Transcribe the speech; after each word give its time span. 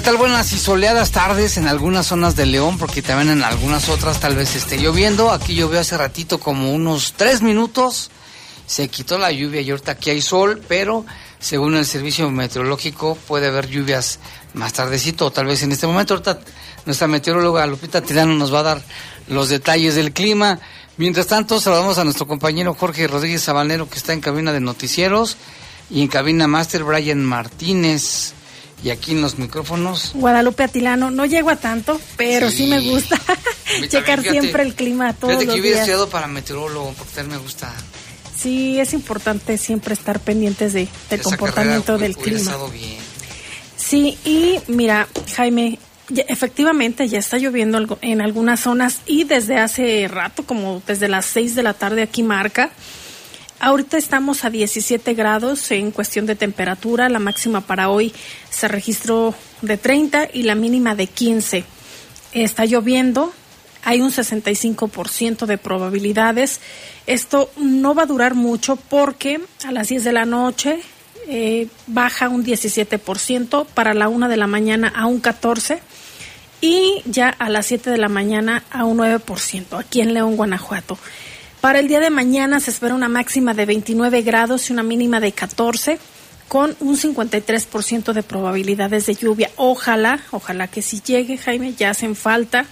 ¿Qué 0.00 0.06
tal? 0.06 0.16
Buenas 0.16 0.54
y 0.54 0.58
soleadas 0.58 1.10
tardes 1.10 1.58
en 1.58 1.68
algunas 1.68 2.06
zonas 2.06 2.34
de 2.34 2.46
León, 2.46 2.78
porque 2.78 3.02
también 3.02 3.36
en 3.36 3.44
algunas 3.44 3.90
otras 3.90 4.18
tal 4.18 4.34
vez 4.34 4.56
esté 4.56 4.78
lloviendo. 4.78 5.30
Aquí 5.30 5.54
llovió 5.54 5.78
hace 5.78 5.94
ratito 5.94 6.40
como 6.40 6.72
unos 6.72 7.12
tres 7.18 7.42
minutos. 7.42 8.10
Se 8.66 8.88
quitó 8.88 9.18
la 9.18 9.30
lluvia 9.30 9.60
y 9.60 9.68
ahorita 9.68 9.92
aquí 9.92 10.08
hay 10.08 10.22
sol, 10.22 10.62
pero 10.66 11.04
según 11.38 11.76
el 11.76 11.84
servicio 11.84 12.30
meteorológico 12.30 13.14
puede 13.14 13.48
haber 13.48 13.68
lluvias 13.68 14.20
más 14.54 14.72
tardecito 14.72 15.26
o 15.26 15.32
tal 15.32 15.44
vez 15.44 15.62
en 15.64 15.72
este 15.72 15.86
momento. 15.86 16.14
Ahorita 16.14 16.38
nuestra 16.86 17.06
meteoróloga 17.06 17.66
Lupita 17.66 18.00
Tirano 18.00 18.32
nos 18.32 18.54
va 18.54 18.60
a 18.60 18.62
dar 18.62 18.82
los 19.28 19.50
detalles 19.50 19.96
del 19.96 20.14
clima. 20.14 20.60
Mientras 20.96 21.26
tanto, 21.26 21.60
saludamos 21.60 21.98
a 21.98 22.04
nuestro 22.04 22.26
compañero 22.26 22.72
Jorge 22.72 23.06
Rodríguez 23.06 23.42
Sabanero 23.42 23.86
que 23.90 23.98
está 23.98 24.14
en 24.14 24.22
cabina 24.22 24.50
de 24.50 24.60
noticieros 24.60 25.36
y 25.90 26.00
en 26.00 26.08
cabina 26.08 26.46
máster 26.46 26.84
Brian 26.84 27.22
Martínez. 27.22 28.32
Y 28.82 28.90
aquí 28.90 29.12
en 29.12 29.20
los 29.20 29.38
micrófonos. 29.38 30.12
Guadalupe 30.14 30.62
Atilano, 30.64 31.10
no 31.10 31.26
llego 31.26 31.50
a 31.50 31.56
tanto, 31.56 32.00
pero 32.16 32.50
sí, 32.50 32.66
me 32.66 32.80
gusta 32.80 33.20
checar 33.88 34.22
siempre 34.22 34.62
el 34.62 34.74
clima 34.74 35.12
todos 35.12 35.34
los 35.44 35.54
que 35.54 35.60
hubiera 35.60 35.78
estudiado 35.80 36.08
para 36.08 36.26
meteorólogo, 36.28 36.94
porque 36.96 37.14
también 37.14 37.36
me 37.38 37.42
gusta. 37.42 37.72
Sí, 38.36 38.80
es 38.80 38.94
importante 38.94 39.58
siempre 39.58 39.92
estar 39.92 40.18
pendientes 40.20 40.72
de, 40.72 40.88
del 41.10 41.20
esa 41.20 41.22
comportamiento 41.28 41.98
del 41.98 42.16
clima. 42.16 42.56
bien. 42.72 42.96
Sí, 43.76 44.16
y 44.24 44.58
mira, 44.68 45.08
Jaime, 45.36 45.78
ya- 46.08 46.24
efectivamente 46.28 47.06
ya 47.06 47.18
está 47.18 47.36
lloviendo 47.36 47.76
algo- 47.76 47.98
en 48.00 48.22
algunas 48.22 48.60
zonas 48.60 49.00
y 49.06 49.24
desde 49.24 49.58
hace 49.58 50.08
rato, 50.08 50.44
como 50.46 50.82
desde 50.86 51.08
las 51.08 51.26
6 51.26 51.54
de 51.54 51.62
la 51.62 51.74
tarde 51.74 52.00
aquí 52.02 52.22
marca. 52.22 52.70
Ahorita 53.62 53.98
estamos 53.98 54.46
a 54.46 54.50
17 54.50 55.12
grados 55.12 55.70
en 55.70 55.90
cuestión 55.90 56.24
de 56.24 56.34
temperatura. 56.34 57.10
La 57.10 57.18
máxima 57.18 57.60
para 57.60 57.90
hoy 57.90 58.14
se 58.48 58.68
registró 58.68 59.34
de 59.60 59.76
30 59.76 60.30
y 60.32 60.44
la 60.44 60.54
mínima 60.54 60.94
de 60.94 61.06
15. 61.06 61.64
Está 62.32 62.64
lloviendo, 62.64 63.34
hay 63.84 64.00
un 64.00 64.12
65% 64.12 65.44
de 65.44 65.58
probabilidades. 65.58 66.60
Esto 67.06 67.50
no 67.58 67.94
va 67.94 68.04
a 68.04 68.06
durar 68.06 68.34
mucho 68.34 68.76
porque 68.76 69.42
a 69.66 69.72
las 69.72 69.88
10 69.88 70.04
de 70.04 70.12
la 70.14 70.24
noche 70.24 70.80
eh, 71.28 71.68
baja 71.86 72.30
un 72.30 72.42
17%, 72.42 73.66
para 73.66 73.92
la 73.92 74.08
1 74.08 74.28
de 74.30 74.38
la 74.38 74.46
mañana 74.46 74.88
a 74.88 75.04
un 75.04 75.20
14% 75.20 75.80
y 76.62 77.02
ya 77.04 77.28
a 77.28 77.50
las 77.50 77.66
7 77.66 77.90
de 77.90 77.98
la 77.98 78.08
mañana 78.08 78.64
a 78.70 78.86
un 78.86 78.98
9% 78.98 79.78
aquí 79.78 80.00
en 80.00 80.14
León, 80.14 80.36
Guanajuato. 80.36 80.98
Para 81.60 81.78
el 81.78 81.88
día 81.88 82.00
de 82.00 82.10
mañana 82.10 82.58
se 82.60 82.70
espera 82.70 82.94
una 82.94 83.08
máxima 83.08 83.52
de 83.52 83.66
29 83.66 84.22
grados 84.22 84.70
y 84.70 84.72
una 84.72 84.82
mínima 84.82 85.20
de 85.20 85.32
14 85.32 85.98
con 86.48 86.74
un 86.80 86.96
53% 86.96 88.12
de 88.12 88.22
probabilidades 88.22 89.06
de 89.06 89.14
lluvia. 89.14 89.50
Ojalá, 89.56 90.20
ojalá 90.30 90.68
que 90.68 90.82
si 90.82 91.00
llegue, 91.00 91.36
Jaime, 91.38 91.74
ya 91.74 91.90
hacen 91.90 92.16
falta, 92.16 92.64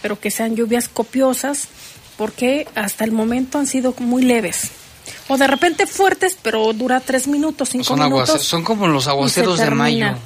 pero 0.00 0.18
que 0.18 0.30
sean 0.30 0.56
lluvias 0.56 0.88
copiosas 0.88 1.68
porque 2.16 2.66
hasta 2.74 3.04
el 3.04 3.12
momento 3.12 3.58
han 3.58 3.66
sido 3.66 3.94
muy 3.98 4.22
leves. 4.22 4.70
O 5.28 5.36
de 5.36 5.46
repente 5.46 5.86
fuertes, 5.86 6.36
pero 6.42 6.72
dura 6.72 7.00
tres 7.00 7.28
minutos, 7.28 7.68
cinco 7.68 7.84
Son, 7.84 8.02
minutos. 8.02 8.42
son 8.42 8.64
como 8.64 8.88
los 8.88 9.06
aguaceros 9.06 9.58
de 9.58 9.70
mayo. 9.70 10.16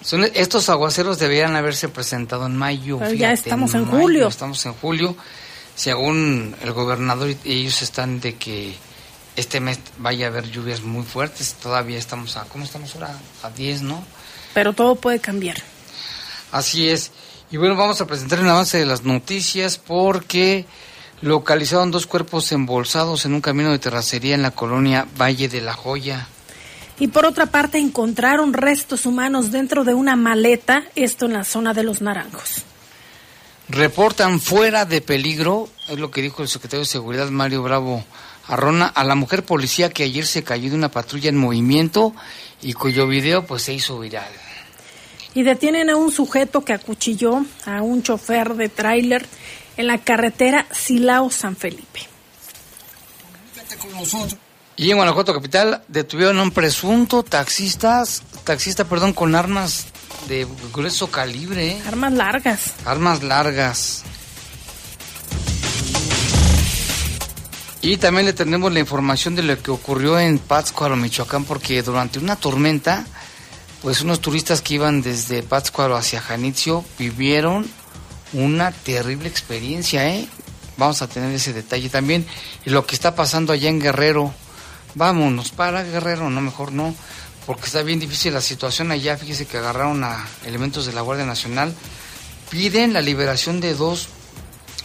Son, 0.00 0.24
estos 0.34 0.68
aguaceros 0.68 1.18
deberían 1.18 1.56
haberse 1.56 1.88
presentado 1.88 2.46
en 2.46 2.56
mayo. 2.56 2.98
Pero 2.98 3.12
ya 3.12 3.32
estamos 3.32 3.74
en 3.74 3.84
mayo, 3.84 3.98
julio. 3.98 4.28
Estamos 4.28 4.64
en 4.64 4.72
julio. 4.74 5.16
Según 5.76 6.56
el 6.62 6.72
gobernador, 6.72 7.36
y 7.44 7.52
ellos 7.52 7.82
están 7.82 8.18
de 8.20 8.34
que 8.34 8.74
este 9.36 9.60
mes 9.60 9.78
vaya 9.98 10.26
a 10.26 10.28
haber 10.30 10.50
lluvias 10.50 10.82
muy 10.82 11.04
fuertes. 11.04 11.54
Todavía 11.62 11.98
estamos 11.98 12.36
a, 12.36 12.44
¿cómo 12.44 12.64
estamos 12.64 12.94
ahora? 12.94 13.14
A 13.42 13.50
10, 13.50 13.82
¿no? 13.82 14.02
Pero 14.54 14.72
todo 14.72 14.96
puede 14.96 15.20
cambiar. 15.20 15.56
Así 16.50 16.88
es. 16.88 17.12
Y 17.50 17.58
bueno, 17.58 17.76
vamos 17.76 18.00
a 18.00 18.06
presentar 18.06 18.40
un 18.40 18.48
avance 18.48 18.78
de 18.78 18.86
las 18.86 19.04
noticias 19.04 19.78
porque 19.78 20.64
localizaron 21.20 21.90
dos 21.90 22.06
cuerpos 22.06 22.50
embolsados 22.52 23.24
en 23.24 23.34
un 23.34 23.40
camino 23.40 23.70
de 23.70 23.78
terracería 23.78 24.34
en 24.34 24.42
la 24.42 24.50
colonia 24.50 25.06
Valle 25.18 25.48
de 25.48 25.60
la 25.60 25.74
Joya. 25.74 26.26
Y 26.98 27.08
por 27.08 27.26
otra 27.26 27.46
parte, 27.46 27.78
encontraron 27.78 28.54
restos 28.54 29.04
humanos 29.04 29.52
dentro 29.52 29.84
de 29.84 29.92
una 29.92 30.16
maleta, 30.16 30.84
esto 30.94 31.26
en 31.26 31.34
la 31.34 31.44
zona 31.44 31.74
de 31.74 31.82
los 31.82 32.00
Naranjos. 32.00 32.64
Reportan 33.68 34.40
fuera 34.40 34.84
de 34.84 35.00
peligro, 35.00 35.68
es 35.88 35.98
lo 35.98 36.10
que 36.10 36.22
dijo 36.22 36.42
el 36.42 36.48
secretario 36.48 36.80
de 36.80 36.86
Seguridad 36.86 37.28
Mario 37.30 37.62
Bravo 37.62 38.04
Arrona, 38.46 38.86
a 38.86 39.02
la 39.02 39.16
mujer 39.16 39.44
policía 39.44 39.90
que 39.90 40.04
ayer 40.04 40.24
se 40.24 40.44
cayó 40.44 40.70
de 40.70 40.76
una 40.76 40.90
patrulla 40.90 41.28
en 41.30 41.36
movimiento 41.36 42.14
y 42.62 42.74
cuyo 42.74 43.08
video 43.08 43.44
pues 43.44 43.62
se 43.62 43.74
hizo 43.74 43.98
viral. 43.98 44.30
Y 45.34 45.42
detienen 45.42 45.90
a 45.90 45.96
un 45.96 46.12
sujeto 46.12 46.64
que 46.64 46.72
acuchilló 46.72 47.44
a 47.66 47.82
un 47.82 48.04
chofer 48.04 48.54
de 48.54 48.68
tráiler 48.68 49.26
en 49.76 49.88
la 49.88 49.98
carretera 49.98 50.66
Silao-San 50.70 51.56
Felipe. 51.56 52.00
Quédate 53.52 53.76
con 53.76 53.92
nosotros. 53.92 54.36
Y 54.76 54.90
en 54.90 54.96
Guanajuato 54.96 55.34
capital 55.34 55.82
detuvieron 55.88 56.38
a 56.38 56.42
un 56.42 56.52
presunto 56.52 57.22
taxistas, 57.22 58.22
taxista, 58.44 58.84
perdón, 58.84 59.12
con 59.12 59.34
armas 59.34 59.86
de 60.28 60.46
grueso 60.72 61.10
calibre, 61.10 61.72
¿eh? 61.72 61.82
Armas 61.86 62.12
largas. 62.12 62.74
armas 62.84 63.22
largas. 63.22 64.02
Y 67.82 67.98
también 67.98 68.26
le 68.26 68.32
tenemos 68.32 68.72
la 68.72 68.80
información 68.80 69.36
de 69.36 69.42
lo 69.42 69.62
que 69.62 69.70
ocurrió 69.70 70.18
en 70.18 70.38
Pátzcuaro, 70.40 70.96
Michoacán, 70.96 71.44
porque 71.44 71.82
durante 71.82 72.18
una 72.18 72.34
tormenta, 72.34 73.06
pues 73.80 74.00
unos 74.00 74.20
turistas 74.20 74.60
que 74.60 74.74
iban 74.74 75.02
desde 75.02 75.44
Pátzcuaro 75.44 75.94
hacia 75.94 76.20
Janitzio 76.20 76.84
vivieron 76.98 77.64
una 78.32 78.72
terrible 78.72 79.28
experiencia, 79.28 80.08
¿eh? 80.08 80.26
Vamos 80.76 81.00
a 81.00 81.08
tener 81.08 81.32
ese 81.32 81.52
detalle 81.52 81.88
también. 81.88 82.26
Y 82.64 82.70
lo 82.70 82.86
que 82.86 82.94
está 82.94 83.14
pasando 83.14 83.52
allá 83.52 83.68
en 83.68 83.80
Guerrero. 83.80 84.34
Vámonos 84.96 85.50
para 85.50 85.84
Guerrero, 85.84 86.28
no, 86.30 86.40
mejor 86.40 86.72
no, 86.72 86.94
porque 87.46 87.66
está 87.66 87.82
bien 87.82 88.00
difícil 88.00 88.34
la 88.34 88.40
situación 88.40 88.90
allá. 88.90 89.16
Fíjese 89.16 89.46
que 89.46 89.58
agarraron 89.58 90.02
a 90.04 90.26
elementos 90.44 90.84
de 90.84 90.92
la 90.92 91.00
Guardia 91.00 91.24
Nacional. 91.24 91.72
Piden 92.50 92.92
la 92.92 93.00
liberación 93.00 93.60
de 93.60 93.74
dos 93.74 94.08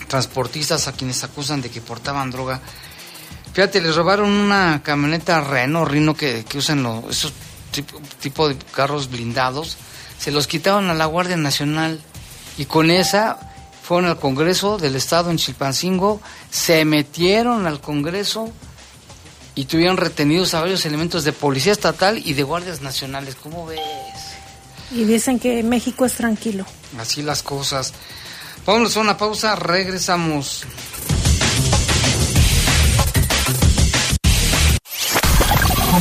transportistas 0.08 0.88
a 0.88 0.94
quienes 0.94 1.24
acusan 1.24 1.62
de 1.62 1.70
que 1.70 1.82
portaban 1.82 2.32
droga. 2.32 2.62
Fíjate, 3.54 3.82
les 3.82 3.96
robaron 3.96 4.30
una 4.30 4.82
camioneta 4.84 5.42
Renault, 5.42 5.92
Rino 5.92 6.16
que, 6.16 6.46
usan 6.54 6.84
los, 6.84 7.04
esos 7.10 7.34
tipo, 7.72 8.00
tipo 8.22 8.48
de 8.48 8.56
carros 8.74 9.10
blindados. 9.10 9.78
Se 10.18 10.32
los 10.32 10.48
quitaron 10.48 10.90
a 10.90 10.94
la 10.94 11.06
Guardia 11.08 11.38
Nacional 11.38 12.00
y 12.58 12.66
con 12.66 12.92
esa 12.92 13.40
fueron 13.84 14.10
al 14.10 14.20
Congreso 14.20 14.78
del 14.78 14.96
Estado 14.96 15.32
en 15.32 15.38
Chilpancingo, 15.38 16.22
se 16.50 16.86
metieron 16.86 17.66
al 17.66 17.82
Congreso 17.82 18.52
y 19.56 19.66
tuvieron 19.66 19.98
retenidos 19.98 20.54
a 20.54 20.62
varios 20.62 20.86
elementos 20.86 21.24
de 21.24 21.34
Policía 21.34 21.72
Estatal 21.72 22.22
y 22.24 22.34
de 22.34 22.44
Guardias 22.44 22.82
Nacionales. 22.82 23.36
¿Cómo 23.36 23.66
ves? 23.66 23.80
Y 24.92 25.04
dicen 25.06 25.40
que 25.40 25.64
México 25.64 26.06
es 26.06 26.14
tranquilo. 26.14 26.66
Así 27.00 27.22
las 27.22 27.44
cosas. 27.44 27.94
Vámonos 28.66 28.96
a 28.96 29.00
una 29.00 29.18
pausa, 29.18 29.56
regresamos. 29.56 30.66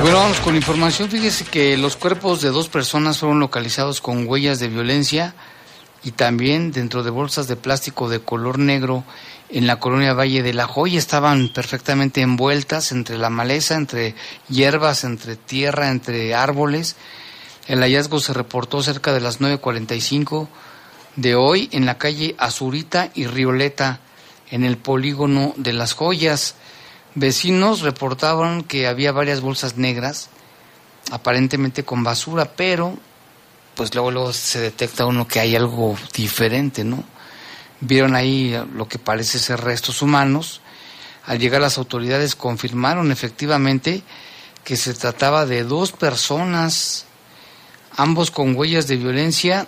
Bueno, 0.00 0.18
vamos 0.18 0.40
con 0.40 0.54
información. 0.54 1.08
Fíjese 1.08 1.44
que 1.44 1.76
los 1.76 1.96
cuerpos 1.96 2.40
de 2.40 2.50
dos 2.50 2.68
personas 2.68 3.18
fueron 3.18 3.40
localizados 3.40 4.00
con 4.00 4.28
huellas 4.28 4.60
de 4.60 4.68
violencia 4.68 5.34
y 6.04 6.12
también 6.12 6.70
dentro 6.70 7.02
de 7.02 7.10
bolsas 7.10 7.48
de 7.48 7.56
plástico 7.56 8.08
de 8.08 8.20
color 8.20 8.58
negro 8.58 9.02
en 9.48 9.66
la 9.66 9.80
colonia 9.80 10.14
Valle 10.14 10.42
de 10.42 10.54
la 10.54 10.66
Joya. 10.66 10.98
Estaban 10.98 11.48
perfectamente 11.48 12.20
envueltas 12.20 12.92
entre 12.92 13.18
la 13.18 13.30
maleza, 13.30 13.74
entre 13.74 14.14
hierbas, 14.48 15.02
entre 15.02 15.34
tierra, 15.34 15.90
entre 15.90 16.34
árboles. 16.34 16.94
El 17.66 17.80
hallazgo 17.80 18.20
se 18.20 18.32
reportó 18.32 18.82
cerca 18.82 19.12
de 19.12 19.20
las 19.20 19.40
9.45 19.40 20.46
de 21.16 21.34
hoy 21.34 21.68
en 21.72 21.86
la 21.86 21.98
calle 21.98 22.36
Azurita 22.38 23.10
y 23.14 23.26
Rioleta, 23.26 23.98
en 24.50 24.62
el 24.62 24.76
polígono 24.76 25.54
de 25.56 25.72
las 25.72 25.94
Joyas. 25.94 26.54
Vecinos 27.16 27.80
reportaban 27.80 28.62
que 28.62 28.86
había 28.86 29.10
varias 29.10 29.40
bolsas 29.40 29.78
negras, 29.78 30.28
aparentemente 31.10 31.82
con 31.82 32.04
basura, 32.04 32.52
pero 32.56 32.94
pues 33.74 33.94
luego, 33.94 34.10
luego 34.10 34.32
se 34.34 34.60
detecta 34.60 35.06
uno 35.06 35.26
que 35.26 35.40
hay 35.40 35.56
algo 35.56 35.96
diferente, 36.14 36.84
¿no? 36.84 37.02
Vieron 37.80 38.14
ahí 38.14 38.54
lo 38.74 38.86
que 38.86 38.98
parece 38.98 39.38
ser 39.38 39.62
restos 39.62 40.02
humanos. 40.02 40.60
Al 41.24 41.38
llegar 41.38 41.62
las 41.62 41.78
autoridades 41.78 42.36
confirmaron 42.36 43.10
efectivamente 43.10 44.02
que 44.62 44.76
se 44.76 44.92
trataba 44.92 45.46
de 45.46 45.64
dos 45.64 45.92
personas, 45.92 47.06
ambos 47.96 48.30
con 48.30 48.54
huellas 48.54 48.88
de 48.88 48.96
violencia 48.96 49.66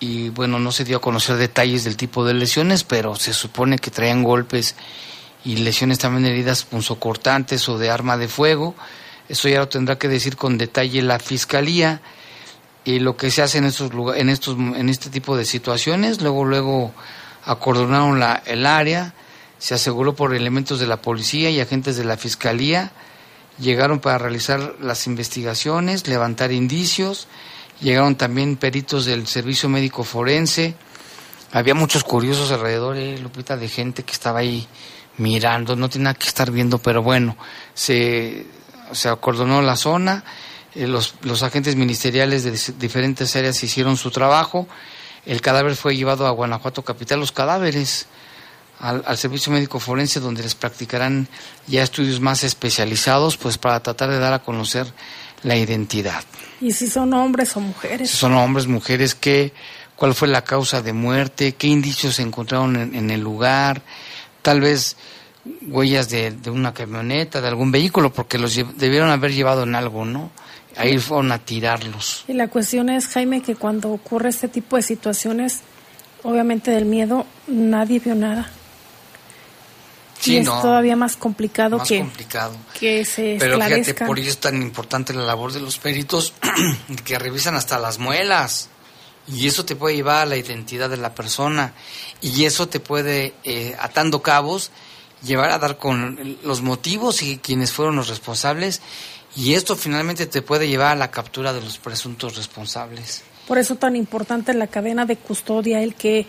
y 0.00 0.28
bueno, 0.28 0.58
no 0.58 0.70
se 0.70 0.84
dio 0.84 0.98
a 0.98 1.00
conocer 1.00 1.36
detalles 1.36 1.84
del 1.84 1.96
tipo 1.96 2.26
de 2.26 2.34
lesiones, 2.34 2.84
pero 2.84 3.16
se 3.16 3.32
supone 3.32 3.78
que 3.78 3.90
traían 3.90 4.22
golpes 4.22 4.74
y 5.44 5.56
lesiones 5.56 5.98
también 5.98 6.26
heridas 6.26 6.64
punzocortantes 6.64 7.68
o 7.68 7.78
de 7.78 7.90
arma 7.90 8.16
de 8.16 8.28
fuego. 8.28 8.74
Eso 9.28 9.48
ya 9.48 9.58
lo 9.58 9.68
tendrá 9.68 9.98
que 9.98 10.08
decir 10.08 10.36
con 10.36 10.58
detalle 10.58 11.02
la 11.02 11.18
fiscalía 11.18 12.00
y 12.84 13.00
lo 13.00 13.16
que 13.16 13.30
se 13.30 13.42
hace 13.42 13.58
en 13.58 13.64
estos 13.64 13.90
en 14.16 14.28
estos 14.30 14.56
en 14.56 14.88
este 14.88 15.10
tipo 15.10 15.36
de 15.36 15.44
situaciones. 15.44 16.22
Luego 16.22 16.44
luego 16.44 16.92
acordonaron 17.44 18.18
la, 18.18 18.42
el 18.46 18.66
área, 18.66 19.14
se 19.58 19.74
aseguró 19.74 20.14
por 20.14 20.34
elementos 20.34 20.80
de 20.80 20.86
la 20.86 21.00
policía 21.02 21.50
y 21.50 21.60
agentes 21.60 21.96
de 21.96 22.04
la 22.04 22.16
fiscalía, 22.16 22.92
llegaron 23.58 24.00
para 24.00 24.18
realizar 24.18 24.76
las 24.80 25.06
investigaciones, 25.06 26.06
levantar 26.06 26.52
indicios, 26.52 27.28
llegaron 27.80 28.16
también 28.16 28.56
peritos 28.56 29.04
del 29.04 29.26
servicio 29.26 29.68
médico 29.68 30.04
forense. 30.04 30.74
Había 31.52 31.74
muchos 31.74 32.04
curiosos 32.04 32.52
alrededor, 32.52 32.96
eh, 32.96 33.18
Lupita, 33.18 33.56
de 33.56 33.68
gente 33.68 34.02
que 34.02 34.12
estaba 34.12 34.40
ahí 34.40 34.68
mirando, 35.18 35.76
no 35.76 35.88
tiene 35.88 36.04
nada 36.04 36.14
que 36.14 36.28
estar 36.28 36.50
viendo, 36.50 36.78
pero 36.78 37.02
bueno, 37.02 37.36
se, 37.74 38.46
se 38.92 39.08
acordonó 39.08 39.62
la 39.62 39.76
zona, 39.76 40.24
eh, 40.74 40.86
los, 40.86 41.14
los 41.22 41.42
agentes 41.42 41.76
ministeriales 41.76 42.44
de 42.44 42.74
diferentes 42.78 43.34
áreas 43.36 43.62
hicieron 43.62 43.96
su 43.96 44.10
trabajo, 44.10 44.68
el 45.26 45.40
cadáver 45.40 45.76
fue 45.76 45.96
llevado 45.96 46.26
a 46.26 46.30
Guanajuato 46.30 46.82
Capital, 46.82 47.20
los 47.20 47.32
cadáveres 47.32 48.06
al, 48.80 49.02
al, 49.06 49.18
servicio 49.18 49.52
médico 49.52 49.80
forense 49.80 50.20
donde 50.20 50.42
les 50.42 50.54
practicarán 50.54 51.26
ya 51.66 51.82
estudios 51.82 52.20
más 52.20 52.44
especializados 52.44 53.36
pues 53.36 53.58
para 53.58 53.80
tratar 53.80 54.08
de 54.10 54.20
dar 54.20 54.32
a 54.32 54.38
conocer 54.38 54.86
la 55.42 55.56
identidad. 55.56 56.22
¿Y 56.60 56.72
si 56.72 56.88
son 56.88 57.12
hombres 57.14 57.56
o 57.56 57.60
mujeres? 57.60 58.10
Si 58.10 58.16
son 58.16 58.34
hombres, 58.34 58.66
mujeres, 58.66 59.14
¿qué, 59.14 59.52
¿cuál 59.96 60.14
fue 60.14 60.28
la 60.28 60.42
causa 60.42 60.82
de 60.82 60.92
muerte? 60.92 61.54
¿Qué 61.54 61.66
indicios 61.68 62.16
se 62.16 62.22
encontraron 62.22 62.76
en, 62.76 62.94
en 62.94 63.10
el 63.10 63.20
lugar? 63.20 63.82
Tal 64.42 64.60
vez 64.60 64.96
huellas 65.62 66.08
de, 66.08 66.30
de, 66.30 66.50
una 66.50 66.74
camioneta, 66.74 67.40
de 67.40 67.48
algún 67.48 67.72
vehículo, 67.72 68.12
porque 68.12 68.38
los 68.38 68.54
debieron 68.76 69.10
haber 69.10 69.32
llevado 69.32 69.62
en 69.62 69.74
algo, 69.74 70.04
¿no? 70.04 70.30
Ahí 70.76 70.98
fueron 70.98 71.32
a 71.32 71.38
tirarlos. 71.38 72.24
Y 72.28 72.34
la 72.34 72.48
cuestión 72.48 72.88
es, 72.88 73.08
Jaime, 73.08 73.42
que 73.42 73.56
cuando 73.56 73.90
ocurre 73.90 74.28
este 74.28 74.48
tipo 74.48 74.76
de 74.76 74.82
situaciones, 74.82 75.60
obviamente 76.22 76.70
del 76.70 76.84
miedo, 76.84 77.26
nadie 77.48 77.98
vio 77.98 78.14
nada. 78.14 78.48
Sí, 80.20 80.34
y 80.34 80.36
es 80.38 80.46
no, 80.46 80.60
todavía 80.60 80.96
más 80.96 81.16
complicado, 81.16 81.78
más 81.78 81.88
que, 81.88 81.98
complicado. 81.98 82.56
que 82.78 83.04
se 83.04 83.36
Pero 83.38 83.52
esclarezca. 83.52 83.92
fíjate, 83.92 84.06
por 84.06 84.18
ello 84.18 84.30
es 84.30 84.38
tan 84.38 84.60
importante 84.62 85.12
la 85.12 85.22
labor 85.22 85.52
de 85.52 85.60
los 85.60 85.78
peritos 85.78 86.32
que 87.04 87.18
revisan 87.18 87.54
hasta 87.54 87.78
las 87.78 87.98
muelas. 87.98 88.68
Y 89.30 89.46
eso 89.46 89.64
te 89.64 89.76
puede 89.76 89.96
llevar 89.96 90.22
a 90.22 90.26
la 90.26 90.36
identidad 90.36 90.88
de 90.88 90.96
la 90.96 91.14
persona. 91.14 91.74
Y 92.20 92.44
eso 92.44 92.68
te 92.68 92.80
puede, 92.80 93.34
eh, 93.44 93.76
atando 93.78 94.22
cabos, 94.22 94.70
llevar 95.22 95.50
a 95.50 95.58
dar 95.58 95.78
con 95.78 96.38
los 96.42 96.62
motivos 96.62 97.22
y 97.22 97.38
quienes 97.38 97.72
fueron 97.72 97.96
los 97.96 98.08
responsables. 98.08 98.80
Y 99.36 99.54
esto 99.54 99.76
finalmente 99.76 100.26
te 100.26 100.42
puede 100.42 100.68
llevar 100.68 100.92
a 100.92 100.96
la 100.96 101.10
captura 101.10 101.52
de 101.52 101.60
los 101.60 101.78
presuntos 101.78 102.36
responsables. 102.36 103.22
Por 103.48 103.56
eso 103.56 103.76
tan 103.76 103.96
importante 103.96 104.52
la 104.52 104.66
cadena 104.66 105.06
de 105.06 105.16
custodia, 105.16 105.82
el 105.82 105.94
que, 105.94 106.26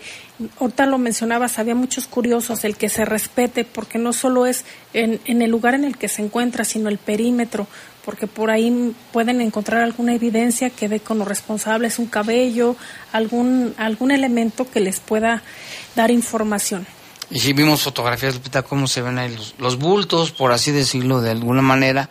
ahorita 0.58 0.86
lo 0.86 0.96
mencionabas, 0.96 1.58
había 1.58 1.74
muchos 1.74 2.06
curiosos, 2.06 2.64
el 2.64 2.78
que 2.78 2.88
se 2.88 3.04
respete, 3.04 3.64
porque 3.64 3.98
no 3.98 4.14
solo 4.14 4.46
es 4.46 4.64
en, 4.94 5.20
el 5.26 5.50
lugar 5.50 5.74
en 5.74 5.84
el 5.84 5.98
que 5.98 6.08
se 6.08 6.22
encuentra, 6.22 6.64
sino 6.64 6.88
el 6.88 6.96
perímetro, 6.96 7.66
porque 8.06 8.26
por 8.26 8.50
ahí 8.50 8.94
pueden 9.12 9.42
encontrar 9.42 9.82
alguna 9.82 10.14
evidencia 10.14 10.70
que 10.70 10.88
dé 10.88 11.00
con 11.00 11.18
los 11.18 11.28
responsables, 11.28 11.98
un 11.98 12.06
cabello, 12.06 12.74
algún, 13.12 13.74
algún 13.76 14.12
elemento 14.12 14.70
que 14.70 14.80
les 14.80 14.98
pueda 14.98 15.42
dar 15.94 16.10
información. 16.10 16.86
Y 17.28 17.40
si 17.40 17.52
vimos 17.52 17.82
fotografías, 17.82 18.34
Lupita, 18.34 18.62
cómo 18.62 18.86
se 18.86 19.02
ven 19.02 19.18
ahí 19.18 19.36
los, 19.36 19.54
los 19.58 19.76
bultos, 19.76 20.30
por 20.30 20.52
así 20.52 20.72
decirlo, 20.72 21.20
de 21.20 21.32
alguna 21.32 21.60
manera, 21.60 22.08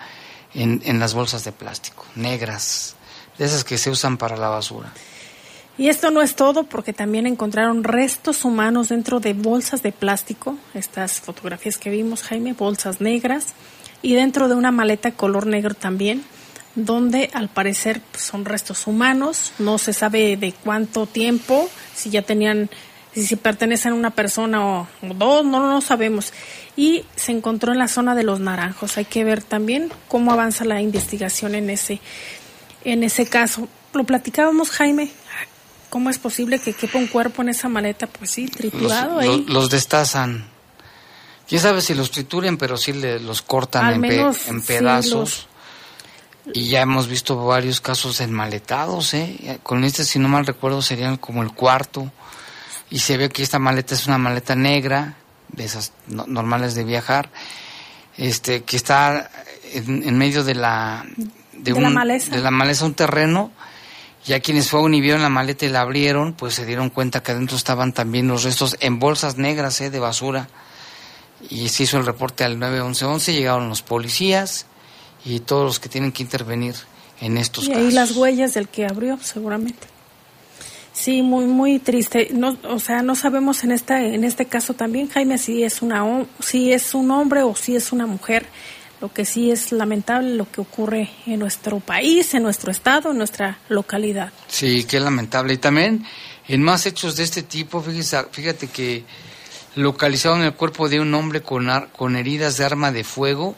en, 0.54 0.84
en 0.86 1.00
las 1.00 1.16
bolsas 1.16 1.44
de 1.44 1.52
plástico, 1.52 2.06
negras, 2.14 2.96
esas 3.40 3.64
que 3.64 3.78
se 3.78 3.90
usan 3.90 4.18
para 4.18 4.38
la 4.38 4.50
basura. 4.50 4.92
Y 5.80 5.88
esto 5.88 6.12
no 6.12 6.22
es 6.22 6.36
todo 6.36 6.66
porque 6.66 6.92
también 6.92 7.26
encontraron 7.26 7.86
restos 7.86 8.44
humanos 8.44 8.90
dentro 8.90 9.22
de 9.22 9.34
bolsas 9.34 9.82
de 9.82 9.94
plástico, 9.94 10.58
estas 10.74 11.22
fotografías 11.22 11.78
que 11.78 11.90
vimos, 11.90 12.22
Jaime, 12.24 12.52
bolsas 12.52 13.00
negras, 13.00 13.54
y 14.02 14.14
dentro 14.14 14.50
de 14.50 14.56
una 14.56 14.72
maleta 14.72 15.12
color 15.12 15.48
negro 15.48 15.74
también, 15.74 16.26
donde 16.76 17.30
al 17.34 17.48
parecer 17.48 18.02
son 18.18 18.44
restos 18.44 18.88
humanos, 18.88 19.54
no 19.58 19.78
se 19.78 19.94
sabe 19.94 20.36
de 20.36 20.52
cuánto 20.52 21.06
tiempo, 21.06 21.70
si 21.96 22.10
ya 22.10 22.24
tenían, 22.24 22.70
si, 23.14 23.38
pertenecen 23.38 23.94
a 23.94 23.96
una 23.96 24.12
persona 24.12 24.66
o, 24.66 24.82
o 25.02 25.14
dos, 25.14 25.46
no 25.46 25.66
no 25.66 25.80
sabemos. 25.80 26.34
Y 26.76 27.06
se 27.16 27.32
encontró 27.32 27.72
en 27.72 27.80
la 27.80 27.88
zona 27.88 28.16
de 28.16 28.24
los 28.24 28.40
naranjos. 28.40 28.98
Hay 28.98 29.06
que 29.06 29.24
ver 29.24 29.44
también 29.44 29.92
cómo 30.08 30.32
avanza 30.32 30.64
la 30.66 30.82
investigación 30.82 31.56
en 31.56 31.70
ese 31.70 32.00
en 32.84 33.04
ese 33.04 33.26
caso. 33.28 33.68
Lo 33.94 34.04
platicábamos, 34.04 34.70
Jaime. 34.72 35.12
¿Cómo 35.90 36.10
es 36.12 36.20
posible 36.20 36.60
que 36.60 36.74
quepa 36.74 37.00
un 37.00 37.08
cuerpo 37.08 37.42
en 37.42 37.50
esa 37.50 37.68
maleta? 37.70 38.06
Pues 38.08 38.30
sí, 38.32 38.46
triturado 38.48 39.16
los, 39.16 39.24
ahí. 39.24 39.38
Los, 39.40 39.50
los, 39.50 39.70
destazan. 39.72 40.48
Quién 41.48 41.60
sabe 41.62 41.82
si 41.82 41.96
los 41.96 42.12
trituren, 42.12 42.58
pero 42.58 42.78
sí 42.78 42.94
le, 42.94 43.20
los 43.20 43.42
cortan 43.42 43.86
Al 43.86 43.94
en, 43.96 44.02
menos, 44.02 44.38
pe, 44.38 44.50
en 44.52 44.62
sí, 44.62 44.68
pedazos. 44.68 45.48
los- 46.46 46.56
Y 46.56 46.70
ya 46.70 46.82
hemos 46.82 47.08
visto 47.08 47.44
varios 47.44 47.82
casos 47.82 48.22
enmaletados, 48.22 49.14
¿eh? 49.16 49.60
Con 49.64 49.84
este, 49.84 50.04
si 50.04 50.20
no 50.20 50.28
mal 50.30 50.46
recuerdo, 50.46 50.82
serían 50.84 51.18
como 51.18 51.42
el 51.42 51.52
cuarto. 51.54 52.12
Y 52.92 53.00
se 53.00 53.18
ve 53.18 53.30
que 53.30 53.42
esta 53.44 53.58
maleta 53.60 53.96
es 53.96 54.06
una 54.08 54.18
maleta 54.20 54.54
negra, 54.56 55.16
de 55.48 55.66
esas 55.66 55.92
no- 56.08 56.26
normales 56.28 56.76
de 56.76 56.84
viajar, 56.84 57.32
este, 58.18 58.64
que 58.64 58.78
está 58.78 59.30
en, 59.74 60.04
en 60.08 60.18
medio 60.20 60.44
de 60.44 60.54
la... 60.54 61.04
De 61.64 61.80
la 61.80 61.90
maleza. 61.90 62.36
de 62.36 62.42
la 62.42 62.52
maleza, 62.52 62.86
un 62.86 62.94
terreno. 62.94 63.52
Ya 64.26 64.42
quienes 64.42 64.70
fueron 64.70 64.94
y 64.94 65.02
vieron 65.02 65.22
la 65.22 65.30
maleta 65.30 65.66
y 65.66 65.70
la 65.70 65.82
abrieron, 65.82 66.34
pues 66.34 66.54
se 66.54 66.66
dieron 66.66 66.90
cuenta 66.90 67.24
que 67.24 67.32
adentro 67.32 67.56
estaban 67.56 67.94
también 67.94 68.28
los 68.28 68.44
restos 68.44 68.76
en 68.82 69.00
bolsas 69.00 69.38
negras 69.38 69.80
¿eh? 69.82 69.90
de 69.90 70.00
basura. 70.00 70.50
Y 71.50 71.70
se 71.70 71.84
hizo 71.84 71.98
el 71.98 72.06
reporte 72.06 72.44
al 72.44 72.60
911, 72.60 73.34
llegaron 73.34 73.70
los 73.70 73.82
policías 73.82 74.66
y 75.24 75.40
todos 75.40 75.64
los 75.66 75.80
que 75.80 75.88
tienen 75.88 76.12
que 76.12 76.22
intervenir 76.22 76.76
en 77.22 77.38
estos 77.38 77.66
Y 77.66 77.70
casos. 77.70 77.84
ahí 77.84 77.92
las 77.92 78.12
huellas 78.12 78.54
del 78.54 78.68
que 78.68 78.86
abrió, 78.86 79.18
seguramente. 79.22 79.88
Sí, 80.92 81.22
muy 81.22 81.46
muy 81.46 81.80
triste. 81.80 82.30
No, 82.34 82.58
o 82.68 82.80
sea, 82.80 83.02
no 83.02 83.16
sabemos 83.16 83.64
en 83.64 83.72
esta 83.72 84.04
en 84.04 84.26
este 84.26 84.46
caso 84.48 84.74
también 84.74 85.08
Jaime 85.08 85.38
si 85.38 85.64
es 85.64 85.82
una 85.82 86.26
si 86.42 86.74
es 86.74 86.94
un 86.94 87.10
hombre 87.12 87.42
o 87.44 87.56
si 87.56 87.76
es 87.78 87.94
una 87.94 88.06
mujer 88.06 88.46
Lo 89.02 89.14
que 89.14 89.24
sí 89.24 89.50
es 89.50 89.72
lamentable 89.72 90.36
lo 90.36 90.52
que 90.52 90.60
ocurre 90.60 91.10
en 91.26 91.40
nuestro 91.40 91.80
país, 91.80 92.34
en 92.34 92.44
nuestro 92.44 92.72
estado, 92.72 93.12
en 93.12 93.18
nuestra 93.18 93.58
localidad. 93.70 94.34
Sí, 94.50 94.84
qué 94.84 95.00
lamentable. 95.00 95.54
Y 95.54 95.58
también 95.58 96.06
en 96.48 96.62
más 96.62 96.86
hechos 96.86 97.16
de 97.16 97.24
este 97.24 97.44
tipo, 97.44 97.82
fíjese, 97.82 98.26
fíjate 98.32 98.68
que 98.68 99.06
localizaron 99.76 100.42
el 100.42 100.54
cuerpo 100.54 100.90
de 100.90 101.00
un 101.00 101.14
hombre 101.14 101.42
con, 101.42 101.70
con 101.96 102.18
heridas 102.18 102.58
de 102.58 102.66
arma 102.66 102.92
de 102.92 103.06
fuego. 103.06 103.56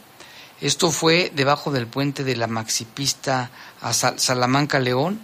Esto 0.59 0.91
fue 0.91 1.31
debajo 1.33 1.71
del 1.71 1.87
puente 1.87 2.23
de 2.23 2.35
la 2.35 2.45
Maxipista 2.45 3.49
a 3.81 3.93
Salamanca 3.93 4.79
León. 4.79 5.19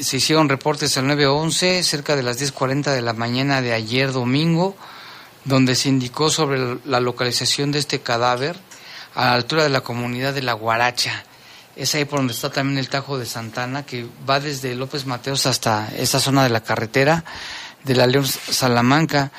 se 0.00 0.16
hicieron 0.16 0.48
reportes 0.48 0.96
al 0.98 1.06
911 1.06 1.84
cerca 1.84 2.16
de 2.16 2.24
las 2.24 2.40
10.40 2.40 2.92
de 2.92 3.02
la 3.02 3.12
mañana 3.12 3.62
de 3.62 3.72
ayer 3.72 4.10
domingo 4.10 4.76
donde 5.44 5.74
se 5.74 5.88
indicó 5.88 6.30
sobre 6.30 6.78
la 6.84 7.00
localización 7.00 7.72
de 7.72 7.78
este 7.78 8.00
cadáver 8.00 8.56
a 9.14 9.26
la 9.26 9.34
altura 9.34 9.62
de 9.62 9.68
la 9.68 9.82
comunidad 9.82 10.34
de 10.34 10.42
La 10.42 10.54
Guaracha. 10.54 11.24
Es 11.76 11.94
ahí 11.94 12.04
por 12.04 12.20
donde 12.20 12.32
está 12.32 12.50
también 12.50 12.78
el 12.78 12.88
Tajo 12.88 13.18
de 13.18 13.26
Santana, 13.26 13.84
que 13.84 14.06
va 14.28 14.40
desde 14.40 14.74
López 14.74 15.06
Mateos 15.06 15.46
hasta 15.46 15.90
esa 15.96 16.20
zona 16.20 16.44
de 16.44 16.50
la 16.50 16.62
carretera 16.62 17.24
de 17.82 17.94
la 17.94 18.06
León 18.06 18.26
Salamanca. 18.26 19.32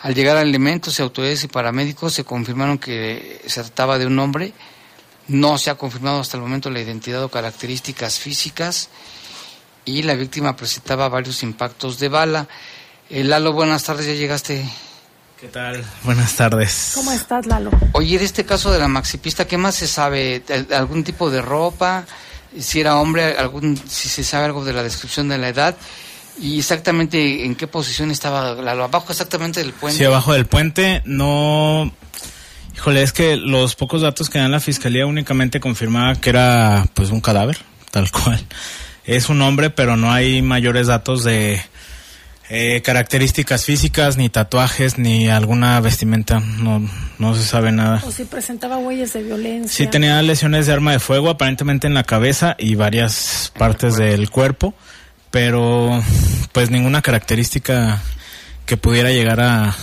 Al 0.00 0.14
llegar 0.14 0.36
al 0.36 0.48
elementos, 0.48 0.98
autoridades 1.00 1.44
y 1.44 1.48
paramédicos 1.48 2.14
se 2.14 2.24
confirmaron 2.24 2.78
que 2.78 3.40
se 3.46 3.62
trataba 3.62 3.98
de 3.98 4.06
un 4.06 4.18
hombre. 4.18 4.52
No 5.28 5.58
se 5.58 5.70
ha 5.70 5.76
confirmado 5.76 6.20
hasta 6.20 6.36
el 6.36 6.42
momento 6.42 6.70
la 6.70 6.80
identidad 6.80 7.22
o 7.22 7.30
características 7.30 8.18
físicas 8.18 8.88
y 9.84 10.02
la 10.02 10.14
víctima 10.14 10.56
presentaba 10.56 11.08
varios 11.08 11.42
impactos 11.42 11.98
de 11.98 12.08
bala. 12.08 12.48
Eh, 13.10 13.24
Lalo, 13.24 13.52
buenas 13.52 13.84
tardes, 13.84 14.06
ya 14.06 14.14
llegaste 14.14 14.64
¿Qué 15.42 15.48
tal? 15.48 15.84
Buenas 16.04 16.36
tardes. 16.36 16.92
¿Cómo 16.94 17.10
estás, 17.10 17.46
Lalo? 17.46 17.72
Oye, 17.94 18.14
en 18.14 18.22
este 18.22 18.44
caso 18.44 18.70
de 18.70 18.78
la 18.78 18.86
maxipista, 18.86 19.44
¿qué 19.44 19.58
más 19.58 19.74
se 19.74 19.88
sabe? 19.88 20.40
¿Algún 20.72 21.02
tipo 21.02 21.32
de 21.32 21.42
ropa? 21.42 22.06
Si 22.56 22.78
era 22.78 22.94
hombre, 22.94 23.36
algún, 23.36 23.76
si 23.76 24.08
se 24.08 24.22
sabe 24.22 24.44
algo 24.44 24.64
de 24.64 24.72
la 24.72 24.84
descripción 24.84 25.28
de 25.28 25.38
la 25.38 25.48
edad 25.48 25.76
y 26.40 26.60
exactamente 26.60 27.44
en 27.44 27.56
qué 27.56 27.66
posición 27.66 28.12
estaba 28.12 28.54
Lalo, 28.54 28.84
abajo 28.84 29.10
exactamente 29.10 29.58
del 29.58 29.72
puente. 29.72 29.98
Sí, 29.98 30.04
abajo 30.04 30.32
del 30.32 30.46
puente, 30.46 31.02
no... 31.06 31.92
Híjole, 32.76 33.02
es 33.02 33.12
que 33.12 33.36
los 33.36 33.74
pocos 33.74 34.02
datos 34.02 34.30
que 34.30 34.38
dan 34.38 34.52
la 34.52 34.60
fiscalía 34.60 35.06
únicamente 35.06 35.58
confirmaba 35.58 36.20
que 36.20 36.30
era 36.30 36.86
pues 36.94 37.10
un 37.10 37.20
cadáver, 37.20 37.58
tal 37.90 38.08
cual. 38.12 38.46
Es 39.04 39.28
un 39.28 39.42
hombre, 39.42 39.70
pero 39.70 39.96
no 39.96 40.12
hay 40.12 40.40
mayores 40.40 40.86
datos 40.86 41.24
de 41.24 41.60
eh, 42.54 42.82
características 42.82 43.64
físicas, 43.64 44.18
ni 44.18 44.28
tatuajes, 44.28 44.98
ni 44.98 45.30
alguna 45.30 45.80
vestimenta, 45.80 46.38
no, 46.38 46.86
no 47.18 47.34
se 47.34 47.44
sabe 47.44 47.72
nada. 47.72 48.02
O 48.04 48.12
si 48.12 48.26
presentaba 48.26 48.76
huellas 48.76 49.14
de 49.14 49.22
violencia. 49.22 49.74
Sí 49.74 49.86
tenía 49.86 50.20
lesiones 50.20 50.66
de 50.66 50.74
arma 50.74 50.92
de 50.92 50.98
fuego, 50.98 51.30
aparentemente 51.30 51.86
en 51.86 51.94
la 51.94 52.04
cabeza 52.04 52.54
y 52.58 52.74
varias 52.74 53.50
partes 53.56 53.96
del 53.96 54.28
cuerpo, 54.28 54.74
pero 55.30 56.02
pues 56.52 56.70
ninguna 56.70 57.00
característica 57.00 58.02
que 58.66 58.76
pudiera 58.76 59.10
llegar 59.10 59.40
a, 59.40 59.74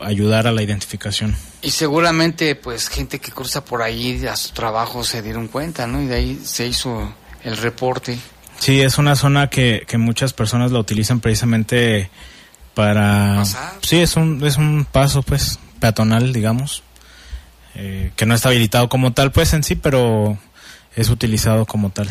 ayudar 0.00 0.48
a 0.48 0.52
la 0.52 0.64
identificación. 0.64 1.36
Y 1.62 1.70
seguramente 1.70 2.56
pues 2.56 2.88
gente 2.88 3.20
que 3.20 3.30
cruza 3.30 3.64
por 3.64 3.82
ahí 3.82 4.26
a 4.26 4.34
su 4.34 4.52
trabajo 4.52 5.04
se 5.04 5.22
dieron 5.22 5.46
cuenta, 5.46 5.86
¿no? 5.86 6.02
Y 6.02 6.06
de 6.06 6.16
ahí 6.16 6.40
se 6.42 6.66
hizo 6.66 7.14
el 7.44 7.56
reporte. 7.56 8.18
Sí, 8.58 8.80
es 8.80 8.98
una 8.98 9.16
zona 9.16 9.48
que, 9.48 9.84
que 9.86 9.98
muchas 9.98 10.32
personas 10.32 10.72
la 10.72 10.78
utilizan 10.78 11.20
precisamente 11.20 12.10
para... 12.74 13.44
Sí, 13.82 13.98
es 13.98 14.16
un, 14.16 14.44
es 14.44 14.56
un 14.56 14.86
paso, 14.90 15.22
pues, 15.22 15.58
peatonal, 15.80 16.32
digamos, 16.32 16.82
eh, 17.74 18.12
que 18.16 18.26
no 18.26 18.34
está 18.34 18.48
habilitado 18.48 18.88
como 18.88 19.12
tal, 19.12 19.32
pues, 19.32 19.52
en 19.52 19.62
sí, 19.62 19.76
pero 19.76 20.38
es 20.94 21.08
utilizado 21.10 21.66
como 21.66 21.90
tal. 21.90 22.08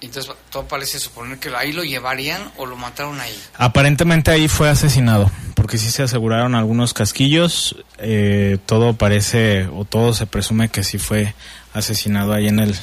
Entonces, 0.00 0.30
todo 0.50 0.68
parece 0.68 0.98
suponer 0.98 1.38
que 1.38 1.48
ahí 1.56 1.72
lo 1.72 1.82
llevarían 1.82 2.42
o 2.58 2.66
lo 2.66 2.76
mataron 2.76 3.18
ahí. 3.18 3.34
Aparentemente 3.56 4.30
ahí 4.30 4.46
fue 4.46 4.68
asesinado, 4.68 5.30
porque 5.54 5.78
sí 5.78 5.90
se 5.90 6.02
aseguraron 6.02 6.54
algunos 6.54 6.92
casquillos. 6.92 7.76
Eh, 7.98 8.58
todo 8.66 8.92
parece 8.92 9.66
o 9.72 9.84
todo 9.84 10.12
se 10.12 10.26
presume 10.26 10.68
que 10.68 10.84
sí 10.84 10.98
fue 10.98 11.34
asesinado 11.72 12.34
ahí 12.34 12.48
en 12.48 12.58
el 12.58 12.76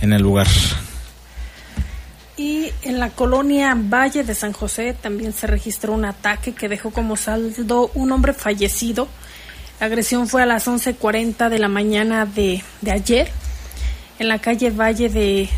en 0.00 0.12
el 0.12 0.22
lugar. 0.22 0.48
Y 2.38 2.70
en 2.82 3.00
la 3.00 3.10
colonia 3.10 3.74
Valle 3.76 4.22
de 4.22 4.32
San 4.32 4.52
José 4.52 4.94
también 4.94 5.32
se 5.32 5.48
registró 5.48 5.92
un 5.92 6.04
ataque 6.04 6.54
que 6.54 6.68
dejó 6.68 6.92
como 6.92 7.16
saldo 7.16 7.90
un 7.94 8.12
hombre 8.12 8.32
fallecido. 8.32 9.08
La 9.80 9.86
agresión 9.86 10.28
fue 10.28 10.42
a 10.42 10.46
las 10.46 10.68
11.40 10.68 11.48
de 11.48 11.58
la 11.58 11.66
mañana 11.66 12.26
de, 12.26 12.62
ayer 12.88 13.28
en 14.20 14.28
la 14.28 14.38
calle 14.38 14.70
Valle 14.70 15.08
de, 15.08 15.48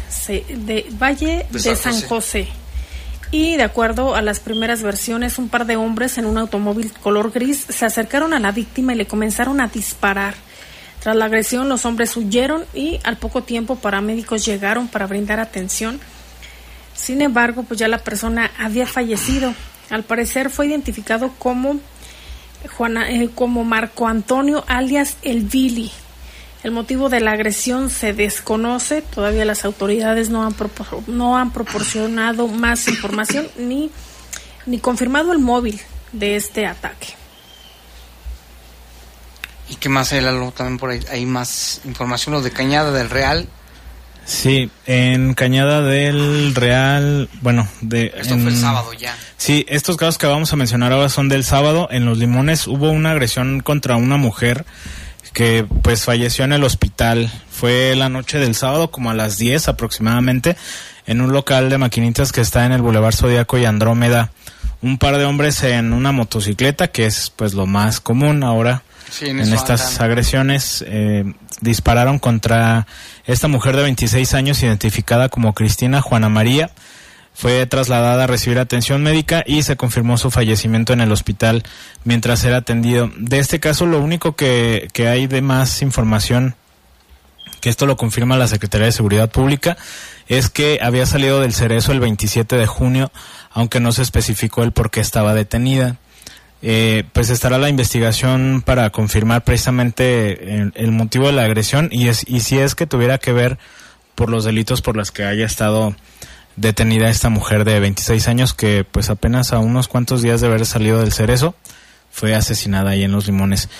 de 0.48 0.86
Valle 0.92 1.46
de, 1.50 1.76
San, 1.76 2.00
José. 2.00 2.48
Y 3.30 3.56
de 3.56 3.62
acuerdo 3.62 4.14
a 4.14 4.22
las 4.22 4.40
primeras 4.40 4.82
versiones, 4.82 5.38
un 5.38 5.50
par 5.50 5.66
de 5.66 5.76
hombres 5.76 6.16
en 6.16 6.24
un 6.24 6.38
automóvil 6.38 6.92
color 6.92 7.30
gris 7.30 7.66
se 7.68 7.84
acercaron 7.84 8.32
a 8.32 8.40
la 8.40 8.52
víctima 8.52 8.94
y 8.94 8.96
le 8.96 9.06
comenzaron 9.06 9.60
a 9.60 9.68
disparar. 9.68 10.34
Tras 11.00 11.14
la 11.14 11.26
agresión, 11.26 11.68
los 11.68 11.84
hombres 11.84 12.16
huyeron 12.16 12.64
y 12.72 13.00
al 13.04 13.18
poco 13.18 13.42
tiempo 13.42 13.76
paramédicos 13.76 14.46
llegaron 14.46 14.88
para 14.88 15.06
brindar 15.06 15.40
atención 15.40 16.00
sin 17.00 17.22
embargo, 17.22 17.62
pues 17.62 17.80
ya 17.80 17.88
la 17.88 17.98
persona 17.98 18.50
había 18.58 18.86
fallecido. 18.86 19.54
Al 19.88 20.04
parecer 20.04 20.50
fue 20.50 20.66
identificado 20.66 21.32
como 21.38 21.80
Juana, 22.76 23.10
eh, 23.10 23.30
como 23.34 23.64
Marco 23.64 24.06
Antonio 24.06 24.64
alias 24.68 25.16
El 25.22 25.42
Billy. 25.42 25.90
El 26.62 26.72
motivo 26.72 27.08
de 27.08 27.20
la 27.20 27.32
agresión 27.32 27.88
se 27.88 28.12
desconoce, 28.12 29.00
todavía 29.00 29.46
las 29.46 29.64
autoridades 29.64 30.28
no 30.28 30.44
han, 30.44 30.54
no 31.06 31.38
han 31.38 31.52
proporcionado 31.52 32.48
más 32.48 32.86
información 32.86 33.48
ni, 33.56 33.90
ni 34.66 34.78
confirmado 34.78 35.32
el 35.32 35.38
móvil 35.38 35.80
de 36.12 36.36
este 36.36 36.66
ataque. 36.66 37.08
¿Y 39.70 39.76
qué 39.76 39.88
más 39.88 40.12
hay, 40.12 40.22
También 40.22 40.76
por 40.76 40.90
ahí 40.90 41.00
hay 41.10 41.24
más 41.24 41.80
información, 41.84 42.34
lo 42.34 42.42
de 42.42 42.50
Cañada 42.50 42.92
del 42.92 43.08
Real, 43.08 43.48
Sí, 44.30 44.70
en 44.86 45.34
Cañada 45.34 45.82
del 45.82 46.54
Real, 46.54 47.28
bueno, 47.42 47.66
de... 47.80 48.14
Esto 48.16 48.38
fue 48.38 48.50
el 48.50 48.56
sábado 48.56 48.92
ya. 48.92 49.12
Sí, 49.36 49.66
estos 49.68 49.96
casos 49.96 50.18
que 50.18 50.28
vamos 50.28 50.52
a 50.52 50.56
mencionar 50.56 50.92
ahora 50.92 51.08
son 51.08 51.28
del 51.28 51.42
sábado. 51.42 51.88
En 51.90 52.04
Los 52.04 52.16
Limones 52.16 52.68
hubo 52.68 52.92
una 52.92 53.10
agresión 53.10 53.58
contra 53.58 53.96
una 53.96 54.18
mujer 54.18 54.64
que 55.32 55.66
pues 55.82 56.04
falleció 56.04 56.44
en 56.44 56.52
el 56.52 56.62
hospital. 56.62 57.28
Fue 57.50 57.96
la 57.96 58.08
noche 58.08 58.38
del 58.38 58.54
sábado, 58.54 58.92
como 58.92 59.10
a 59.10 59.14
las 59.14 59.36
10 59.36 59.66
aproximadamente, 59.66 60.56
en 61.08 61.20
un 61.20 61.32
local 61.32 61.68
de 61.68 61.78
maquinitas 61.78 62.30
que 62.30 62.40
está 62.40 62.64
en 62.64 62.70
el 62.70 62.82
Boulevard 62.82 63.16
Zodíaco 63.16 63.58
y 63.58 63.64
Andrómeda. 63.64 64.30
Un 64.80 64.98
par 64.98 65.18
de 65.18 65.24
hombres 65.24 65.60
en 65.64 65.92
una 65.92 66.12
motocicleta, 66.12 66.86
que 66.86 67.06
es 67.06 67.32
pues 67.34 67.52
lo 67.52 67.66
más 67.66 67.98
común 67.98 68.44
ahora 68.44 68.84
en, 69.20 69.40
estas 69.40 70.00
agresiones, 70.00 70.84
eh, 70.86 71.24
dispararon 71.60 72.18
contra 72.18 72.86
esta 73.24 73.48
mujer 73.48 73.76
de 73.76 73.82
26 73.82 74.34
años 74.34 74.62
identificada 74.62 75.28
como 75.28 75.54
Cristina 75.54 76.00
Juana 76.00 76.28
María. 76.28 76.70
Fue 77.32 77.64
trasladada 77.66 78.24
a 78.24 78.26
recibir 78.26 78.58
atención 78.58 79.02
médica 79.02 79.44
y 79.46 79.62
se 79.62 79.76
confirmó 79.76 80.18
su 80.18 80.30
fallecimiento 80.30 80.92
en 80.92 81.00
el 81.00 81.12
hospital 81.12 81.62
mientras 82.04 82.44
era 82.44 82.58
atendido. 82.58 83.10
De 83.16 83.38
este 83.38 83.60
caso, 83.60 83.86
lo 83.86 84.00
único 84.00 84.36
que, 84.36 84.88
que 84.92 85.08
hay 85.08 85.26
de 85.26 85.40
más 85.40 85.80
información, 85.80 86.54
que 87.60 87.70
esto 87.70 87.86
lo 87.86 87.96
confirma 87.96 88.36
la 88.36 88.48
Secretaría 88.48 88.86
de 88.86 88.92
Seguridad 88.92 89.30
Pública, 89.30 89.76
es 90.28 90.50
que 90.50 90.80
había 90.82 91.06
salido 91.06 91.40
del 91.40 91.54
cerezo 91.54 91.92
el 91.92 92.00
27 92.00 92.56
de 92.56 92.66
junio, 92.66 93.10
aunque 93.50 93.80
no 93.80 93.92
se 93.92 94.02
especificó 94.02 94.62
el 94.62 94.72
por 94.72 94.90
qué 94.90 95.00
estaba 95.00 95.34
detenida. 95.34 95.96
Eh, 96.62 97.04
pues 97.14 97.30
estará 97.30 97.56
la 97.56 97.70
investigación 97.70 98.62
para 98.64 98.90
confirmar 98.90 99.44
precisamente 99.44 100.70
el, 100.74 100.92
motivo 100.92 101.26
de 101.26 101.32
la 101.32 101.44
agresión 101.44 101.88
y, 101.90 102.08
es, 102.08 102.22
y 102.28 102.40
si 102.40 102.58
es 102.58 102.74
que 102.74 102.86
tuviera 102.86 103.16
que 103.16 103.32
ver 103.32 103.58
por 104.14 104.28
los 104.28 104.44
delitos 104.44 104.82
por 104.82 104.94
los 104.94 105.10
que 105.10 105.24
haya 105.24 105.46
estado 105.46 105.96
detenida 106.56 107.08
esta 107.08 107.30
mujer 107.30 107.64
de 107.64 107.80
26 107.80 108.28
años 108.28 108.52
que 108.52 108.84
pues 108.84 109.08
apenas 109.08 109.54
a 109.54 109.58
unos 109.58 109.88
cuantos 109.88 110.20
días 110.20 110.42
de 110.42 110.48
haber 110.48 110.66
salido 110.66 111.00
del 111.00 111.12
cerezo 111.12 111.54
fue 112.10 112.34
asesinada 112.34 112.90
ahí 112.90 113.04
en 113.04 113.12
Los 113.12 113.26
Limones. 113.26 113.70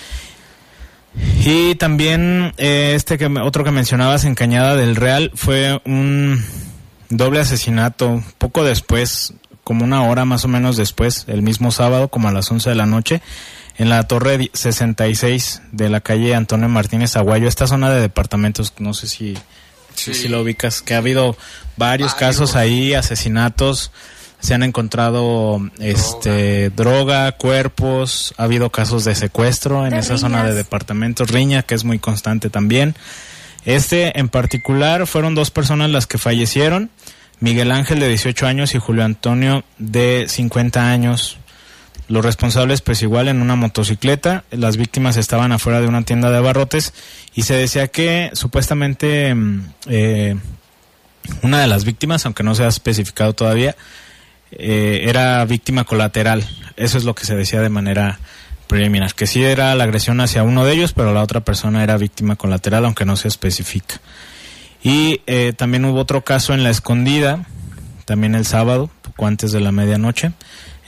Y 1.45 1.75
también 1.75 2.53
eh, 2.57 2.93
este 2.95 3.17
que 3.17 3.25
otro 3.25 3.63
que 3.63 3.71
mencionabas 3.71 4.23
en 4.25 4.33
Cañada 4.33 4.75
del 4.75 4.95
Real 4.95 5.31
fue 5.35 5.81
un 5.85 6.43
doble 7.09 7.41
asesinato 7.41 8.23
poco 8.37 8.63
después 8.63 9.33
como 9.63 9.83
una 9.83 10.03
hora 10.03 10.25
más 10.25 10.45
o 10.45 10.47
menos 10.47 10.77
después, 10.77 11.25
el 11.27 11.41
mismo 11.41 11.71
sábado, 11.71 12.09
como 12.09 12.27
a 12.27 12.31
las 12.31 12.49
11 12.51 12.69
de 12.69 12.75
la 12.75 12.85
noche, 12.85 13.21
en 13.77 13.89
la 13.89 14.07
torre 14.07 14.49
66 14.53 15.61
de 15.71 15.89
la 15.89 16.01
calle 16.01 16.35
Antonio 16.35 16.69
Martínez 16.69 17.15
Aguayo, 17.15 17.47
esta 17.47 17.67
zona 17.67 17.89
de 17.89 18.01
departamentos, 18.01 18.73
no 18.79 18.93
sé 18.93 19.07
si, 19.07 19.37
si 19.95 20.27
lo 20.27 20.41
ubicas, 20.41 20.81
que 20.81 20.93
ha 20.93 20.97
habido 20.97 21.37
varios 21.77 22.13
casos 22.13 22.55
ahí, 22.55 22.93
asesinatos, 22.93 23.91
se 24.41 24.55
han 24.55 24.63
encontrado 24.63 25.61
este 25.79 26.71
droga, 26.71 27.31
cuerpos, 27.33 28.33
ha 28.37 28.43
habido 28.43 28.71
casos 28.71 29.05
de 29.05 29.13
secuestro 29.13 29.85
en 29.85 29.91
De 29.91 29.99
esa 29.99 30.17
zona 30.17 30.43
de 30.43 30.55
departamentos, 30.55 31.29
riña 31.29 31.61
que 31.61 31.75
es 31.75 31.83
muy 31.83 31.99
constante 31.99 32.49
también. 32.49 32.95
Este 33.65 34.19
en 34.19 34.29
particular 34.29 35.05
fueron 35.05 35.35
dos 35.35 35.51
personas 35.51 35.91
las 35.91 36.07
que 36.07 36.17
fallecieron, 36.17 36.89
Miguel 37.41 37.71
Ángel 37.71 37.99
de 37.99 38.07
18 38.07 38.47
años 38.47 38.75
y 38.75 38.79
Julio 38.79 39.03
Antonio 39.03 39.63
de 39.79 40.25
50 40.29 40.91
años. 40.91 41.37
Los 42.07 42.23
responsables 42.23 42.81
pues 42.81 43.01
igual 43.01 43.27
en 43.27 43.41
una 43.41 43.55
motocicleta, 43.55 44.43
las 44.51 44.77
víctimas 44.77 45.17
estaban 45.17 45.51
afuera 45.51 45.81
de 45.81 45.87
una 45.87 46.03
tienda 46.03 46.29
de 46.29 46.37
abarrotes 46.37 46.93
y 47.33 47.43
se 47.43 47.55
decía 47.55 47.87
que 47.87 48.29
supuestamente 48.33 49.33
mm, 49.33 49.61
eh, 49.87 50.35
una 51.41 51.59
de 51.61 51.67
las 51.67 51.83
víctimas, 51.83 52.25
aunque 52.25 52.43
no 52.43 52.53
se 52.53 52.63
ha 52.63 52.67
especificado 52.67 53.33
todavía, 53.33 53.75
eh, 54.51 55.05
era 55.07 55.43
víctima 55.45 55.83
colateral. 55.83 56.47
Eso 56.77 56.97
es 56.97 57.05
lo 57.05 57.15
que 57.15 57.25
se 57.25 57.35
decía 57.35 57.61
de 57.61 57.69
manera 57.69 58.19
preliminar, 58.67 59.15
que 59.15 59.25
sí 59.25 59.43
era 59.43 59.73
la 59.73 59.85
agresión 59.85 60.21
hacia 60.21 60.43
uno 60.43 60.63
de 60.63 60.73
ellos, 60.73 60.93
pero 60.93 61.13
la 61.13 61.23
otra 61.23 61.41
persona 61.41 61.83
era 61.83 61.97
víctima 61.97 62.35
colateral, 62.35 62.85
aunque 62.85 63.05
no 63.05 63.15
se 63.15 63.29
especifica. 63.29 63.99
Y 64.83 65.21
eh, 65.27 65.53
también 65.55 65.85
hubo 65.85 65.99
otro 65.99 66.23
caso 66.23 66.53
en 66.53 66.63
la 66.63 66.69
escondida, 66.69 67.45
también 68.05 68.35
el 68.35 68.45
sábado, 68.45 68.89
poco 69.01 69.27
antes 69.27 69.51
de 69.51 69.59
la 69.59 69.71
medianoche, 69.71 70.31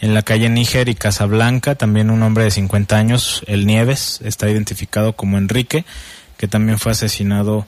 en 0.02 0.14
la 0.14 0.24
calle 0.24 0.50
Níger 0.50 0.90
y 0.90 0.96
Casablanca, 0.96 1.76
también 1.76 2.10
un 2.10 2.24
hombre 2.24 2.44
de 2.44 2.52
50 2.52 2.98
años, 2.98 3.44
el 3.48 3.66
Nieves, 3.66 4.20
está 4.24 4.50
identificado 4.50 5.14
como 5.14 5.38
Enrique, 5.38 5.86
que 6.38 6.48
también 6.48 6.80
fue 6.80 6.92
asesinado 6.92 7.68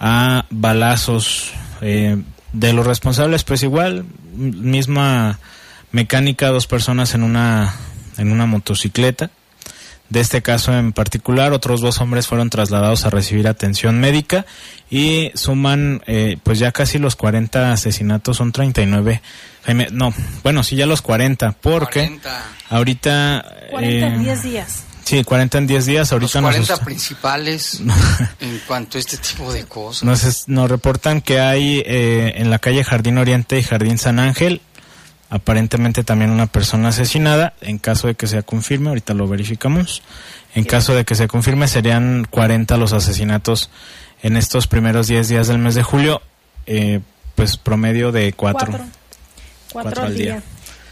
a 0.00 0.46
balazos. 0.50 1.52
eh, 1.82 2.16
de 2.52 2.72
los 2.72 2.86
responsables, 2.86 3.44
pues 3.44 3.62
igual, 3.62 4.04
misma 4.34 5.38
mecánica, 5.92 6.48
dos 6.48 6.66
personas 6.66 7.14
en 7.14 7.22
una, 7.22 7.74
en 8.16 8.32
una 8.32 8.46
motocicleta. 8.46 9.30
De 10.08 10.20
este 10.20 10.40
caso 10.40 10.72
en 10.72 10.92
particular, 10.92 11.52
otros 11.52 11.80
dos 11.82 12.00
hombres 12.00 12.26
fueron 12.26 12.48
trasladados 12.48 13.04
a 13.04 13.10
recibir 13.10 13.46
atención 13.46 14.00
médica 14.00 14.46
y 14.90 15.30
suman 15.34 16.02
eh, 16.06 16.38
pues 16.42 16.58
ya 16.58 16.72
casi 16.72 16.98
los 16.98 17.14
40 17.14 17.72
asesinatos, 17.72 18.38
son 18.38 18.52
39. 18.52 19.20
Jaime, 19.64 19.88
no, 19.92 20.14
bueno, 20.42 20.62
sí 20.62 20.76
ya 20.76 20.86
los 20.86 21.02
40, 21.02 21.52
porque 21.60 22.00
40. 22.06 22.44
ahorita... 22.70 23.44
40 23.70 24.06
en 24.06 24.14
eh, 24.14 24.18
10 24.24 24.42
días. 24.42 24.82
Sí, 25.04 25.24
40 25.24 25.58
en 25.58 25.66
10 25.66 25.86
días, 25.86 26.00
Los 26.10 26.12
ahorita 26.12 26.40
nos 26.40 26.50
40 26.52 26.72
está- 26.74 26.84
principales 26.84 27.80
en 28.40 28.60
cuanto 28.66 28.96
a 28.98 29.00
este 29.00 29.16
tipo 29.18 29.52
de 29.52 29.64
cosas. 29.64 30.04
Nos, 30.04 30.24
es- 30.24 30.48
nos 30.48 30.70
reportan 30.70 31.20
que 31.20 31.40
hay 31.40 31.82
eh, 31.84 32.34
en 32.36 32.50
la 32.50 32.58
calle 32.58 32.82
Jardín 32.84 33.18
Oriente 33.18 33.58
y 33.58 33.62
Jardín 33.62 33.98
San 33.98 34.18
Ángel 34.20 34.60
aparentemente 35.30 36.04
también 36.04 36.30
una 36.30 36.46
persona 36.46 36.88
asesinada. 36.88 37.54
En 37.60 37.78
caso 37.78 38.06
de 38.06 38.14
que 38.14 38.26
se 38.26 38.42
confirme, 38.42 38.88
ahorita 38.88 39.14
lo 39.14 39.28
verificamos. 39.28 40.02
En 40.54 40.64
caso 40.64 40.94
de 40.94 41.04
que 41.04 41.14
se 41.14 41.28
confirme, 41.28 41.68
serían 41.68 42.26
40 42.28 42.76
los 42.76 42.92
asesinatos 42.92 43.70
en 44.22 44.36
estos 44.36 44.66
primeros 44.66 45.06
10 45.06 45.28
días 45.28 45.48
del 45.48 45.58
mes 45.58 45.74
de 45.74 45.82
julio, 45.82 46.22
eh, 46.66 47.00
pues 47.34 47.56
promedio 47.56 48.12
de 48.12 48.32
4. 48.32 48.66
Cuatro. 48.66 48.86
Cuatro 49.72 50.02
al 50.04 50.16
día. 50.16 50.42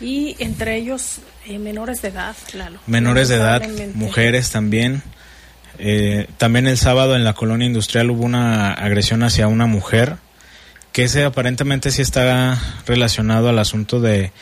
Y 0.00 0.36
entre 0.38 0.76
ellos 0.76 1.20
eh, 1.46 1.58
menores 1.58 2.02
de 2.02 2.08
edad, 2.08 2.36
Lalo. 2.52 2.78
Menores 2.86 3.28
de 3.28 3.36
edad, 3.36 3.62
mujeres 3.94 4.50
también. 4.50 5.02
Eh, 5.78 6.28
también 6.38 6.66
el 6.66 6.78
sábado 6.78 7.16
en 7.16 7.24
la 7.24 7.34
colonia 7.34 7.66
industrial 7.66 8.10
hubo 8.10 8.24
una 8.24 8.72
agresión 8.72 9.22
hacia 9.22 9.48
una 9.48 9.66
mujer, 9.66 10.16
que 10.96 11.04
ese 11.04 11.24
aparentemente 11.24 11.90
sí 11.90 12.00
está 12.00 12.58
relacionado 12.86 13.50
al 13.50 13.58
asunto 13.58 14.00
de 14.00 14.32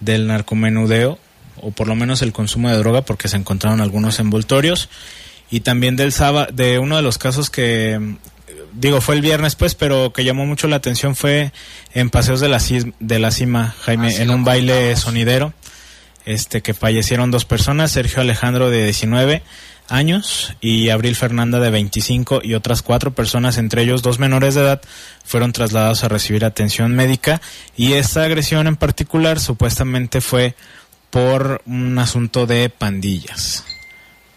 del 0.00 0.26
narcomenudeo, 0.26 1.16
o 1.60 1.70
por 1.70 1.86
lo 1.86 1.94
menos 1.94 2.22
el 2.22 2.32
consumo 2.32 2.68
de 2.70 2.76
droga, 2.76 3.02
porque 3.02 3.28
se 3.28 3.36
encontraron 3.36 3.80
algunos 3.80 4.18
envoltorios. 4.18 4.88
Y 5.48 5.60
también 5.60 5.94
del 5.94 6.10
sábado, 6.10 6.48
de 6.52 6.80
uno 6.80 6.96
de 6.96 7.02
los 7.02 7.18
casos 7.18 7.50
que, 7.50 8.16
digo, 8.72 9.00
fue 9.00 9.14
el 9.14 9.20
viernes 9.20 9.54
pues, 9.54 9.76
pero 9.76 10.12
que 10.12 10.24
llamó 10.24 10.44
mucho 10.44 10.66
la 10.66 10.74
atención 10.74 11.14
fue 11.14 11.52
en 11.94 12.10
Paseos 12.10 12.40
de 12.40 12.48
la, 12.48 12.58
Cis- 12.58 12.92
de 12.98 13.18
la 13.20 13.30
Cima, 13.30 13.76
Jaime, 13.82 14.08
Ah, 14.08 14.10
sí, 14.10 14.22
en 14.22 14.30
un 14.30 14.42
baile 14.42 14.96
sonidero 14.96 15.54
este 16.24 16.62
que 16.62 16.74
fallecieron 16.74 17.30
dos 17.30 17.44
personas, 17.44 17.92
Sergio 17.92 18.22
Alejandro 18.22 18.70
de 18.70 18.84
19 18.86 19.42
años 19.92 20.54
y 20.60 20.88
Abril 20.88 21.14
Fernanda 21.16 21.60
de 21.60 21.70
25 21.70 22.40
y 22.42 22.54
otras 22.54 22.82
cuatro 22.82 23.14
personas, 23.14 23.58
entre 23.58 23.82
ellos 23.82 24.02
dos 24.02 24.18
menores 24.18 24.54
de 24.54 24.62
edad, 24.62 24.82
fueron 25.24 25.52
trasladados 25.52 26.02
a 26.04 26.08
recibir 26.08 26.44
atención 26.44 26.94
médica 26.94 27.40
y 27.76 27.92
esta 27.92 28.24
agresión 28.24 28.66
en 28.66 28.76
particular 28.76 29.38
supuestamente 29.38 30.20
fue 30.20 30.54
por 31.10 31.62
un 31.66 31.98
asunto 31.98 32.46
de 32.46 32.70
pandillas. 32.70 33.64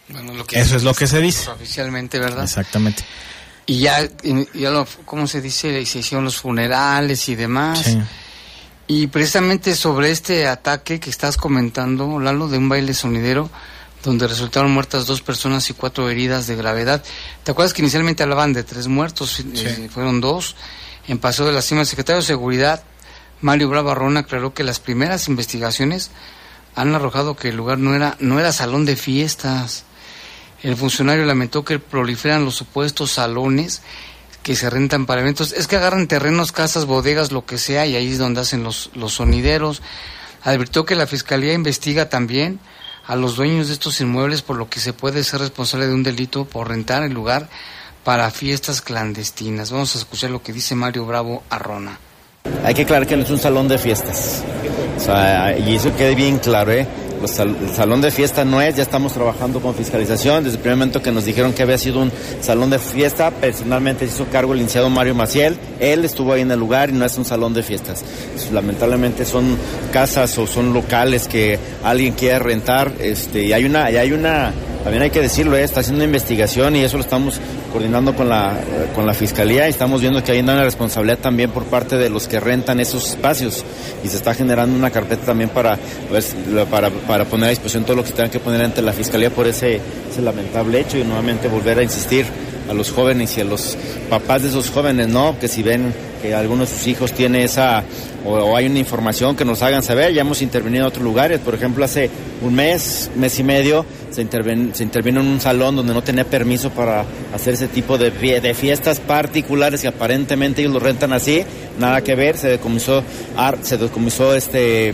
Bueno, 0.10 0.34
lo 0.34 0.46
que 0.46 0.60
Eso 0.60 0.76
es 0.76 0.84
lo 0.84 0.94
que 0.94 1.08
se 1.08 1.20
dice. 1.20 1.50
Oficialmente, 1.50 2.20
¿verdad? 2.20 2.44
Exactamente. 2.44 3.04
Y 3.66 3.80
ya, 3.80 4.04
y 4.24 4.60
ya 4.60 4.70
lo, 4.70 4.86
¿cómo 5.06 5.26
se 5.26 5.42
dice? 5.42 5.86
Se 5.86 6.00
hicieron 6.00 6.26
los 6.26 6.38
funerales 6.38 7.28
y 7.30 7.36
demás. 7.36 7.82
Sí. 7.82 7.98
Y 8.88 9.08
precisamente 9.08 9.74
sobre 9.76 10.12
este 10.12 10.48
ataque 10.48 11.00
que 11.00 11.10
estás 11.10 11.38
comentando, 11.38 12.20
Lalo, 12.20 12.48
de 12.48 12.60
un 12.60 12.70
baile 12.70 12.94
sonidero, 12.94 13.50
donde 14.06 14.28
resultaron 14.28 14.72
muertas 14.72 15.06
dos 15.08 15.22
personas 15.22 15.70
y 15.70 15.74
cuatro 15.74 16.10
heridas 16.10 16.48
de 16.48 16.56
gravedad. 16.56 17.04
¿Te 17.44 17.52
acuerdas 17.52 17.74
que 17.74 17.82
inicialmente 17.82 18.24
hablaban 18.24 18.54
de 18.54 18.64
tres 18.64 18.88
muertos? 18.88 19.40
Eh, 19.40 19.90
fueron 19.92 20.22
dos. 20.22 20.56
En 21.08 21.18
Paseo 21.18 21.46
de 21.46 21.52
la 21.52 21.62
Cima, 21.62 21.82
el 21.82 21.88
secretario 21.88 22.22
de 22.22 22.28
Seguridad, 22.28 22.84
Mario 23.42 23.70
Bravarrón, 23.70 24.18
aclaró 24.18 24.54
que 24.54 24.64
las 24.64 24.80
primeras 24.80 25.28
investigaciones 25.28 26.12
han 26.76 26.94
arrojado 26.96 27.36
que 27.36 27.50
el 27.50 27.58
lugar 27.58 27.80
no 27.80 27.96
era, 27.96 28.16
no 28.20 28.40
era 28.40 28.52
salón 28.52 28.86
de 28.86 28.96
fiestas. 28.96 29.84
El 30.62 30.76
funcionario 30.76 31.26
lamentó 31.26 31.66
que 31.66 31.80
proliferan 31.80 32.46
los 32.46 32.56
supuestos 32.56 33.12
salones 33.12 33.82
que 34.44 34.56
se 34.56 34.70
rentan 34.70 35.06
para 35.06 35.22
eventos. 35.22 35.52
Es 35.52 35.68
que 35.68 35.76
agarran 35.78 36.08
terrenos, 36.08 36.52
casas, 36.52 36.86
bodegas, 36.86 37.32
lo 37.32 37.46
que 37.46 37.58
sea, 37.58 37.86
y 37.88 37.96
ahí 37.96 38.12
es 38.12 38.20
donde 38.20 38.42
hacen 38.42 38.64
los, 38.64 38.92
los 38.94 39.14
sonideros. 39.14 39.82
Advirtió 40.44 40.86
que 40.86 40.96
la 40.96 41.08
Fiscalía 41.08 41.54
investiga 41.54 42.10
también 42.10 42.60
a 43.08 43.16
los 43.16 43.36
dueños 43.36 43.68
de 43.68 43.74
estos 43.74 44.02
inmuebles 44.02 44.42
por 44.42 44.58
lo 44.58 44.70
que 44.70 44.80
se 44.80 44.94
puede 44.94 45.24
ser 45.24 45.42
responsable 45.42 45.88
de 45.88 45.94
un 45.94 46.04
delito 46.04 46.46
por 46.46 46.70
rentar 46.70 47.04
el 47.04 47.14
lugar 47.14 47.50
para 48.04 48.30
fiestas 48.32 48.82
clandestinas. 48.82 49.72
Vamos 49.72 49.96
a 49.96 50.00
escuchar 50.00 50.30
lo 50.30 50.42
que 50.42 50.54
dice 50.54 50.76
Mario 50.76 51.06
Bravo 51.06 51.44
Arrona. 51.50 52.00
Hay 52.64 52.74
que 52.74 52.84
aclarar 52.84 53.08
que 53.08 53.18
no 53.18 53.24
es 53.24 53.30
un 53.32 53.40
salón 53.40 53.68
de 53.68 53.78
fiestas. 53.78 54.44
Y 55.66 55.76
eso 55.76 55.96
quede 55.96 56.16
bien 56.16 56.38
claro, 56.40 56.72
¿eh? 56.72 56.88
Sal- 57.26 57.56
el 57.62 57.70
salón 57.76 58.02
de 58.02 58.12
fiesta 58.12 58.46
no 58.46 58.62
es, 58.62 58.76
ya 58.76 58.84
estamos 58.84 59.14
trabajando 59.14 59.60
con 59.60 59.74
fiscalización. 59.74 60.44
Desde 60.44 60.58
el 60.58 60.62
primer 60.62 60.78
momento 60.78 61.02
que 61.02 61.12
nos 61.12 61.26
dijeron 61.26 61.54
que 61.54 61.64
había 61.64 61.78
sido 61.78 62.00
un 62.02 62.12
salón 62.42 62.70
de 62.70 62.80
fiesta, 62.80 63.32
personalmente 63.32 64.06
hizo 64.06 64.26
cargo 64.26 64.54
el 64.54 64.60
licenciado 64.60 64.90
Mario 64.90 65.16
Maciel. 65.16 65.58
Él 65.80 66.06
estuvo 66.06 66.34
ahí 66.34 66.42
en 66.42 66.52
el 66.52 66.60
lugar 66.60 66.90
y 66.90 66.94
no 66.94 67.04
es 67.06 67.18
un 67.18 67.26
salón 67.26 67.54
de 67.54 67.64
fiestas. 67.64 68.04
Lamentablemente 68.52 69.26
son 69.26 69.58
casas 69.92 70.38
o 70.38 70.46
son 70.48 70.74
locales 70.74 71.28
que 71.28 71.58
alguien 71.84 72.14
quiere 72.14 72.40
rentar. 72.40 72.92
Este, 73.00 73.44
y 73.44 73.54
hay 73.54 73.66
una, 73.66 73.90
y 73.92 73.98
hay 73.98 74.12
una, 74.12 74.52
también 74.86 75.02
hay 75.02 75.10
que 75.10 75.20
decirlo, 75.20 75.58
¿eh? 75.58 75.64
está 75.64 75.80
haciendo 75.80 75.98
una 75.98 76.06
investigación 76.06 76.76
y 76.76 76.84
eso 76.84 76.98
lo 76.98 77.04
estamos 77.04 77.40
coordinando 77.72 78.16
con 78.16 78.30
la, 78.30 78.56
con 78.94 79.08
la 79.08 79.16
fiscalía 79.16 79.66
y 79.66 79.72
estamos 79.72 80.00
viendo 80.00 80.24
que 80.24 80.32
hay 80.32 80.42
una 80.42 80.64
responsabilidad 80.64 81.18
también 81.18 81.50
por 81.50 81.64
parte 81.64 81.98
de 81.98 82.08
los 82.12 82.28
que 82.28 82.40
rentan 82.40 82.80
esos 82.80 83.10
espacios 83.10 83.66
y 84.04 84.10
se 84.10 84.18
está 84.18 84.36
generando 84.36 84.78
una 84.78 84.92
carpeta 84.92 85.26
también 85.26 85.50
para, 85.50 85.80
pues, 86.08 86.36
para, 86.70 86.92
para 86.92 87.26
poner 87.26 87.48
a 87.48 87.50
disposición 87.50 87.84
todo 87.84 87.96
lo 87.96 88.04
que 88.04 88.10
se 88.10 88.16
tenga 88.16 88.30
que 88.30 88.40
poner 88.40 88.62
ante 88.62 88.84
la 88.84 88.94
fiscalía 88.94 89.32
por 89.32 89.48
ese, 89.48 89.82
ese 90.12 90.22
lamentable 90.22 90.82
hecho 90.82 91.00
y 91.00 91.04
nuevamente 91.04 91.48
volver 91.48 91.80
a 91.80 91.82
insistir 91.82 92.28
a 92.70 92.74
los 92.76 92.92
jóvenes 92.92 93.36
y 93.40 93.42
a 93.42 93.44
los 93.44 93.76
papás 94.08 94.44
de 94.44 94.50
esos 94.50 94.70
jóvenes, 94.70 95.08
¿no? 95.08 95.36
Que 95.40 95.48
si 95.48 95.64
ven 95.64 95.96
que 96.28 96.34
alguno 96.36 96.62
de 96.66 96.68
sus 96.68 96.88
hijos 96.88 97.12
tiene 97.12 97.44
esa 97.44 97.84
o, 98.26 98.56
hay 98.56 98.66
una 98.66 98.80
información 98.80 99.36
que 99.36 99.46
nos 99.46 99.62
hagan 99.62 99.84
saber, 99.84 100.14
ya 100.14 100.22
hemos 100.22 100.42
intervenido 100.42 100.84
en 100.84 100.88
otros 100.88 101.04
lugares, 101.04 101.40
por 101.40 101.54
ejemplo, 101.54 101.86
hace 101.86 102.10
un 102.42 102.56
mes, 102.56 103.10
mes 103.16 103.38
y 103.40 103.44
medio, 103.44 103.86
se, 104.12 104.22
interven- 104.24 104.74
se 104.74 104.84
intervino 104.84 105.22
en 105.22 105.28
un 105.28 105.40
salón 105.40 105.76
donde 105.76 105.94
no 105.94 106.02
tenía 106.04 106.24
permiso 106.26 106.70
para 106.72 107.06
hacer 107.34 107.54
ese 107.54 107.68
tipo 107.68 107.98
de, 107.98 108.12
de 108.12 108.54
fiestas 108.54 109.00
particulares 109.00 109.82
que 109.82 109.88
aparentemente 109.88 110.62
ellos 110.62 110.74
lo 110.74 110.80
rentan 110.80 111.14
así, 111.14 111.44
nada 111.80 112.02
que 112.02 112.16
ver, 112.16 112.38
se 112.38 112.48
decomisó, 112.48 113.04
se 113.62 113.78
decomisó 113.78 114.34
este 114.34 114.94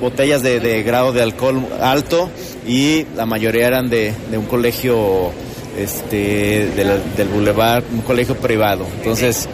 botellas 0.00 0.42
de, 0.42 0.60
de 0.60 0.82
grado 0.82 1.12
de 1.14 1.22
alcohol 1.22 1.66
alto 1.80 2.28
y 2.68 3.06
la 3.16 3.24
mayoría 3.24 3.66
eran 3.66 3.88
de, 3.88 4.12
de 4.30 4.36
un 4.36 4.44
colegio 4.44 5.30
este 5.78 6.66
del, 6.76 7.00
del 7.16 7.28
Boulevard, 7.28 7.82
un 7.92 8.02
colegio 8.02 8.36
privado. 8.36 8.86
Entonces, 8.98 9.48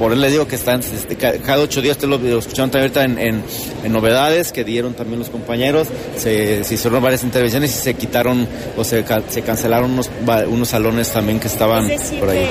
por 0.00 0.10
eso 0.12 0.20
les 0.20 0.32
digo 0.32 0.48
que 0.48 0.56
están 0.56 0.80
este, 0.80 1.14
ca- 1.16 1.38
cada 1.38 1.62
ocho 1.62 1.80
días, 1.80 1.96
ustedes 1.96 2.10
lo, 2.10 2.18
lo 2.18 2.38
escucharon 2.40 2.70
también 2.72 2.90
ahorita 2.96 3.04
en, 3.04 3.18
en- 3.34 3.44
en 3.84 3.92
novedades 3.92 4.50
que 4.50 4.64
dieron 4.64 4.94
también 4.94 5.20
los 5.20 5.28
compañeros, 5.30 5.86
se, 6.16 6.64
se 6.64 6.74
hicieron 6.74 7.00
varias 7.02 7.22
intervenciones 7.22 7.70
y 7.76 7.80
se 7.80 7.94
quitaron 7.94 8.48
o 8.76 8.82
se, 8.82 9.04
ca- 9.04 9.22
se 9.28 9.42
cancelaron 9.42 9.92
unos, 9.92 10.10
unos 10.48 10.68
salones 10.68 11.12
también 11.12 11.38
que 11.38 11.46
estaban 11.48 11.88
por 12.18 12.30
ahí. 12.30 12.50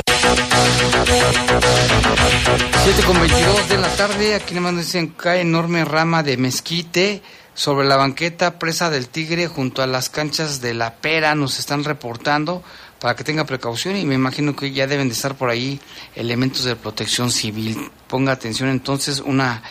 7 2.83 3.03
con 3.05 3.19
22 3.19 3.69
de 3.69 3.77
la 3.77 3.87
tarde, 3.89 4.35
aquí 4.35 4.53
le 4.53 4.61
mando 4.61 4.81
dicen 4.81 5.07
cae 5.17 5.41
enorme 5.41 5.83
rama 5.85 6.23
de 6.23 6.37
mezquite 6.37 7.21
sobre 7.53 7.87
la 7.87 7.97
banqueta 7.97 8.57
presa 8.57 8.89
del 8.89 9.07
tigre 9.09 9.47
junto 9.47 9.81
a 9.81 9.87
las 9.87 10.09
canchas 10.09 10.61
de 10.61 10.73
la 10.73 10.95
pera, 10.95 11.35
nos 11.35 11.59
están 11.59 11.83
reportando 11.83 12.63
para 12.99 13.15
que 13.15 13.23
tenga 13.23 13.45
precaución 13.45 13.95
y 13.95 14.05
me 14.05 14.15
imagino 14.15 14.55
que 14.55 14.71
ya 14.71 14.87
deben 14.87 15.07
de 15.07 15.13
estar 15.13 15.35
por 15.35 15.49
ahí 15.49 15.79
elementos 16.15 16.63
de 16.63 16.75
protección 16.75 17.31
civil. 17.31 17.91
Ponga 18.07 18.33
atención 18.33 18.69
entonces, 18.69 19.19
una 19.19 19.63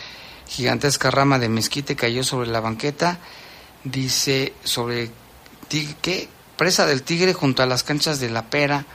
gigantesca 0.47 1.11
rama 1.11 1.37
de 1.37 1.49
mezquite 1.49 1.95
cayó 1.95 2.23
sobre 2.23 2.49
la 2.49 2.59
banqueta, 2.59 3.19
dice 3.83 4.53
sobre 4.63 5.11
¿qué? 6.01 6.27
presa 6.57 6.85
del 6.85 7.03
tigre 7.03 7.33
junto 7.33 7.63
a 7.63 7.65
las 7.65 7.83
canchas 7.83 8.19
de 8.19 8.29
la 8.29 8.49
pera. 8.49 8.85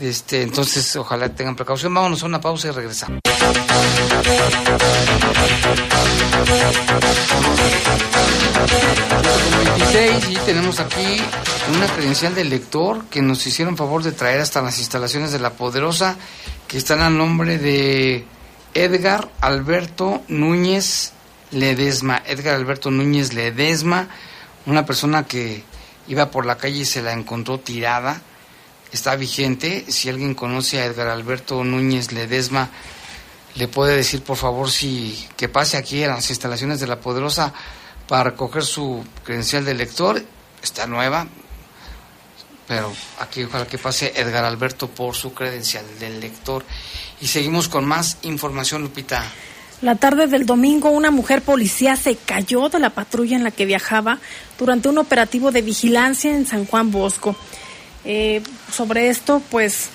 Este, 0.00 0.42
entonces, 0.42 0.96
ojalá 0.96 1.28
tengan 1.28 1.56
precaución. 1.56 1.94
Vámonos 1.94 2.22
a 2.22 2.26
una 2.26 2.40
pausa 2.40 2.68
y 2.68 2.70
regresamos. 2.70 3.20
y 10.30 10.36
tenemos 10.46 10.80
aquí 10.80 11.20
una 11.74 11.86
credencial 11.86 12.34
del 12.34 12.48
lector 12.48 13.04
que 13.06 13.20
nos 13.20 13.46
hicieron 13.46 13.76
favor 13.76 14.02
de 14.02 14.12
traer 14.12 14.40
hasta 14.40 14.62
las 14.62 14.78
instalaciones 14.78 15.32
de 15.32 15.38
La 15.38 15.50
Poderosa, 15.50 16.16
que 16.66 16.78
están 16.78 17.00
a 17.00 17.10
nombre 17.10 17.58
de 17.58 18.24
Edgar 18.74 19.30
Alberto 19.40 20.22
Núñez 20.28 21.12
Ledesma. 21.50 22.22
Edgar 22.26 22.54
Alberto 22.54 22.90
Núñez 22.90 23.34
Ledesma, 23.34 24.08
una 24.66 24.86
persona 24.86 25.24
que 25.24 25.62
iba 26.08 26.30
por 26.30 26.46
la 26.46 26.56
calle 26.56 26.78
y 26.78 26.84
se 26.84 27.02
la 27.02 27.12
encontró 27.12 27.60
tirada. 27.60 28.22
Está 28.92 29.16
vigente. 29.16 29.86
Si 29.88 30.08
alguien 30.08 30.34
conoce 30.34 30.80
a 30.80 30.84
Edgar 30.84 31.08
Alberto 31.08 31.64
Núñez 31.64 32.12
Ledesma, 32.12 32.70
le 33.54 33.68
puede 33.68 33.96
decir 33.96 34.22
por 34.22 34.36
favor 34.36 34.70
si 34.70 35.26
que 35.36 35.48
pase 35.48 35.76
aquí 35.76 36.02
a 36.04 36.08
las 36.08 36.28
instalaciones 36.30 36.80
de 36.80 36.86
La 36.86 37.00
Poderosa 37.00 37.52
para 38.06 38.24
recoger 38.24 38.64
su 38.64 39.04
credencial 39.24 39.64
de 39.64 39.74
lector. 39.74 40.22
Está 40.62 40.86
nueva, 40.86 41.26
pero 42.68 42.92
aquí 43.18 43.44
ojalá 43.44 43.66
que 43.66 43.78
pase 43.78 44.12
Edgar 44.14 44.44
Alberto 44.44 44.88
por 44.88 45.14
su 45.14 45.34
credencial 45.34 45.84
del 45.98 46.20
lector. 46.20 46.64
Y 47.20 47.26
seguimos 47.26 47.68
con 47.68 47.84
más 47.84 48.18
información, 48.22 48.82
Lupita. 48.82 49.24
La 49.82 49.96
tarde 49.96 50.28
del 50.28 50.46
domingo, 50.46 50.90
una 50.90 51.10
mujer 51.10 51.42
policía 51.42 51.96
se 51.96 52.14
cayó 52.14 52.68
de 52.68 52.78
la 52.78 52.90
patrulla 52.90 53.36
en 53.36 53.42
la 53.42 53.50
que 53.50 53.66
viajaba 53.66 54.20
durante 54.56 54.88
un 54.88 54.98
operativo 54.98 55.50
de 55.50 55.60
vigilancia 55.60 56.32
en 56.32 56.46
San 56.46 56.66
Juan 56.66 56.92
Bosco. 56.92 57.34
Eh, 58.04 58.42
sobre 58.72 59.08
esto, 59.08 59.42
pues 59.50 59.88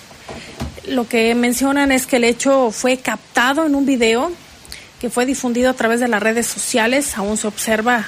lo 0.88 1.08
que 1.08 1.36
mencionan 1.36 1.92
es 1.92 2.06
que 2.06 2.18
el 2.18 2.24
hecho 2.24 2.72
fue 2.72 2.98
captado 2.98 3.66
en 3.66 3.76
un 3.76 3.86
video 3.86 4.32
que 5.02 5.10
fue 5.10 5.26
difundido 5.26 5.70
a 5.70 5.74
través 5.74 6.00
de 6.00 6.08
las 6.08 6.24
redes 6.24 6.48
sociales. 6.48 7.18
Aún 7.18 7.38
se 7.38 7.48
observa, 7.48 8.06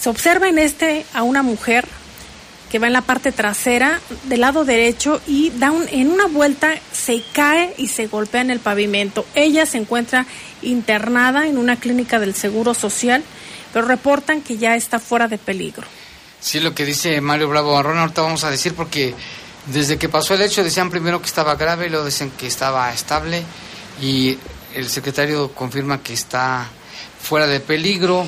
se 0.00 0.08
observa 0.08 0.48
en 0.48 0.58
este 0.58 1.04
a 1.12 1.22
una 1.22 1.42
mujer 1.42 1.86
que 2.70 2.78
va 2.80 2.88
en 2.88 2.92
la 2.92 3.02
parte 3.02 3.30
trasera 3.30 4.00
del 4.24 4.40
lado 4.40 4.64
derecho 4.64 5.20
y 5.28 5.50
da 5.50 5.72
en 5.92 6.10
una 6.10 6.26
vuelta 6.26 6.74
se 6.92 7.22
cae 7.32 7.72
y 7.78 7.86
se 7.86 8.08
golpea 8.08 8.40
en 8.40 8.50
el 8.50 8.58
pavimento. 8.58 9.24
Ella 9.36 9.64
se 9.66 9.78
encuentra 9.78 10.26
internada 10.60 11.46
en 11.46 11.58
una 11.58 11.76
clínica 11.76 12.18
del 12.18 12.34
Seguro 12.34 12.74
Social, 12.74 13.22
pero 13.72 13.86
reportan 13.86 14.40
que 14.40 14.56
ya 14.56 14.74
está 14.74 14.98
fuera 14.98 15.28
de 15.28 15.38
peligro. 15.38 15.86
Sí, 16.44 16.60
lo 16.60 16.74
que 16.74 16.84
dice 16.84 17.22
Mario 17.22 17.48
Bravo. 17.48 17.72
Barrón, 17.72 17.96
ahorita 17.96 18.20
vamos 18.20 18.44
a 18.44 18.50
decir 18.50 18.74
porque 18.74 19.14
desde 19.64 19.96
que 19.96 20.10
pasó 20.10 20.34
el 20.34 20.42
hecho 20.42 20.62
decían 20.62 20.90
primero 20.90 21.18
que 21.22 21.26
estaba 21.26 21.54
grave, 21.54 21.88
luego 21.88 22.04
dicen 22.04 22.32
que 22.36 22.46
estaba 22.46 22.92
estable 22.92 23.42
y 23.98 24.36
el 24.74 24.90
secretario 24.90 25.52
confirma 25.52 26.02
que 26.02 26.12
está 26.12 26.68
fuera 27.18 27.46
de 27.46 27.60
peligro. 27.60 28.26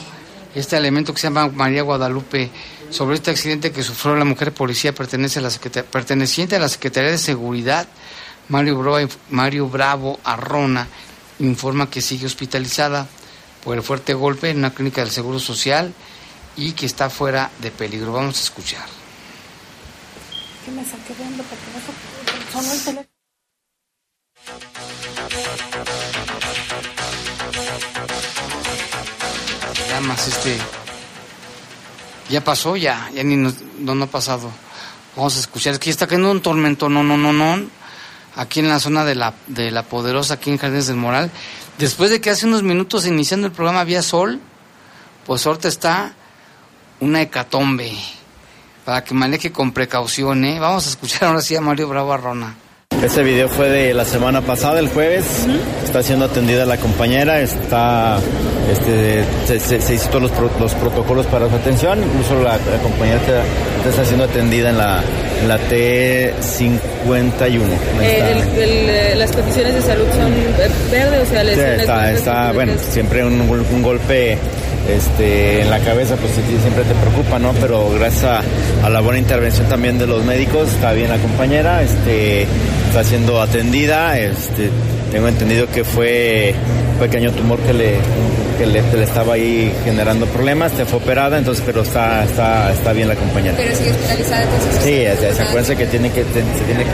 Este 0.54 0.78
elemento 0.78 1.12
que 1.12 1.20
se 1.20 1.26
llama 1.26 1.48
María 1.48 1.82
Guadalupe 1.82 2.48
sobre 2.88 3.16
este 3.16 3.32
accidente 3.32 3.70
que 3.70 3.82
sufrió 3.82 4.16
la 4.16 4.24
mujer 4.24 4.50
policía 4.54 4.94
pertenece 4.94 5.40
a 5.40 5.42
la 5.42 5.50
perteneciente 5.50 6.56
a 6.56 6.58
la 6.58 6.70
Secretaría 6.70 7.10
de 7.10 7.18
Seguridad, 7.18 7.86
Mario 8.48 8.78
Bravo, 8.78 9.12
Mario 9.28 9.68
Bravo 9.68 10.20
Arrona, 10.24 10.88
informa 11.38 11.90
que 11.90 12.00
sigue 12.00 12.24
hospitalizada 12.24 13.08
por 13.62 13.76
el 13.76 13.82
fuerte 13.82 14.14
golpe 14.14 14.48
en 14.48 14.56
una 14.56 14.72
clínica 14.72 15.02
del 15.02 15.10
Seguro 15.10 15.38
Social 15.38 15.92
y 16.56 16.72
que 16.72 16.86
está 16.86 17.10
fuera 17.10 17.50
de 17.60 17.70
peligro. 17.70 18.12
Vamos 18.12 18.38
a 18.38 18.42
escuchar. 18.42 18.86
me 20.74 20.84
saqué 20.84 21.14
Llamas 29.88 30.28
este 30.28 30.58
ya 32.28 32.42
pasó, 32.42 32.76
ya, 32.76 33.10
ya 33.14 33.22
ni 33.22 33.36
nos, 33.36 33.54
no, 33.78 34.02
ha 34.02 34.06
pasado. 34.08 34.50
Vamos 35.14 35.36
a 35.36 35.40
escuchar, 35.40 35.74
es 35.74 35.78
que 35.78 35.86
ya 35.86 35.92
está 35.92 36.06
cayendo 36.06 36.30
un 36.30 36.42
tormento, 36.42 36.88
no, 36.88 37.02
no, 37.02 37.16
no, 37.16 37.32
no, 37.32 37.66
aquí 38.34 38.60
en 38.60 38.68
la 38.68 38.80
zona 38.80 39.04
de 39.04 39.14
la, 39.14 39.34
de 39.46 39.70
la 39.70 39.84
Poderosa, 39.84 40.34
aquí 40.34 40.50
en 40.50 40.58
Jardines 40.58 40.88
del 40.88 40.96
Moral. 40.96 41.30
Después 41.78 42.10
de 42.10 42.20
que 42.20 42.30
hace 42.30 42.46
unos 42.46 42.62
minutos 42.62 43.06
iniciando 43.06 43.46
el 43.46 43.52
programa 43.52 43.80
había 43.80 44.02
sol, 44.02 44.40
pues 45.24 45.46
ahorita 45.46 45.68
está 45.68 46.14
una 47.00 47.22
hecatombe, 47.22 47.92
para 48.84 49.02
que 49.04 49.14
maneje 49.14 49.52
con 49.52 49.72
precaución, 49.72 50.44
¿eh? 50.44 50.58
Vamos 50.58 50.86
a 50.86 50.90
escuchar 50.90 51.24
ahora 51.24 51.42
sí 51.42 51.56
a 51.56 51.60
Mario 51.60 51.88
Bravo 51.88 52.12
Arrona. 52.12 52.54
Ese 53.02 53.22
video 53.22 53.48
fue 53.48 53.68
de 53.68 53.92
la 53.92 54.04
semana 54.04 54.40
pasada, 54.40 54.80
el 54.80 54.88
jueves. 54.88 55.24
Está 55.84 56.02
siendo 56.02 56.24
atendida 56.24 56.64
la 56.64 56.78
compañera, 56.78 57.40
está, 57.40 58.18
este, 58.72 59.24
se, 59.46 59.94
hizo 59.94 60.08
todos 60.08 60.22
los, 60.58 60.74
protocolos 60.74 61.26
para 61.26 61.48
su 61.48 61.54
atención. 61.56 62.02
Incluso 62.02 62.40
la, 62.42 62.58
compañera 62.82 63.20
está, 63.86 64.04
siendo 64.04 64.24
atendida 64.24 64.70
en 64.70 64.78
la, 64.78 65.02
la 65.46 65.58
T51. 65.68 67.60
Eh, 68.00 68.44
eh, 68.56 69.14
las 69.16 69.30
condiciones 69.30 69.74
de 69.74 69.82
salud 69.82 70.06
son 70.16 70.32
verdes, 70.90 71.28
o 71.28 71.30
sea, 71.30 71.44
lesiones. 71.44 71.80
está, 71.80 72.12
está 72.12 72.52
bueno, 72.52 72.72
siempre 72.90 73.24
un, 73.24 73.40
un 73.40 73.82
golpe 73.82 74.38
este, 74.88 75.62
en 75.62 75.70
la 75.70 75.80
cabeza, 75.80 76.16
pues 76.16 76.32
siempre 76.32 76.84
te 76.84 76.94
preocupa, 76.94 77.38
¿no? 77.38 77.52
Pero 77.60 77.90
gracias 77.90 78.44
a, 78.82 78.88
la 78.88 79.00
buena 79.00 79.18
intervención 79.18 79.68
también 79.68 79.98
de 79.98 80.06
los 80.06 80.24
médicos, 80.24 80.68
está 80.68 80.92
bien 80.92 81.10
la 81.10 81.18
compañera, 81.18 81.82
este, 81.82 82.42
está 82.42 83.04
siendo 83.04 83.40
atendida, 83.40 84.18
este, 84.18 84.70
tengo 85.10 85.28
entendido 85.28 85.66
que 85.68 85.84
fue 85.84 86.54
un 86.92 86.98
pequeño 87.00 87.32
tumor 87.32 87.58
que 87.60 87.72
le, 87.72 87.94
que 88.56 88.66
le, 88.66 88.80
estaba 89.02 89.34
ahí 89.34 89.72
generando 89.84 90.26
problemas, 90.26 90.72
te 90.72 90.84
fue 90.84 90.98
operada, 90.98 91.38
entonces, 91.38 91.62
pero 91.64 91.82
está, 91.82 92.24
está, 92.24 92.72
está 92.72 92.92
bien 92.92 93.08
la 93.08 93.14
compañera. 93.14 93.54
Pero 93.56 93.74
sigue 93.74 93.90
hospitalizada, 93.90 94.42
entonces. 94.42 94.82
Sí, 94.82 95.34
se, 95.34 95.42
acuérdense 95.42 95.76
que 95.76 95.86
tiene 95.86 96.10
que, 96.10 96.22
se 96.22 96.64
tiene 96.64 96.84
que 96.84 96.90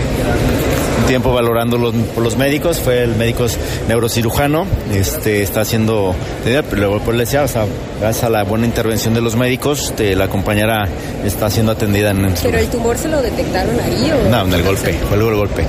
un 0.98 1.07
tiempo 1.07 1.33
valorando 1.33 1.79
los, 1.79 1.94
por 2.14 2.22
los 2.22 2.37
médicos, 2.37 2.81
fue 2.81 3.03
el 3.03 3.14
médico 3.16 3.46
neurocirujano, 3.88 4.66
este, 4.92 5.42
está 5.42 5.62
haciendo, 5.62 6.14
pero 6.44 6.77
luego 6.77 6.98
por 7.01 7.14
le 7.14 7.25
decía, 7.25 7.42
o 7.42 7.48
sea, 7.48 7.66
gracias 8.01 8.25
a 8.25 8.31
la 8.31 8.44
buena 8.44 8.66
intervención 8.66 9.14
de 9.14 9.20
los 9.20 9.37
médicos, 9.37 9.90
este, 9.90 10.14
la 10.14 10.29
compañera 10.29 10.88
está 11.25 11.51
siendo 11.51 11.72
atendida 11.72 12.11
en 12.11 12.33
¿Pero 12.42 12.59
el 12.59 12.68
tumor 12.68 12.96
se 12.96 13.09
lo 13.09 13.20
detectaron 13.20 13.79
ahí 13.81 14.11
o...? 14.11 14.31
No, 14.31 14.42
en 14.42 14.55
el 14.55 14.62
golpe, 14.62 14.92
fue 15.09 15.16
el 15.16 15.35
golpe. 15.35 15.64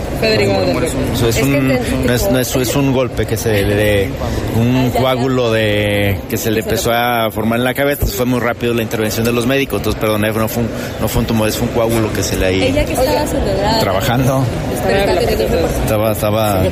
Eso 1.14 1.30
es, 1.30 1.42
un, 1.42 1.72
es, 2.38 2.56
es, 2.56 2.76
un 2.76 2.94
golpe 2.94 3.26
que 3.26 3.38
se 3.38 3.50
de 3.50 4.10
un 4.56 4.92
coágulo 4.92 5.52
de 5.52 5.83
que 6.30 6.38
se 6.38 6.52
le 6.52 6.62
empezó 6.62 6.92
a 6.92 7.30
formar 7.32 7.60
en 7.60 7.66
la 7.66 7.74
cabeza, 7.74 8.06
fue 8.06 8.26
muy 8.26 8.40
rápido 8.40 8.74
la 8.74 8.82
intervención 8.82 9.26
de 9.26 9.32
los 9.32 9.46
médicos, 9.46 9.80
entonces 9.80 10.00
perdón, 10.00 10.22
no 10.22 10.48
fue 10.48 10.64
un, 10.64 10.70
no 11.00 11.08
fue 11.08 11.22
un 11.22 11.28
tumor, 11.28 11.48
es 11.48 11.60
un 11.60 11.68
coágulo 11.70 12.12
que 12.14 12.24
se 12.24 12.38
le 12.38 12.46
ahí... 12.46 12.64
¿Ella 12.64 12.86
que 12.86 12.94
estaba 12.94 13.80
Trabajando. 13.80 14.46
Estaba, 15.84 16.12
estaba, 16.12 16.64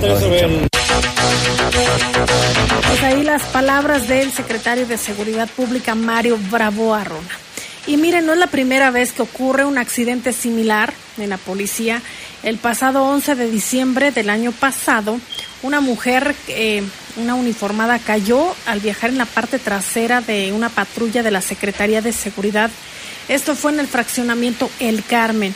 Pues 2.88 3.04
ahí 3.04 3.24
las 3.24 3.44
palabras 3.48 4.08
del 4.08 4.32
secretario 4.32 4.86
de 4.86 4.98
Seguridad 4.98 5.50
Pública, 5.50 5.96
Mario 5.96 6.38
Bravo 6.50 6.94
Arrona. 6.94 7.51
Y 7.88 7.98
miren, 7.98 8.28
no 8.28 8.34
es 8.34 8.40
la 8.40 8.48
primera 8.48 8.92
vez 8.92 9.12
que 9.12 9.24
ocurre 9.24 9.66
un 9.66 9.80
accidente 9.80 10.34
similar 10.34 10.94
en 11.18 11.30
la 11.30 11.38
policía. 11.38 12.02
El 12.44 12.58
pasado 12.58 13.04
11 13.06 13.36
de 13.36 13.50
diciembre 13.50 14.12
del 14.12 14.30
año 14.30 14.52
pasado, 14.52 15.20
una 15.64 15.82
mujer, 15.82 16.36
eh, 16.48 16.84
una 17.18 17.34
uniformada, 17.34 17.98
cayó 17.98 18.56
al 18.68 18.82
viajar 18.82 19.10
en 19.10 19.18
la 19.18 19.26
parte 19.26 19.58
trasera 19.58 20.22
de 20.22 20.54
una 20.54 20.70
patrulla 20.70 21.24
de 21.24 21.32
la 21.32 21.42
Secretaría 21.42 22.02
de 22.02 22.14
Seguridad. 22.14 22.70
Esto 23.28 23.56
fue 23.56 23.72
en 23.72 23.80
el 23.80 23.88
fraccionamiento 23.88 24.70
El 24.80 25.04
Carmen. 25.04 25.56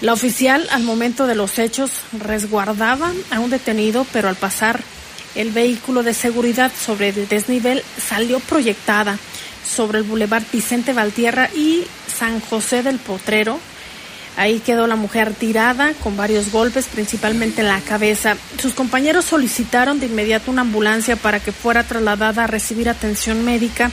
La 0.00 0.12
oficial 0.12 0.68
al 0.70 0.84
momento 0.84 1.26
de 1.26 1.34
los 1.34 1.58
hechos 1.58 1.90
resguardaba 2.12 3.12
a 3.32 3.40
un 3.40 3.50
detenido, 3.50 4.06
pero 4.12 4.28
al 4.28 4.36
pasar 4.36 4.80
el 5.34 5.50
vehículo 5.50 6.04
de 6.04 6.14
seguridad 6.14 6.70
sobre 6.72 7.08
el 7.08 7.28
desnivel 7.28 7.82
salió 8.08 8.38
proyectada 8.38 9.18
sobre 9.64 9.98
el 9.98 10.04
bulevar 10.04 10.42
Vicente 10.52 10.92
Valtierra 10.92 11.50
y 11.54 11.84
San 12.06 12.40
José 12.40 12.82
del 12.82 12.98
Potrero. 12.98 13.58
Ahí 14.36 14.60
quedó 14.60 14.86
la 14.86 14.96
mujer 14.96 15.34
tirada 15.34 15.94
con 16.02 16.16
varios 16.16 16.52
golpes, 16.52 16.86
principalmente 16.86 17.62
en 17.62 17.68
la 17.68 17.80
cabeza. 17.80 18.36
Sus 18.60 18.72
compañeros 18.72 19.24
solicitaron 19.24 19.98
de 19.98 20.06
inmediato 20.06 20.50
una 20.50 20.62
ambulancia 20.62 21.16
para 21.16 21.40
que 21.40 21.50
fuera 21.50 21.82
trasladada 21.82 22.44
a 22.44 22.46
recibir 22.46 22.88
atención 22.88 23.44
médica 23.44 23.90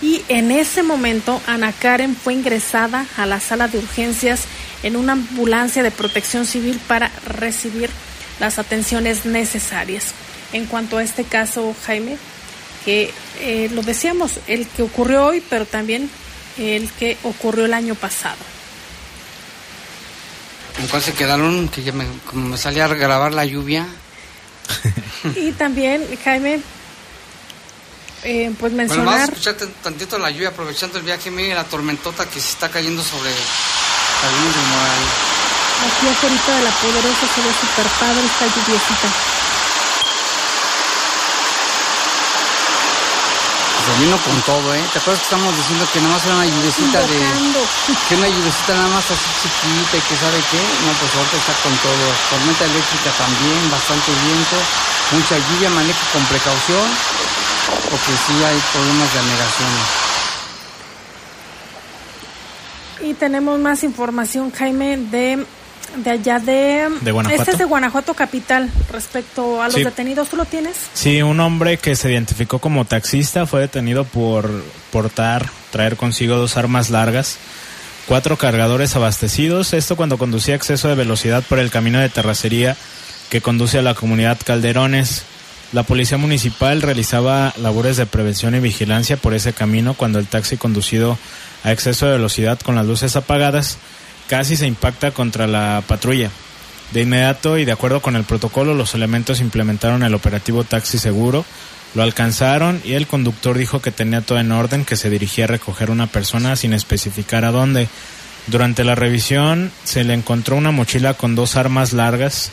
y 0.00 0.22
en 0.28 0.50
ese 0.50 0.82
momento 0.82 1.40
Ana 1.46 1.72
Karen 1.72 2.14
fue 2.14 2.34
ingresada 2.34 3.06
a 3.16 3.26
la 3.26 3.40
sala 3.40 3.66
de 3.68 3.78
urgencias 3.78 4.44
en 4.82 4.96
una 4.96 5.14
ambulancia 5.14 5.82
de 5.82 5.90
protección 5.90 6.46
civil 6.46 6.80
para 6.86 7.10
recibir 7.26 7.90
las 8.38 8.58
atenciones 8.58 9.26
necesarias. 9.26 10.12
En 10.52 10.66
cuanto 10.66 10.98
a 10.98 11.02
este 11.02 11.24
caso, 11.24 11.74
Jaime, 11.84 12.16
que 12.88 13.12
eh, 13.40 13.68
lo 13.74 13.82
decíamos, 13.82 14.40
el 14.46 14.66
que 14.66 14.80
ocurrió 14.80 15.26
hoy, 15.26 15.44
pero 15.50 15.66
también 15.66 16.08
el 16.56 16.90
que 16.92 17.18
ocurrió 17.22 17.66
el 17.66 17.74
año 17.74 17.94
pasado. 17.94 18.38
¿En 20.78 20.86
cuál 20.86 21.02
se 21.02 21.12
quedaron? 21.12 21.68
Que 21.68 21.82
ya 21.82 21.92
me, 21.92 22.06
como 22.24 22.48
me 22.48 22.56
salía 22.56 22.86
a 22.86 22.88
grabar 22.88 23.34
la 23.34 23.44
lluvia. 23.44 23.86
y 25.36 25.52
también, 25.52 26.02
Jaime, 26.24 26.60
eh, 28.22 28.50
pues 28.58 28.72
mencionar... 28.72 29.04
Bueno, 29.04 29.18
vamos 29.20 29.28
a 29.28 29.50
escuchar 29.50 29.68
tantito 29.82 30.18
la 30.18 30.30
lluvia, 30.30 30.48
aprovechando 30.48 30.96
el 30.96 31.04
viaje, 31.04 31.30
miren 31.30 31.56
la 31.56 31.64
tormentota 31.64 32.24
que 32.24 32.40
se 32.40 32.48
está 32.48 32.70
cayendo 32.70 33.02
sobre 33.02 33.28
Jardines 34.22 34.54
del 34.56 34.64
Moral. 34.64 35.04
Aquí 35.84 36.08
afuera 36.08 36.56
de 36.56 36.64
la 36.64 36.70
Poderosa 36.70 37.26
se 37.34 37.40
ve 37.42 37.52
súper 37.60 37.86
padre 38.00 38.24
esta 38.24 38.46
lluviecita. 38.46 39.27
Vino 43.96 44.16
con 44.18 44.36
todo, 44.42 44.74
¿eh? 44.74 44.84
¿Te 44.92 44.98
acuerdas 44.98 45.20
que 45.20 45.28
estamos 45.34 45.56
diciendo 45.56 45.86
que 45.92 46.00
nada 46.00 46.14
más 46.14 46.24
era 46.26 46.34
una 46.34 46.46
lluviecita 46.46 46.98
de... 47.06 47.18
Que 48.08 48.14
una 48.16 48.28
lluviecita 48.28 48.74
nada 48.74 48.88
más 48.88 49.04
así 49.04 49.28
chiquita 49.42 49.96
y 49.96 50.02
que 50.02 50.16
sabe 50.16 50.38
qué? 50.50 50.60
No, 50.84 50.92
pues 50.98 51.10
ahorita 51.14 51.36
está 51.38 51.54
con 51.62 51.74
todo. 51.78 52.04
Tormenta 52.30 52.64
eléctrica 52.64 53.10
también, 53.16 53.70
bastante 53.70 54.10
viento, 54.12 54.56
mucha 55.12 55.36
lluvia, 55.38 55.70
manejo 55.70 56.04
con 56.12 56.24
precaución, 56.26 56.86
porque 57.90 58.12
sí 58.26 58.34
hay 58.44 58.58
problemas 58.72 59.08
de 59.12 59.18
anegación. 59.18 59.72
Y 63.00 63.14
tenemos 63.14 63.58
más 63.60 63.84
información, 63.84 64.50
Jaime, 64.50 64.96
de 64.96 65.46
de 65.96 66.10
allá 66.10 66.38
de, 66.38 66.88
Guanajuato. 67.10 67.42
Este 67.42 67.52
es 67.52 67.58
de 67.58 67.64
Guanajuato 67.64 68.14
capital 68.14 68.70
respecto 68.92 69.62
a 69.62 69.68
los 69.68 69.76
detenidos. 69.76 70.28
¿Tú 70.28 70.36
lo 70.36 70.44
tienes? 70.44 70.76
Sí, 70.94 71.22
un 71.22 71.40
hombre 71.40 71.78
que 71.78 71.96
se 71.96 72.10
identificó 72.10 72.58
como 72.58 72.84
taxista 72.84 73.46
fue 73.46 73.60
detenido 73.60 74.04
por 74.04 74.50
portar, 74.92 75.46
traer 75.70 75.96
consigo 75.96 76.36
dos 76.36 76.56
armas 76.56 76.90
largas, 76.90 77.38
cuatro 78.06 78.36
cargadores 78.36 78.96
abastecidos. 78.96 79.72
Esto 79.72 79.96
cuando 79.96 80.18
conducía 80.18 80.54
exceso 80.54 80.88
de 80.88 80.94
velocidad 80.94 81.42
por 81.48 81.58
el 81.58 81.70
camino 81.70 81.98
de 81.98 82.08
terracería 82.08 82.76
que 83.30 83.40
conduce 83.40 83.78
a 83.78 83.82
la 83.82 83.94
comunidad 83.94 84.38
Calderones. 84.44 85.24
La 85.72 85.82
policía 85.82 86.16
municipal 86.16 86.80
realizaba 86.80 87.52
labores 87.58 87.98
de 87.98 88.06
prevención 88.06 88.54
y 88.54 88.60
vigilancia 88.60 89.18
por 89.18 89.34
ese 89.34 89.52
camino 89.52 89.92
cuando 89.92 90.18
el 90.18 90.26
taxi 90.26 90.56
conducido 90.56 91.18
a 91.62 91.72
exceso 91.72 92.06
de 92.06 92.12
velocidad 92.12 92.58
con 92.60 92.74
las 92.74 92.86
luces 92.86 93.16
apagadas 93.16 93.76
casi 94.28 94.56
se 94.56 94.66
impacta 94.66 95.10
contra 95.10 95.46
la 95.46 95.82
patrulla. 95.86 96.30
De 96.92 97.02
inmediato 97.02 97.58
y 97.58 97.64
de 97.64 97.72
acuerdo 97.72 98.00
con 98.00 98.16
el 98.16 98.24
protocolo, 98.24 98.74
los 98.74 98.94
elementos 98.94 99.40
implementaron 99.40 100.02
el 100.02 100.14
operativo 100.14 100.64
taxi 100.64 100.98
seguro, 100.98 101.44
lo 101.94 102.02
alcanzaron 102.02 102.80
y 102.84 102.92
el 102.92 103.06
conductor 103.06 103.58
dijo 103.58 103.80
que 103.82 103.90
tenía 103.90 104.20
todo 104.20 104.38
en 104.38 104.52
orden, 104.52 104.84
que 104.84 104.96
se 104.96 105.10
dirigía 105.10 105.44
a 105.44 105.48
recoger 105.48 105.90
una 105.90 106.06
persona 106.06 106.54
sin 106.56 106.72
especificar 106.72 107.44
a 107.44 107.50
dónde. 107.50 107.88
Durante 108.46 108.84
la 108.84 108.94
revisión 108.94 109.70
se 109.84 110.04
le 110.04 110.14
encontró 110.14 110.56
una 110.56 110.70
mochila 110.70 111.14
con 111.14 111.34
dos 111.34 111.56
armas 111.56 111.92
largas, 111.92 112.50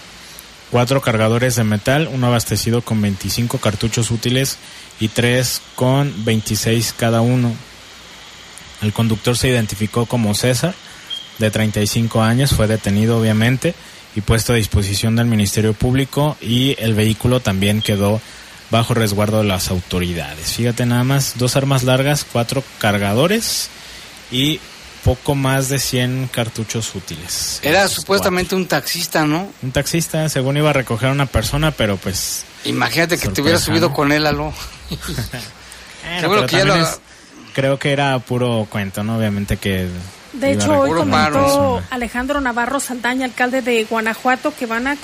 cuatro 0.71 1.01
cargadores 1.01 1.55
de 1.55 1.63
metal, 1.63 2.09
uno 2.11 2.27
abastecido 2.27 2.81
con 2.81 3.01
25 3.01 3.59
cartuchos 3.59 4.11
útiles 4.11 4.57
y 4.99 5.09
tres 5.09 5.61
con 5.75 6.13
26 6.25 6.93
cada 6.97 7.21
uno. 7.21 7.53
El 8.81 8.91
conductor 8.91 9.37
se 9.37 9.49
identificó 9.49 10.05
como 10.05 10.33
César 10.33 10.75
de 11.39 11.51
35 11.51 12.21
años, 12.21 12.51
fue 12.51 12.67
detenido 12.67 13.19
obviamente 13.19 13.73
y 14.15 14.21
puesto 14.21 14.53
a 14.53 14.55
disposición 14.55 15.15
del 15.15 15.25
Ministerio 15.25 15.73
Público 15.73 16.37
y 16.41 16.75
el 16.79 16.93
vehículo 16.93 17.41
también 17.41 17.81
quedó 17.81 18.21
bajo 18.71 18.93
resguardo 18.93 19.39
de 19.39 19.43
las 19.45 19.69
autoridades. 19.69 20.53
Fíjate 20.53 20.85
nada 20.85 21.03
más, 21.03 21.33
dos 21.37 21.55
armas 21.55 21.83
largas, 21.83 22.25
cuatro 22.31 22.63
cargadores 22.79 23.69
y 24.31 24.59
poco 25.03 25.35
más 25.35 25.69
de 25.69 25.77
100 25.77 26.29
cartuchos 26.31 26.95
útiles. 26.95 27.59
Era 27.61 27.87
supuestamente 27.87 28.55
un 28.55 28.65
taxista, 28.65 29.27
¿no? 29.27 29.51
Un 29.61 29.71
taxista, 29.71 30.27
según 30.29 30.57
iba 30.57 30.71
a 30.71 30.73
recoger 30.73 31.09
a 31.09 31.11
una 31.11 31.27
persona, 31.27 31.71
pero 31.71 31.97
pues... 31.97 32.43
Imagínate 32.63 33.19
que 33.19 33.27
te 33.29 33.41
hubiera 33.41 33.59
subido 33.59 33.93
con 33.93 34.11
él, 34.11 34.25
algo. 34.25 34.51
creo 37.53 37.79
que 37.79 37.91
era 37.91 38.17
puro 38.19 38.67
cuento, 38.69 39.03
¿no? 39.03 39.17
Obviamente 39.17 39.57
que 39.57 39.87
de 40.35 40.51
hecho, 40.51 40.79
hoy 40.79 40.91
comentó 40.91 41.81
Alejandro 41.89 42.41
Navarro 42.41 42.79
Saldaña, 42.79 43.25
alcalde 43.25 43.61
de 43.61 43.83
Guanajuato, 43.85 44.53
que 44.57 44.65
van 44.65 44.87
a 44.87 44.97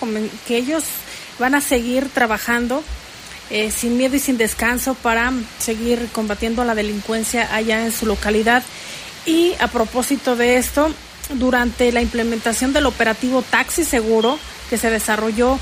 que 0.48 0.58
ellos 0.58 0.84
van 1.40 1.56
a 1.56 1.62
seguir 1.62 2.10
trabajando 2.10 2.84
eh, 3.50 3.72
sin 3.72 3.98
miedo 3.98 4.16
y 4.16 4.20
sin 4.20 4.38
descanso 4.38 4.94
para 4.96 5.32
seguir 5.60 6.10
combatiendo 6.14 6.64
la 6.64 6.76
delincuencia 6.76 7.54
allá 7.54 7.86
en 7.86 7.92
su 7.92 8.06
localidad. 8.06 8.64
Y 9.26 9.54
a 9.60 9.68
propósito 9.68 10.36
de 10.36 10.58
esto, 10.58 10.92
durante 11.34 11.92
la 11.92 12.02
implementación 12.02 12.74
del 12.74 12.86
operativo 12.86 13.42
Taxi 13.42 13.84
Seguro 13.84 14.40
que 14.70 14.78
se 14.78 14.90
desarrolló 14.90 15.60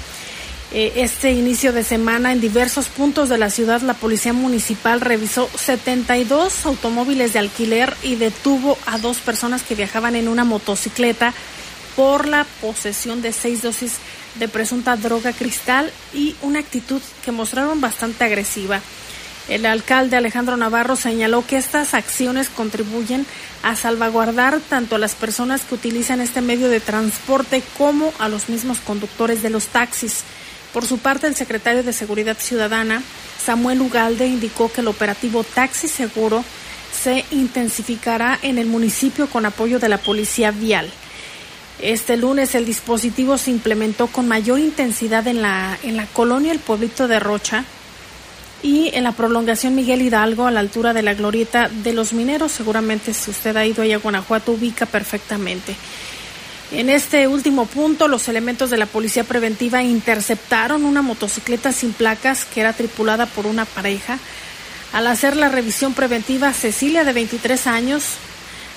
eh, 0.71 0.93
este 0.97 1.31
inicio 1.31 1.73
de 1.73 1.83
semana 1.83 2.31
en 2.31 2.41
diversos 2.41 2.87
puntos 2.87 3.27
de 3.27 3.39
la 3.39 3.49
ciudad, 3.49 3.81
la 3.81 3.95
Policía 3.95 4.33
Municipal 4.33 5.01
revisó 5.01 5.49
72 5.55 6.65
automóviles 6.65 7.33
de 7.33 7.39
alquiler 7.39 7.95
y 8.03 8.15
detuvo 8.15 8.77
a 8.85 8.99
dos 8.99 9.17
personas 9.17 9.63
que 9.63 9.73
viajaban 9.73 10.15
en 10.15 10.27
una 10.27 10.43
motocicleta 10.43 11.33
por 11.95 12.27
la 12.27 12.45
posesión 12.61 13.21
de 13.23 13.33
seis 13.33 13.63
dosis 13.63 13.97
de 14.35 14.47
presunta 14.47 14.95
droga 14.95 15.33
cristal 15.33 15.91
y 16.13 16.35
una 16.43 16.59
actitud 16.59 17.01
que 17.25 17.31
mostraron 17.31 17.81
bastante 17.81 18.23
agresiva. 18.23 18.79
El 19.49 19.65
alcalde 19.65 20.15
Alejandro 20.15 20.55
Navarro 20.55 20.95
señaló 20.95 21.43
que 21.45 21.57
estas 21.57 21.95
acciones 21.95 22.49
contribuyen 22.49 23.25
a 23.63 23.75
salvaguardar 23.75 24.59
tanto 24.59 24.95
a 24.95 24.99
las 24.99 25.15
personas 25.15 25.61
que 25.61 25.73
utilizan 25.73 26.21
este 26.21 26.41
medio 26.41 26.69
de 26.69 26.79
transporte 26.79 27.63
como 27.75 28.13
a 28.19 28.29
los 28.29 28.49
mismos 28.49 28.77
conductores 28.79 29.41
de 29.41 29.49
los 29.49 29.65
taxis. 29.65 30.23
Por 30.73 30.85
su 30.85 30.99
parte, 30.99 31.27
el 31.27 31.35
secretario 31.35 31.83
de 31.83 31.93
Seguridad 31.93 32.37
Ciudadana, 32.39 33.01
Samuel 33.43 33.81
Ugalde, 33.81 34.27
indicó 34.27 34.71
que 34.71 34.81
el 34.81 34.87
operativo 34.87 35.43
Taxi 35.43 35.87
Seguro 35.87 36.43
se 36.91 37.25
intensificará 37.31 38.37
en 38.41 38.57
el 38.57 38.67
municipio 38.67 39.27
con 39.27 39.45
apoyo 39.45 39.79
de 39.79 39.89
la 39.89 39.97
Policía 39.97 40.51
Vial. 40.51 40.89
Este 41.81 42.17
lunes 42.17 42.55
el 42.55 42.65
dispositivo 42.65 43.37
se 43.37 43.51
implementó 43.51 44.07
con 44.07 44.27
mayor 44.27 44.59
intensidad 44.59 45.25
en 45.27 45.41
la, 45.41 45.77
en 45.81 45.95
la 45.95 46.05
colonia 46.07 46.51
El 46.51 46.59
Pueblito 46.59 47.07
de 47.07 47.19
Rocha 47.19 47.63
y 48.61 48.91
en 48.93 49.05
la 49.05 49.13
prolongación 49.13 49.75
Miguel 49.75 50.01
Hidalgo 50.01 50.45
a 50.45 50.51
la 50.51 50.59
altura 50.59 50.93
de 50.93 51.01
la 51.01 51.13
glorieta 51.13 51.69
de 51.69 51.93
los 51.93 52.11
mineros. 52.11 52.51
Seguramente 52.51 53.13
si 53.13 53.31
usted 53.31 53.55
ha 53.55 53.65
ido 53.65 53.81
allá 53.81 53.95
a 53.95 53.99
Guanajuato 53.99 54.51
ubica 54.51 54.85
perfectamente. 54.85 55.75
En 56.71 56.89
este 56.89 57.27
último 57.27 57.65
punto, 57.65 58.07
los 58.07 58.27
elementos 58.27 58.69
de 58.69 58.77
la 58.77 58.85
policía 58.85 59.23
preventiva 59.23 59.81
interceptaron 59.81 60.85
una 60.85 61.01
motocicleta 61.01 61.71
sin 61.71 61.93
placas 61.93 62.45
que 62.45 62.61
era 62.61 62.73
tripulada 62.73 63.25
por 63.25 63.47
una 63.47 63.65
pareja. 63.65 64.19
Al 64.93 65.07
hacer 65.07 65.35
la 65.35 65.49
revisión 65.49 65.93
preventiva, 65.93 66.53
Cecilia, 66.53 67.03
de 67.03 67.13
23 67.13 67.65
años, 67.65 68.03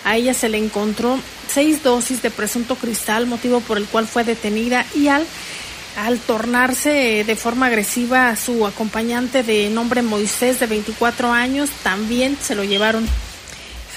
a 0.05 0.17
ella 0.17 0.33
se 0.33 0.49
le 0.49 0.57
encontró 0.57 1.19
seis 1.53 1.83
dosis 1.83 2.23
de 2.23 2.31
presunto 2.31 2.77
cristal, 2.77 3.27
motivo 3.27 3.61
por 3.61 3.77
el 3.77 3.85
cual 3.85 4.07
fue 4.07 4.25
detenida 4.25 4.87
y 4.95 5.09
al, 5.09 5.27
al 5.99 6.19
tornarse 6.19 7.25
de 7.27 7.37
forma 7.37 7.67
agresiva 7.67 8.31
a 8.31 8.37
su 8.37 8.67
acompañante 8.67 9.43
de 9.43 9.69
nombre 9.69 10.01
Moisés, 10.01 10.61
de 10.61 10.67
24 10.67 11.31
años, 11.31 11.69
también 11.83 12.39
se 12.41 12.55
lo 12.55 12.65
llevaron. 12.65 13.07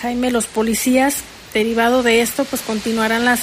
Jaime, 0.02 0.32
los 0.32 0.48
policías, 0.48 1.20
derivado 1.54 2.04
de 2.04 2.22
esto, 2.22 2.44
pues 2.44 2.62
continuarán 2.62 3.24
las 3.24 3.40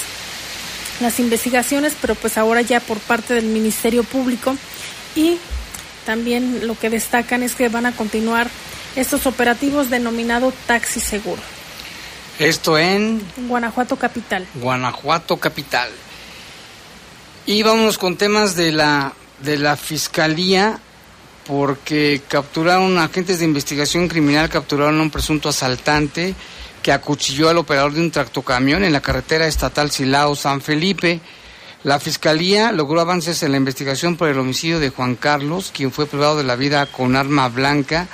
las 1.00 1.18
investigaciones, 1.20 1.94
pero 2.00 2.14
pues 2.14 2.38
ahora 2.38 2.60
ya 2.62 2.80
por 2.80 2.98
parte 2.98 3.34
del 3.34 3.46
Ministerio 3.46 4.04
Público 4.04 4.56
y 5.14 5.38
también 6.06 6.66
lo 6.66 6.78
que 6.78 6.90
destacan 6.90 7.42
es 7.42 7.54
que 7.54 7.68
van 7.68 7.86
a 7.86 7.92
continuar 7.92 8.48
estos 8.96 9.26
operativos 9.26 9.90
denominado 9.90 10.52
Taxi 10.66 11.00
Seguro. 11.00 11.40
Esto 12.38 12.78
en 12.78 13.22
Guanajuato 13.48 13.96
Capital. 13.96 14.46
Guanajuato 14.54 15.36
Capital. 15.36 15.90
Y 17.46 17.62
vamos 17.62 17.98
con 17.98 18.16
temas 18.16 18.56
de 18.56 18.72
la 18.72 19.12
de 19.40 19.58
la 19.58 19.76
fiscalía 19.76 20.78
porque 21.46 22.22
capturaron 22.28 22.98
agentes 22.98 23.40
de 23.40 23.44
investigación 23.44 24.06
criminal 24.06 24.48
capturaron 24.48 25.00
a 25.00 25.02
un 25.02 25.10
presunto 25.10 25.48
asaltante 25.48 26.36
que 26.82 26.92
acuchilló 26.92 27.48
al 27.48 27.58
operador 27.58 27.92
de 27.92 28.00
un 28.00 28.10
tractocamión 28.10 28.84
en 28.84 28.92
la 28.92 29.00
carretera 29.00 29.46
estatal 29.46 29.90
Silao-San 29.90 30.60
Felipe. 30.60 31.20
La 31.84 32.00
fiscalía 32.00 32.72
logró 32.72 33.00
avances 33.00 33.42
en 33.42 33.52
la 33.52 33.56
investigación 33.56 34.16
por 34.16 34.28
el 34.28 34.38
homicidio 34.38 34.80
de 34.80 34.90
Juan 34.90 35.14
Carlos, 35.14 35.70
quien 35.74 35.92
fue 35.92 36.06
privado 36.06 36.36
de 36.36 36.44
la 36.44 36.56
vida 36.56 36.86
con 36.86 37.16
arma 37.16 37.48
blanca 37.48 38.08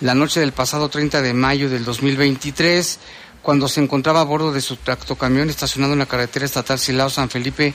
la 0.00 0.14
noche 0.14 0.40
del 0.40 0.52
pasado 0.52 0.88
30 0.88 1.20
de 1.20 1.34
mayo 1.34 1.68
del 1.68 1.84
2023, 1.84 2.98
cuando 3.42 3.68
se 3.68 3.82
encontraba 3.82 4.22
a 4.22 4.24
bordo 4.24 4.52
de 4.52 4.60
su 4.60 4.76
tractocamión 4.76 5.50
estacionado 5.50 5.92
en 5.92 5.98
la 5.98 6.06
carretera 6.06 6.46
estatal 6.46 6.78
Silao-San 6.78 7.28
Felipe 7.28 7.74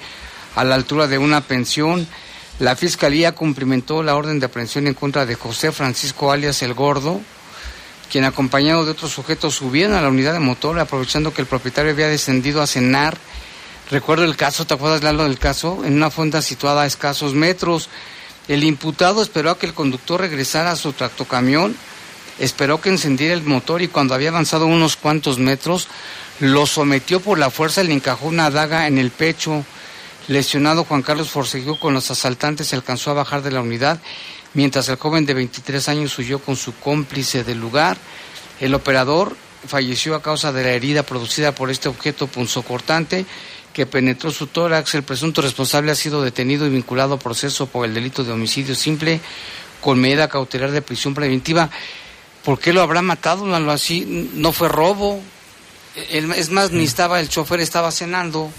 a 0.55 0.63
la 0.63 0.75
altura 0.75 1.07
de 1.07 1.17
una 1.17 1.41
pensión. 1.41 2.07
La 2.59 2.75
fiscalía 2.75 3.33
cumplimentó 3.33 4.01
la 4.01 4.15
orden 4.15 4.39
de 4.39 4.47
aprehensión 4.47 4.87
en 4.87 4.93
contra 4.93 5.25
de 5.25 5.35
José 5.35 5.71
Francisco 5.71 6.31
alias 6.31 6.61
El 6.61 6.73
Gordo, 6.73 7.21
quien 8.11 8.23
acompañado 8.25 8.85
de 8.85 8.91
otros 8.91 9.11
sujetos 9.11 9.55
subieron 9.55 9.95
a 9.95 10.01
la 10.01 10.09
unidad 10.09 10.33
de 10.33 10.39
motor 10.39 10.79
aprovechando 10.79 11.33
que 11.33 11.41
el 11.41 11.47
propietario 11.47 11.91
había 11.91 12.07
descendido 12.07 12.61
a 12.61 12.67
cenar. 12.67 13.17
Recuerdo 13.91 14.23
el 14.25 14.35
caso, 14.35 14.65
¿te 14.65 14.73
acuerdas 14.73 15.03
Lalo 15.03 15.23
del 15.23 15.37
caso? 15.37 15.83
En 15.85 15.93
una 15.93 16.09
fonda 16.09 16.41
situada 16.41 16.83
a 16.83 16.85
escasos 16.85 17.33
metros. 17.33 17.89
El 18.47 18.63
imputado 18.63 19.21
esperó 19.21 19.51
a 19.51 19.59
que 19.59 19.65
el 19.65 19.73
conductor 19.73 20.21
regresara 20.21 20.71
a 20.71 20.75
su 20.75 20.93
tractocamión, 20.93 21.75
esperó 22.39 22.79
que 22.79 22.89
encendiera 22.89 23.33
el 23.33 23.43
motor 23.43 23.81
y 23.81 23.87
cuando 23.87 24.13
había 24.13 24.29
avanzado 24.29 24.67
unos 24.67 24.95
cuantos 24.97 25.39
metros, 25.39 25.87
lo 26.39 26.65
sometió 26.65 27.19
por 27.19 27.39
la 27.39 27.49
fuerza 27.49 27.83
y 27.83 27.87
le 27.87 27.93
encajó 27.93 28.27
una 28.27 28.51
daga 28.51 28.87
en 28.87 28.97
el 28.97 29.11
pecho. 29.11 29.65
Lesionado, 30.27 30.83
Juan 30.83 31.01
Carlos 31.01 31.29
forcejeó 31.29 31.79
con 31.79 31.93
los 31.93 32.09
asaltantes 32.11 32.71
y 32.71 32.75
alcanzó 32.75 33.11
a 33.11 33.15
bajar 33.15 33.41
de 33.41 33.51
la 33.51 33.61
unidad 33.61 33.99
mientras 34.55 34.89
el 34.89 34.95
joven 34.95 35.25
de 35.25 35.35
23 35.35 35.87
años 35.89 36.17
huyó 36.17 36.39
con 36.39 36.55
su 36.55 36.73
cómplice 36.75 37.43
del 37.43 37.59
lugar. 37.59 37.97
El 38.59 38.73
operador 38.73 39.35
falleció 39.67 40.15
a 40.15 40.21
causa 40.21 40.51
de 40.51 40.63
la 40.63 40.71
herida 40.71 41.03
producida 41.03 41.53
por 41.53 41.69
este 41.69 41.89
objeto 41.89 42.27
punzocortante 42.27 43.25
que 43.73 43.85
penetró 43.85 44.31
su 44.31 44.47
tórax. 44.47 44.95
El 44.95 45.03
presunto 45.03 45.41
responsable 45.41 45.91
ha 45.91 45.95
sido 45.95 46.23
detenido 46.23 46.65
y 46.65 46.69
vinculado 46.69 47.15
a 47.15 47.19
proceso 47.19 47.67
por 47.67 47.85
el 47.85 47.93
delito 47.93 48.23
de 48.23 48.31
homicidio 48.31 48.73
simple 48.73 49.19
con 49.81 49.99
medida 49.99 50.29
cautelar 50.29 50.71
de 50.71 50.81
prisión 50.81 51.13
preventiva. 51.13 51.69
¿Por 52.43 52.59
qué 52.59 52.73
lo 52.73 52.81
habrá 52.81 53.01
matado? 53.01 53.45
No, 53.45 53.71
así, 53.71 54.31
no 54.33 54.51
fue 54.51 54.69
robo. 54.69 55.21
Es 56.09 56.49
más, 56.49 56.71
ni 56.71 56.83
estaba, 56.83 57.19
el 57.19 57.29
chofer 57.29 57.59
estaba 57.59 57.91
cenando. 57.91 58.51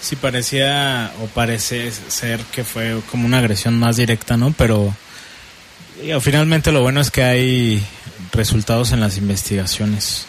Sí, 0.00 0.16
parecía 0.16 1.12
o 1.22 1.26
parece 1.26 1.92
ser 1.92 2.40
que 2.44 2.64
fue 2.64 3.00
como 3.10 3.26
una 3.26 3.38
agresión 3.38 3.78
más 3.78 3.96
directa, 3.96 4.36
¿no? 4.36 4.54
Pero 4.56 4.94
finalmente 6.20 6.72
lo 6.72 6.82
bueno 6.82 7.00
es 7.00 7.10
que 7.10 7.22
hay 7.22 7.82
resultados 8.32 8.92
en 8.92 9.00
las 9.00 9.16
investigaciones 9.16 10.26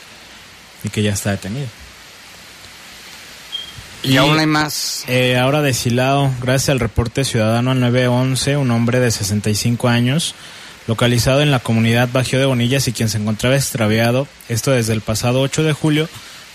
y 0.84 0.90
que 0.90 1.04
ya 1.04 1.14
está 1.14 1.32
detenido. 1.32 1.68
Y, 4.04 4.18
aún 4.18 4.40
hay 4.40 4.48
más. 4.48 5.06
Eh, 5.08 5.38
ahora 5.38 5.62
deshilado, 5.62 6.32
gracias 6.42 6.70
al 6.70 6.80
reporte 6.80 7.24
ciudadano 7.24 7.72
al 7.72 7.80
911, 7.80 8.58
un 8.58 8.72
hombre 8.72 9.00
de 9.00 9.12
65 9.12 9.90
años, 9.90 10.34
localizado 10.88 11.42
en 11.42 11.52
la 11.52 11.60
comunidad 11.60 12.10
Bajío 12.12 12.40
de 12.40 12.48
Bonillas 12.48 12.88
y 12.88 12.94
quien 12.94 13.10
se 13.10 13.20
encontraba 13.20 13.56
extraviado, 13.56 14.28
esto 14.50 14.72
desde 14.72 14.94
el 14.94 15.02
pasado 15.02 15.42
8 15.42 15.64
de 15.64 15.74
julio, 15.74 16.10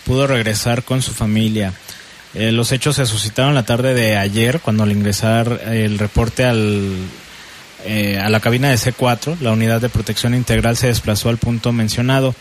pudo 0.04 0.26
regresar 0.26 0.82
con 0.82 1.02
su 1.02 1.12
familia. 1.12 1.72
Eh, 2.34 2.50
los 2.50 2.72
hechos 2.72 2.96
se 2.96 3.06
suscitaron 3.06 3.54
la 3.54 3.64
tarde 3.64 3.94
de 3.94 4.16
ayer, 4.16 4.58
cuando 4.60 4.82
al 4.82 4.90
ingresar 4.90 5.60
el 5.66 6.00
reporte 6.00 6.44
al 6.44 6.96
eh, 7.86 8.18
a 8.18 8.28
la 8.28 8.40
cabina 8.40 8.68
de 8.68 8.76
C4, 8.76 9.38
la 9.40 9.52
unidad 9.52 9.80
de 9.80 9.88
protección 9.88 10.34
integral 10.34 10.76
se 10.76 10.88
desplazó 10.88 11.28
al 11.28 11.38
punto 11.38 11.72
mencionado. 11.72 12.34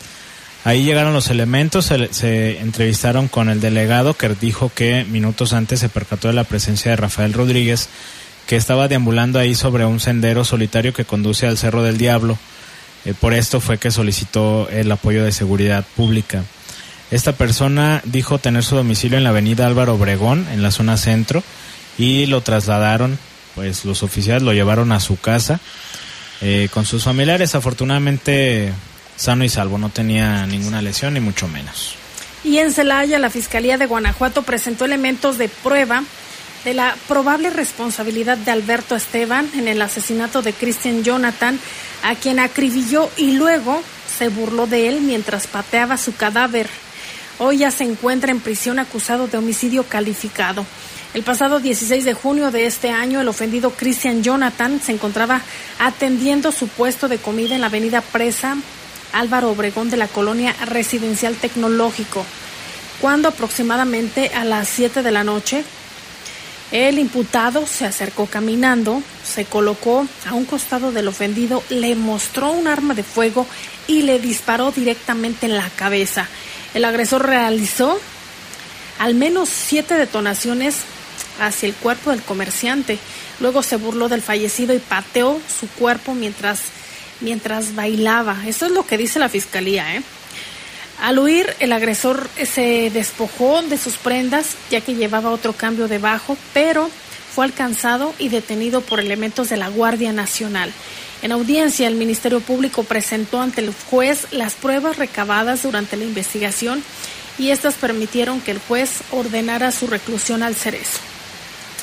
Ahí 0.64 0.82
llegaron 0.82 1.14
los 1.14 1.30
elementos, 1.30 1.92
se, 2.10 2.58
entrevistaron 2.60 3.28
con 3.28 3.48
el 3.48 3.60
delegado 3.60 4.14
que 4.14 4.28
dijo 4.30 4.70
que 4.74 5.04
minutos 5.04 5.52
antes 5.52 5.78
se 5.78 5.88
percató 5.88 6.28
de 6.28 6.34
la 6.34 6.44
presencia 6.44 6.90
de 6.90 6.96
Rafael 6.96 7.32
Rodríguez, 7.32 7.88
que 8.48 8.56
estaba 8.56 8.88
deambulando 8.88 9.38
ahí 9.38 9.54
sobre 9.54 9.84
un 9.84 10.00
sendero 10.00 10.44
solitario 10.44 10.92
que 10.92 11.04
conduce 11.04 11.46
al 11.46 11.56
Cerro 11.56 11.84
del 11.84 11.98
Diablo. 11.98 12.36
Eh, 13.04 13.14
por 13.14 13.32
esto 13.32 13.60
fue 13.60 13.78
que 13.78 13.92
solicitó 13.92 14.68
el 14.68 14.90
apoyo 14.90 15.24
de 15.24 15.30
seguridad 15.30 15.84
pública. 15.94 16.42
Esta 17.12 17.32
persona 17.32 18.02
dijo 18.04 18.38
tener 18.38 18.64
su 18.64 18.74
domicilio 18.74 19.18
en 19.18 19.24
la 19.24 19.30
avenida 19.30 19.66
Álvaro 19.66 19.94
Obregón, 19.94 20.48
en 20.52 20.62
la 20.62 20.72
zona 20.72 20.96
centro, 20.96 21.44
y 21.96 22.26
lo 22.26 22.40
trasladaron 22.40 23.18
pues 23.56 23.84
los 23.84 24.04
oficiales 24.04 24.44
lo 24.44 24.52
llevaron 24.52 24.92
a 24.92 25.00
su 25.00 25.18
casa 25.18 25.58
eh, 26.40 26.68
con 26.72 26.86
sus 26.86 27.02
familiares, 27.02 27.56
afortunadamente 27.56 28.72
sano 29.16 29.42
y 29.42 29.48
salvo, 29.48 29.78
no 29.78 29.88
tenía 29.88 30.46
ninguna 30.46 30.82
lesión 30.82 31.14
ni 31.14 31.20
mucho 31.20 31.48
menos. 31.48 31.96
Y 32.44 32.58
en 32.58 32.70
Celaya, 32.72 33.18
la 33.18 33.30
Fiscalía 33.30 33.78
de 33.78 33.86
Guanajuato 33.86 34.42
presentó 34.42 34.84
elementos 34.84 35.38
de 35.38 35.48
prueba 35.48 36.04
de 36.64 36.74
la 36.74 36.94
probable 37.08 37.50
responsabilidad 37.50 38.36
de 38.36 38.50
Alberto 38.50 38.94
Esteban 38.94 39.48
en 39.56 39.68
el 39.68 39.80
asesinato 39.80 40.42
de 40.42 40.52
Christian 40.52 41.02
Jonathan, 41.02 41.58
a 42.02 42.14
quien 42.14 42.38
acribilló 42.38 43.10
y 43.16 43.32
luego 43.32 43.82
se 44.18 44.28
burló 44.28 44.66
de 44.66 44.88
él 44.88 45.00
mientras 45.00 45.46
pateaba 45.46 45.96
su 45.96 46.14
cadáver. 46.14 46.68
Hoy 47.38 47.58
ya 47.58 47.70
se 47.70 47.84
encuentra 47.84 48.30
en 48.30 48.40
prisión 48.40 48.78
acusado 48.78 49.26
de 49.26 49.38
homicidio 49.38 49.84
calificado. 49.84 50.66
El 51.16 51.22
pasado 51.22 51.60
16 51.60 52.04
de 52.04 52.12
junio 52.12 52.50
de 52.50 52.66
este 52.66 52.90
año, 52.90 53.22
el 53.22 53.28
ofendido 53.28 53.70
Christian 53.70 54.22
Jonathan 54.22 54.82
se 54.82 54.92
encontraba 54.92 55.40
atendiendo 55.78 56.52
su 56.52 56.68
puesto 56.68 57.08
de 57.08 57.16
comida 57.16 57.54
en 57.54 57.62
la 57.62 57.68
avenida 57.68 58.02
Presa 58.02 58.54
Álvaro 59.14 59.48
Obregón 59.48 59.88
de 59.88 59.96
la 59.96 60.08
colonia 60.08 60.54
residencial 60.66 61.34
tecnológico, 61.36 62.22
cuando 63.00 63.28
aproximadamente 63.28 64.30
a 64.34 64.44
las 64.44 64.68
7 64.68 65.02
de 65.02 65.10
la 65.10 65.24
noche 65.24 65.64
el 66.70 66.98
imputado 66.98 67.66
se 67.66 67.86
acercó 67.86 68.26
caminando, 68.26 69.02
se 69.24 69.46
colocó 69.46 70.06
a 70.26 70.34
un 70.34 70.44
costado 70.44 70.92
del 70.92 71.08
ofendido, 71.08 71.62
le 71.70 71.94
mostró 71.94 72.50
un 72.50 72.68
arma 72.68 72.92
de 72.92 73.04
fuego 73.04 73.46
y 73.86 74.02
le 74.02 74.18
disparó 74.18 74.70
directamente 74.70 75.46
en 75.46 75.56
la 75.56 75.70
cabeza. 75.70 76.28
El 76.74 76.84
agresor 76.84 77.24
realizó 77.24 77.98
al 78.98 79.14
menos 79.14 79.48
siete 79.48 79.94
detonaciones 79.94 80.76
hacia 81.40 81.68
el 81.68 81.74
cuerpo 81.74 82.10
del 82.10 82.22
comerciante. 82.22 82.98
Luego 83.40 83.62
se 83.62 83.76
burló 83.76 84.08
del 84.08 84.22
fallecido 84.22 84.74
y 84.74 84.78
pateó 84.78 85.40
su 85.60 85.68
cuerpo 85.68 86.14
mientras, 86.14 86.60
mientras 87.20 87.74
bailaba. 87.74 88.36
Eso 88.46 88.66
es 88.66 88.72
lo 88.72 88.86
que 88.86 88.98
dice 88.98 89.18
la 89.18 89.28
fiscalía. 89.28 89.96
¿eh? 89.96 90.02
Al 91.00 91.18
huir, 91.18 91.54
el 91.60 91.72
agresor 91.72 92.28
se 92.42 92.90
despojó 92.90 93.62
de 93.62 93.76
sus 93.76 93.96
prendas, 93.96 94.56
ya 94.70 94.80
que 94.80 94.94
llevaba 94.94 95.30
otro 95.30 95.52
cambio 95.52 95.88
debajo, 95.88 96.36
pero 96.54 96.90
fue 97.34 97.44
alcanzado 97.44 98.14
y 98.18 98.30
detenido 98.30 98.80
por 98.80 98.98
elementos 98.98 99.50
de 99.50 99.58
la 99.58 99.68
Guardia 99.68 100.12
Nacional. 100.12 100.72
En 101.22 101.32
audiencia, 101.32 101.86
el 101.86 101.94
Ministerio 101.94 102.40
Público 102.40 102.82
presentó 102.82 103.40
ante 103.42 103.60
el 103.60 103.74
juez 103.90 104.26
las 104.32 104.54
pruebas 104.54 104.96
recabadas 104.96 105.62
durante 105.62 105.96
la 105.96 106.04
investigación 106.04 106.82
y 107.38 107.50
estas 107.50 107.74
permitieron 107.74 108.40
que 108.40 108.52
el 108.52 108.58
juez 108.58 109.02
ordenara 109.10 109.72
su 109.72 109.86
reclusión 109.86 110.42
al 110.42 110.54
cerezo. 110.54 110.98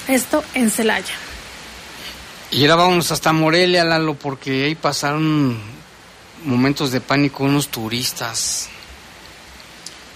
Esto 0.08 0.44
en 0.54 0.70
Celaya. 0.70 1.14
Y 2.52 2.62
ahora 2.64 2.76
vamos 2.76 3.12
hasta 3.12 3.34
Morelia, 3.34 3.84
Lalo, 3.84 4.14
porque 4.16 4.66
ahí 4.66 4.76
pasaron 4.76 5.58
momentos 6.46 6.92
de 6.92 7.02
pánico 7.02 7.46
unos 7.46 7.70
turistas. 7.70 8.70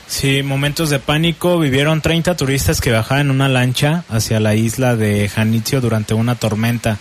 Sí, 0.08 0.44
momentos 0.44 0.90
de 0.90 1.00
pánico. 1.00 1.58
Vivieron 1.60 2.02
30 2.02 2.38
turistas 2.38 2.80
que 2.80 2.92
bajaban 2.92 3.28
en 3.28 3.32
una 3.32 3.50
lancha 3.50 4.04
hacia 4.10 4.40
la 4.40 4.56
isla 4.56 4.96
de 4.96 5.28
Janitzio 5.30 5.82
durante 5.82 6.14
una 6.14 6.36
tormenta. 6.36 6.98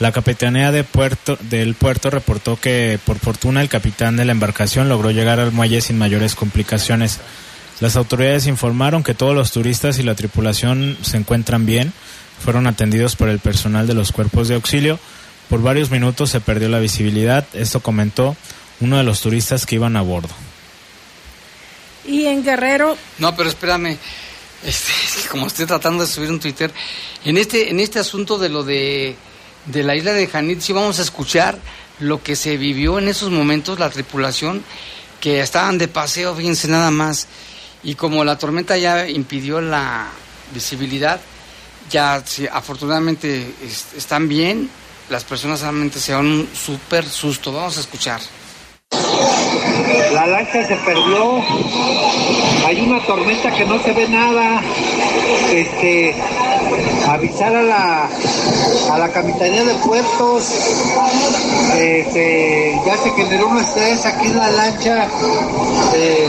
La 0.00 0.12
capitanía 0.12 0.72
de 0.72 0.84
puerto, 0.84 1.38
del 1.40 1.74
puerto 1.74 2.10
reportó 2.10 2.58
que, 2.60 2.98
por 3.04 3.18
fortuna, 3.18 3.62
el 3.62 3.68
capitán 3.68 4.16
de 4.16 4.24
la 4.24 4.32
embarcación 4.32 4.88
logró 4.88 5.10
llegar 5.12 5.40
al 5.40 5.52
muelle 5.52 5.80
sin 5.80 5.98
mayores 5.98 6.34
complicaciones. 6.34 7.20
Las 7.80 7.96
autoridades 7.96 8.46
informaron 8.46 9.02
que 9.02 9.14
todos 9.14 9.34
los 9.34 9.50
turistas 9.52 9.98
y 9.98 10.02
la 10.02 10.14
tripulación 10.14 10.96
se 11.02 11.16
encuentran 11.16 11.66
bien 11.66 11.92
fueron 12.42 12.66
atendidos 12.66 13.16
por 13.16 13.28
el 13.28 13.38
personal 13.38 13.86
de 13.86 13.94
los 13.94 14.12
cuerpos 14.12 14.48
de 14.48 14.54
auxilio. 14.54 14.98
Por 15.48 15.62
varios 15.62 15.90
minutos 15.90 16.30
se 16.30 16.40
perdió 16.40 16.68
la 16.68 16.78
visibilidad, 16.78 17.46
esto 17.52 17.80
comentó 17.80 18.36
uno 18.80 18.96
de 18.96 19.04
los 19.04 19.20
turistas 19.20 19.66
que 19.66 19.76
iban 19.76 19.96
a 19.96 20.02
bordo. 20.02 20.30
Y 22.06 22.26
en 22.26 22.44
Guerrero... 22.44 22.96
No, 23.18 23.34
pero 23.36 23.48
espérame, 23.48 23.96
este, 24.64 24.92
como 25.30 25.46
estoy 25.46 25.66
tratando 25.66 26.04
de 26.04 26.10
subir 26.10 26.30
un 26.30 26.40
Twitter, 26.40 26.72
en 27.24 27.36
este, 27.36 27.70
en 27.70 27.80
este 27.80 27.98
asunto 27.98 28.38
de 28.38 28.48
lo 28.48 28.62
de, 28.62 29.16
de 29.66 29.82
la 29.82 29.96
isla 29.96 30.12
de 30.12 30.26
Janit, 30.26 30.66
vamos 30.70 30.98
a 30.98 31.02
escuchar 31.02 31.58
lo 32.00 32.22
que 32.22 32.36
se 32.36 32.56
vivió 32.56 32.98
en 32.98 33.08
esos 33.08 33.30
momentos, 33.30 33.78
la 33.78 33.90
tripulación, 33.90 34.62
que 35.20 35.40
estaban 35.40 35.78
de 35.78 35.88
paseo, 35.88 36.34
fíjense 36.34 36.68
nada 36.68 36.90
más, 36.90 37.28
y 37.82 37.94
como 37.94 38.24
la 38.24 38.36
tormenta 38.36 38.76
ya 38.76 39.08
impidió 39.08 39.60
la 39.60 40.08
visibilidad, 40.52 41.20
ya 41.90 42.22
afortunadamente 42.52 43.54
están 43.96 44.28
bien, 44.28 44.70
las 45.10 45.24
personas 45.24 45.60
realmente 45.60 46.00
se 46.00 46.12
dan 46.12 46.26
un 46.26 46.48
súper 46.54 47.04
susto. 47.04 47.52
Vamos 47.52 47.76
a 47.76 47.80
escuchar. 47.80 48.20
La 50.12 50.26
lancha 50.26 50.66
se 50.66 50.76
perdió. 50.76 51.42
Hay 52.66 52.80
una 52.80 53.04
tormenta 53.04 53.50
que 53.54 53.64
no 53.66 53.82
se 53.82 53.92
ve 53.92 54.08
nada. 54.08 54.62
Este, 55.52 56.14
avisar 57.08 57.54
a 57.54 57.62
la, 57.62 58.08
a 58.92 58.98
la 58.98 59.08
Capitanía 59.10 59.64
de 59.64 59.74
Puertos. 59.74 60.44
Este, 61.76 62.80
ya 62.86 62.96
se 62.96 63.10
generó 63.10 63.48
un 63.48 63.58
estrés 63.58 64.06
aquí 64.06 64.26
en 64.26 64.38
la 64.38 64.50
lancha. 64.50 65.08
Eh, 65.94 66.28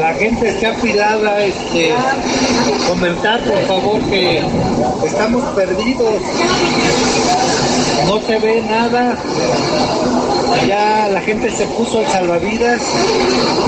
la 0.00 0.14
gente 0.14 0.48
está 0.48 0.70
apilada, 0.70 1.44
este, 1.44 1.94
comentar 2.88 3.40
por 3.42 3.58
favor 3.66 4.00
que 4.02 4.42
estamos 5.04 5.42
perdidos, 5.54 6.14
no 8.06 8.20
se 8.20 8.38
ve 8.38 8.62
nada, 8.62 9.16
ya 10.66 11.08
la 11.08 11.20
gente 11.20 11.50
se 11.50 11.66
puso 11.66 12.00
el 12.00 12.06
salvavidas 12.06 12.82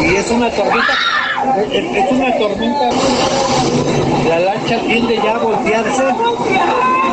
y 0.01 0.15
es 0.15 0.31
una 0.31 0.51
tormenta, 0.51 0.93
es, 1.73 2.13
una 2.13 2.39
tormenta, 2.39 2.91
la 4.29 4.41
lancha 4.41 4.79
tiende 4.81 5.17
ya 5.17 5.37
a 5.37 5.39
voltearse, 5.39 6.03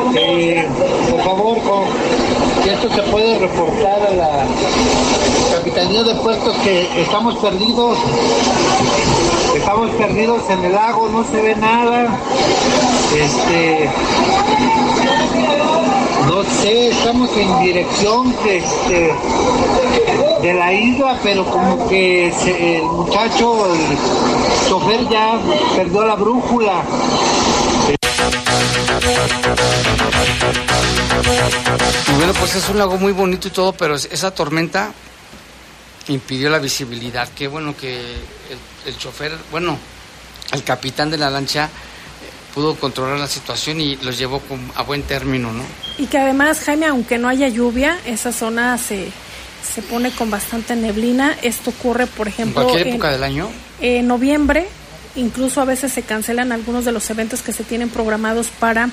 Por 0.03 1.23
favor, 1.23 1.57
con, 1.61 1.83
esto 2.69 2.89
se 2.93 3.01
puede 3.03 3.39
reportar 3.39 4.01
a 4.05 4.13
la 4.13 4.45
Capitanía 5.55 6.03
de 6.03 6.15
Puertos 6.15 6.55
que 6.57 7.01
estamos 7.01 7.35
perdidos, 7.35 7.97
estamos 9.55 9.91
perdidos 9.91 10.49
en 10.49 10.65
el 10.65 10.73
lago, 10.73 11.07
no 11.07 11.23
se 11.23 11.41
ve 11.41 11.55
nada, 11.55 12.19
este, 13.17 13.89
no 16.27 16.43
sé, 16.43 16.89
estamos 16.89 17.29
en 17.37 17.59
dirección 17.61 18.35
este, 18.45 19.13
de 20.41 20.53
la 20.53 20.73
isla, 20.73 21.17
pero 21.23 21.45
como 21.45 21.87
que 21.87 22.27
el 22.27 22.83
muchacho, 22.83 23.73
el 23.73 24.69
chofer 24.69 25.07
ya 25.09 25.39
perdió 25.77 26.03
la 26.03 26.15
brújula. 26.15 26.83
Y 32.07 32.11
bueno, 32.15 32.33
pues 32.33 32.55
es 32.55 32.69
un 32.69 32.77
lago 32.77 32.97
muy 32.97 33.11
bonito 33.11 33.47
y 33.47 33.51
todo, 33.51 33.73
pero 33.73 33.95
es- 33.95 34.09
esa 34.11 34.31
tormenta 34.31 34.91
impidió 36.07 36.49
la 36.49 36.59
visibilidad. 36.59 37.27
Qué 37.35 37.47
bueno 37.47 37.75
que 37.75 37.99
el, 37.99 38.57
el 38.87 38.97
chofer, 38.97 39.31
bueno, 39.51 39.77
el 40.51 40.63
capitán 40.63 41.09
de 41.09 41.17
la 41.17 41.29
lancha 41.29 41.65
eh, 41.65 41.69
pudo 42.53 42.75
controlar 42.75 43.17
la 43.19 43.27
situación 43.27 43.79
y 43.81 43.95
los 43.97 44.17
llevó 44.17 44.41
a 44.75 44.83
buen 44.83 45.03
término, 45.03 45.51
¿no? 45.51 45.63
Y 45.97 46.07
que 46.07 46.17
además, 46.17 46.59
Jaime, 46.61 46.87
aunque 46.87 47.17
no 47.17 47.29
haya 47.29 47.47
lluvia, 47.47 47.97
esa 48.05 48.31
zona 48.31 48.77
se, 48.77 49.09
se 49.73 49.81
pone 49.81 50.11
con 50.11 50.29
bastante 50.29 50.75
neblina. 50.75 51.37
Esto 51.41 51.69
ocurre, 51.71 52.05
por 52.07 52.27
En 52.27 52.33
ejemplo, 52.33 52.63
cualquier 52.63 52.87
en, 52.87 52.93
época 52.95 53.11
del 53.11 53.23
año. 53.23 53.49
en 53.79 54.07
noviembre. 54.07 54.67
Incluso 55.15 55.61
a 55.61 55.65
veces 55.65 55.93
se 55.93 56.01
cancelan 56.01 56.51
algunos 56.51 56.85
de 56.85 56.91
los 56.91 57.09
eventos 57.09 57.41
que 57.41 57.53
se 57.53 57.63
tienen 57.63 57.89
programados 57.89 58.47
para 58.47 58.89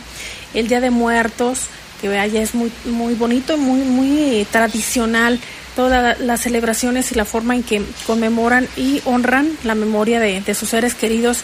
el 0.55 0.69
Día 0.69 0.81
de 0.81 0.91
Muertos, 0.91 1.61
que 2.01 2.09
allá 2.19 2.43
es 2.43 2.55
muy, 2.55 2.71
muy 2.85 3.15
bonito 3.15 3.55
y 3.55 3.61
muy, 3.61 3.81
muy 3.81 4.47
tradicional 4.51 5.39
todas 5.77 6.19
las 6.21 6.41
celebraciones 6.41 7.13
y 7.13 7.15
la 7.15 7.25
forma 7.25 7.55
en 7.55 7.63
que 7.63 7.83
conmemoran 8.07 8.69
y 8.77 9.03
honran 9.05 9.57
la 9.65 9.75
memoria 9.75 10.21
de, 10.21 10.41
de 10.41 10.55
sus 10.55 10.71
seres 10.71 10.95
queridos. 10.95 11.39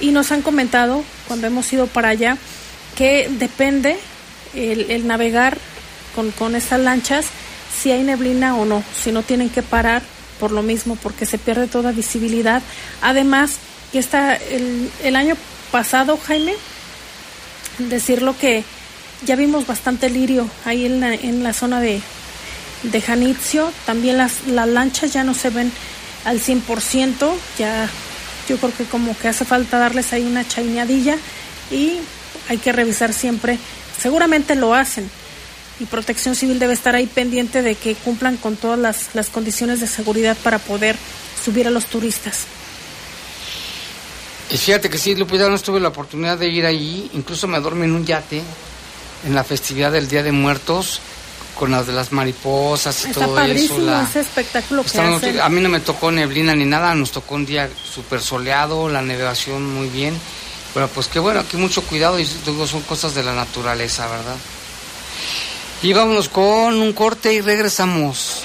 Y 0.00 0.10
nos 0.10 0.32
han 0.32 0.42
comentado, 0.42 1.04
cuando 1.28 1.46
hemos 1.46 1.72
ido 1.72 1.86
para 1.86 2.08
allá, 2.08 2.36
que 2.96 3.28
depende 3.38 3.96
el, 4.54 4.90
el 4.90 5.06
navegar 5.06 5.58
con, 6.14 6.30
con 6.32 6.56
estas 6.56 6.80
lanchas, 6.80 7.26
si 7.74 7.92
hay 7.92 8.02
neblina 8.02 8.56
o 8.56 8.64
no, 8.64 8.82
si 9.00 9.12
no 9.12 9.22
tienen 9.22 9.48
que 9.48 9.62
parar 9.62 10.02
por 10.40 10.50
lo 10.50 10.62
mismo, 10.62 10.96
porque 10.96 11.26
se 11.26 11.38
pierde 11.38 11.66
toda 11.66 11.92
visibilidad. 11.92 12.62
Además, 13.02 13.58
que 13.92 13.98
está 13.98 14.34
el, 14.34 14.90
el 15.02 15.16
año 15.16 15.36
pasado, 15.70 16.18
Jaime, 16.26 16.54
decirlo 17.78 18.36
que 18.38 18.64
ya 19.24 19.36
vimos 19.36 19.66
bastante 19.66 20.10
lirio 20.10 20.48
ahí 20.64 20.86
en 20.86 21.00
la, 21.00 21.14
en 21.14 21.42
la 21.42 21.52
zona 21.52 21.80
de, 21.80 22.00
de 22.82 23.00
Janitzio. 23.00 23.72
También 23.86 24.16
las, 24.16 24.46
las 24.46 24.68
lanchas 24.68 25.12
ya 25.12 25.24
no 25.24 25.34
se 25.34 25.50
ven 25.50 25.72
al 26.24 26.40
100%, 26.40 27.32
ya 27.58 27.88
yo 28.48 28.56
creo 28.58 28.76
que 28.76 28.84
como 28.84 29.16
que 29.16 29.28
hace 29.28 29.44
falta 29.44 29.78
darles 29.78 30.12
ahí 30.12 30.24
una 30.24 30.46
chaineadilla 30.46 31.16
y 31.70 31.98
hay 32.48 32.58
que 32.58 32.72
revisar 32.72 33.12
siempre. 33.12 33.58
Seguramente 34.00 34.54
lo 34.54 34.74
hacen 34.74 35.10
y 35.78 35.84
Protección 35.86 36.34
Civil 36.34 36.58
debe 36.58 36.74
estar 36.74 36.94
ahí 36.94 37.06
pendiente 37.06 37.62
de 37.62 37.74
que 37.74 37.94
cumplan 37.94 38.36
con 38.36 38.56
todas 38.56 38.78
las, 38.78 39.14
las 39.14 39.28
condiciones 39.28 39.80
de 39.80 39.86
seguridad 39.86 40.36
para 40.42 40.58
poder 40.58 40.96
subir 41.42 41.66
a 41.66 41.70
los 41.70 41.86
turistas. 41.86 42.44
Y 44.52 44.56
fíjate 44.56 44.90
que 44.90 44.98
sí, 44.98 45.14
Lupita, 45.14 45.48
no 45.48 45.58
tuve 45.58 45.78
la 45.80 45.88
oportunidad 45.88 46.36
de 46.38 46.48
ir 46.48 46.66
ahí, 46.66 47.08
incluso 47.14 47.46
me 47.46 47.60
dormí 47.60 47.84
en 47.84 47.92
un 47.94 48.04
yate 48.04 48.42
en 49.24 49.34
la 49.34 49.44
festividad 49.44 49.92
del 49.92 50.08
Día 50.08 50.22
de 50.22 50.32
Muertos 50.32 51.00
con 51.54 51.70
las 51.70 51.86
de 51.86 51.92
las 51.92 52.10
mariposas 52.10 53.04
y 53.04 53.08
Está 53.08 53.26
todo 53.26 53.34
padrísimo 53.34 53.76
eso. 53.78 53.86
la- 53.86 54.02
ese 54.02 54.20
espectáculo 54.20 54.82
que 54.82 54.98
hacen. 54.98 55.40
a 55.40 55.48
mí 55.50 55.60
no 55.60 55.68
me 55.68 55.80
tocó 55.80 56.10
neblina 56.10 56.54
ni 56.54 56.64
nada, 56.64 56.94
nos 56.94 57.10
tocó 57.12 57.34
un 57.34 57.44
día 57.46 57.68
súper 57.94 58.20
soleado, 58.22 58.88
la 58.88 59.02
navegación 59.02 59.66
muy 59.72 59.88
bien. 59.88 60.18
Pero 60.72 60.88
pues 60.88 61.06
qué 61.08 61.18
bueno, 61.18 61.40
aquí 61.40 61.56
mucho 61.56 61.82
cuidado 61.82 62.18
y 62.18 62.24
digo, 62.46 62.66
son 62.66 62.80
cosas 62.82 63.14
de 63.14 63.22
la 63.22 63.34
naturaleza, 63.34 64.06
¿verdad? 64.08 64.36
Y 65.82 65.92
vámonos 65.92 66.28
con 66.28 66.80
un 66.80 66.92
corte 66.92 67.32
y 67.34 67.40
regresamos. 67.40 68.44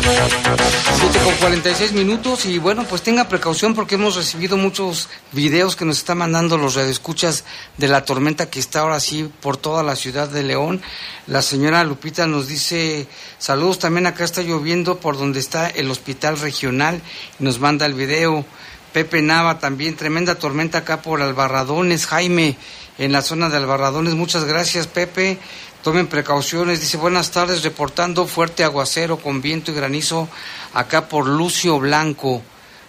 Siete 0.00 1.18
con 1.24 1.34
46 1.34 1.92
minutos 1.92 2.46
y 2.46 2.58
bueno, 2.58 2.84
pues 2.84 3.02
tenga 3.02 3.28
precaución 3.28 3.74
porque 3.74 3.96
hemos 3.96 4.16
recibido 4.16 4.56
muchos 4.56 5.08
videos 5.32 5.76
que 5.76 5.84
nos 5.84 5.98
están 5.98 6.18
mandando 6.18 6.56
los 6.56 6.74
radioescuchas 6.74 7.44
de 7.78 7.88
la 7.88 8.04
tormenta 8.04 8.48
que 8.48 8.60
está 8.60 8.80
ahora 8.80 9.00
sí 9.00 9.30
por 9.40 9.56
toda 9.56 9.82
la 9.82 9.96
ciudad 9.96 10.28
de 10.28 10.42
León. 10.42 10.80
La 11.26 11.42
señora 11.42 11.84
Lupita 11.84 12.26
nos 12.26 12.46
dice 12.46 13.08
saludos, 13.38 13.78
también 13.78 14.06
acá 14.06 14.24
está 14.24 14.42
lloviendo 14.42 14.98
por 14.98 15.18
donde 15.18 15.40
está 15.40 15.68
el 15.68 15.90
hospital 15.90 16.38
regional 16.38 17.02
nos 17.38 17.58
manda 17.58 17.86
el 17.86 17.94
video. 17.94 18.44
Pepe 18.92 19.20
Nava 19.20 19.58
también, 19.58 19.96
tremenda 19.96 20.36
tormenta 20.36 20.78
acá 20.78 21.02
por 21.02 21.20
Albarradones, 21.20 22.06
Jaime, 22.06 22.56
en 22.96 23.12
la 23.12 23.22
zona 23.22 23.50
de 23.50 23.58
Albarradones. 23.58 24.14
Muchas 24.14 24.44
gracias, 24.44 24.86
Pepe. 24.86 25.38
Tomen 25.82 26.08
precauciones. 26.08 26.80
Dice, 26.80 26.96
buenas 26.96 27.30
tardes, 27.30 27.62
reportando 27.62 28.26
fuerte 28.26 28.64
aguacero 28.64 29.18
con 29.18 29.40
viento 29.40 29.70
y 29.70 29.74
granizo 29.74 30.28
acá 30.74 31.08
por 31.08 31.26
Lucio 31.26 31.78
Blanco. 31.78 32.42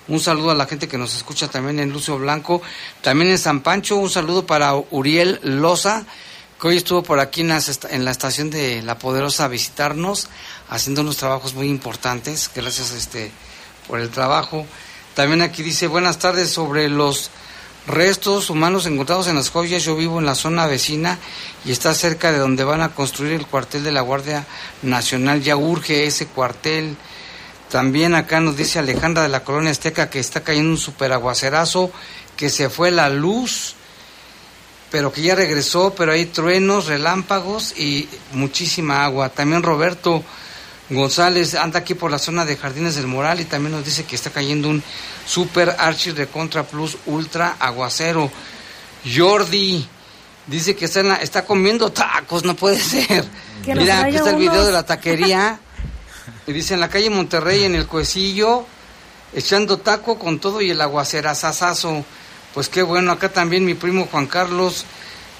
Un 0.08 0.20
saludo 0.20 0.50
a 0.50 0.56
la 0.56 0.66
gente 0.66 0.88
que 0.88 0.98
nos 0.98 1.16
escucha 1.16 1.48
también 1.48 1.80
en 1.80 1.92
Lucio 1.92 2.18
Blanco. 2.18 2.64
También 3.02 3.30
en 3.30 3.38
San 3.38 3.62
Pancho, 3.62 3.98
un 3.98 4.10
saludo 4.10 4.48
para 4.48 4.74
Uriel 4.76 5.40
Loza, 5.44 6.04
que 6.60 6.68
hoy 6.68 6.78
estuvo 6.78 7.04
por 7.04 7.20
aquí 7.20 7.42
en 7.42 7.50
la, 7.50 7.62
en 7.92 8.06
la 8.06 8.12
estación 8.12 8.50
de 8.50 8.82
La 8.82 8.98
Poderosa 8.98 9.46
a 9.46 9.50
visitarnos, 9.50 10.28
haciendo 10.68 11.02
unos 11.02 11.18
trabajos 11.18 11.54
muy 11.54 11.68
importantes. 11.68 12.50
Gracias 12.56 12.92
este, 12.92 13.32
por 13.88 14.00
el 14.00 14.10
trabajo. 14.10 14.66
También 15.14 15.44
aquí 15.44 15.62
dice, 15.62 15.86
buenas 15.86 16.18
tardes 16.18 16.50
sobre 16.50 16.90
los 16.90 17.30
restos 17.90 18.50
humanos 18.50 18.86
encontrados 18.86 19.28
en 19.28 19.36
las 19.36 19.50
joyas. 19.50 19.84
Yo 19.84 19.96
vivo 19.96 20.20
en 20.20 20.26
la 20.26 20.36
zona 20.36 20.68
vecina 20.68 21.18
y 21.66 21.72
está 21.72 21.94
cerca 21.94 22.32
de 22.32 22.38
donde 22.38 22.64
van 22.64 22.82
a 22.82 22.94
construir 22.94 23.34
el 23.34 23.48
cuartel 23.48 23.84
de 23.84 23.92
la 23.92 24.02
Guardia 24.02 24.46
Nacional. 24.82 25.42
Ya 25.42 25.58
urge 25.58 26.06
ese 26.06 26.28
cuartel. 26.28 26.96
También 27.70 28.16
acá 28.16 28.40
nos 28.40 28.56
dice 28.56 28.80
Alejandra 28.80 29.24
de 29.24 29.30
la 29.30 29.44
Colonia 29.44 29.72
Azteca 29.72 30.10
que 30.10 30.20
está 30.20 30.42
cayendo 30.42 30.72
un 30.72 30.78
superaguacerazo, 30.78 31.92
que 32.38 32.50
se 32.50 32.70
fue 32.70 32.90
la 32.90 33.10
luz, 33.10 33.76
pero 34.92 35.12
que 35.12 35.22
ya 35.22 35.36
regresó, 35.36 35.94
pero 35.96 36.12
hay 36.12 36.26
truenos, 36.26 36.88
relámpagos 36.88 37.78
y 37.78 38.10
muchísima 38.34 39.04
agua. 39.04 39.30
También 39.30 39.62
Roberto 39.62 40.24
González 40.90 41.54
anda 41.56 41.80
aquí 41.80 41.94
por 41.94 42.10
la 42.12 42.18
zona 42.20 42.46
de 42.46 42.58
Jardines 42.58 42.96
del 42.96 43.08
Moral 43.08 43.40
y 43.40 43.46
también 43.46 43.74
nos 43.74 43.86
dice 43.86 44.06
que 44.06 44.16
está 44.16 44.32
cayendo 44.32 44.70
un 44.70 44.82
super 45.28 45.76
archi 45.78 46.12
de 46.12 46.28
Contra 46.28 46.64
Plus 46.64 46.98
Ultra 47.06 47.56
Aguacero. 47.60 48.32
Jordi 49.16 49.88
Dice 50.48 50.76
que 50.76 50.86
está, 50.86 51.02
en 51.02 51.10
la- 51.10 51.16
está 51.18 51.46
comiendo 51.46 51.92
tacos, 51.92 52.44
no 52.44 52.56
puede 52.56 52.80
ser. 52.82 53.24
Mira, 53.68 54.02
aquí 54.02 54.16
está 54.16 54.32
el 54.32 54.38
video 54.38 54.54
unos. 54.54 54.66
de 54.66 54.72
la 54.72 54.84
taquería. 54.84 55.60
Y 56.48 56.54
dice 56.54 56.74
en 56.74 56.80
la 56.80 56.90
calle 56.90 57.12
Monterrey, 57.12 57.66
en 57.66 57.76
el 57.76 57.86
Cuecillo, 57.86 58.66
echando 59.32 59.78
taco 59.78 60.18
con 60.18 60.40
todo 60.40 60.60
y 60.62 60.72
el 60.72 60.82
aguacerazazazo. 60.82 62.04
Pues 62.56 62.68
qué 62.68 62.82
bueno, 62.82 63.12
acá 63.12 63.30
también 63.30 63.64
mi 63.64 63.76
primo 63.76 64.08
Juan 64.10 64.26
Carlos, 64.26 64.86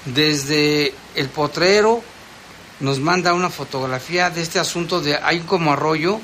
desde 0.04 0.94
el 1.16 1.28
potrero, 1.28 2.04
nos 2.80 2.98
manda 3.00 3.34
una 3.34 3.50
fotografía 3.50 4.30
de 4.30 4.42
este 4.42 4.58
asunto 4.58 5.00
de 5.00 5.16
hay 5.16 5.40
como 5.40 5.72
arroyo 5.72 6.20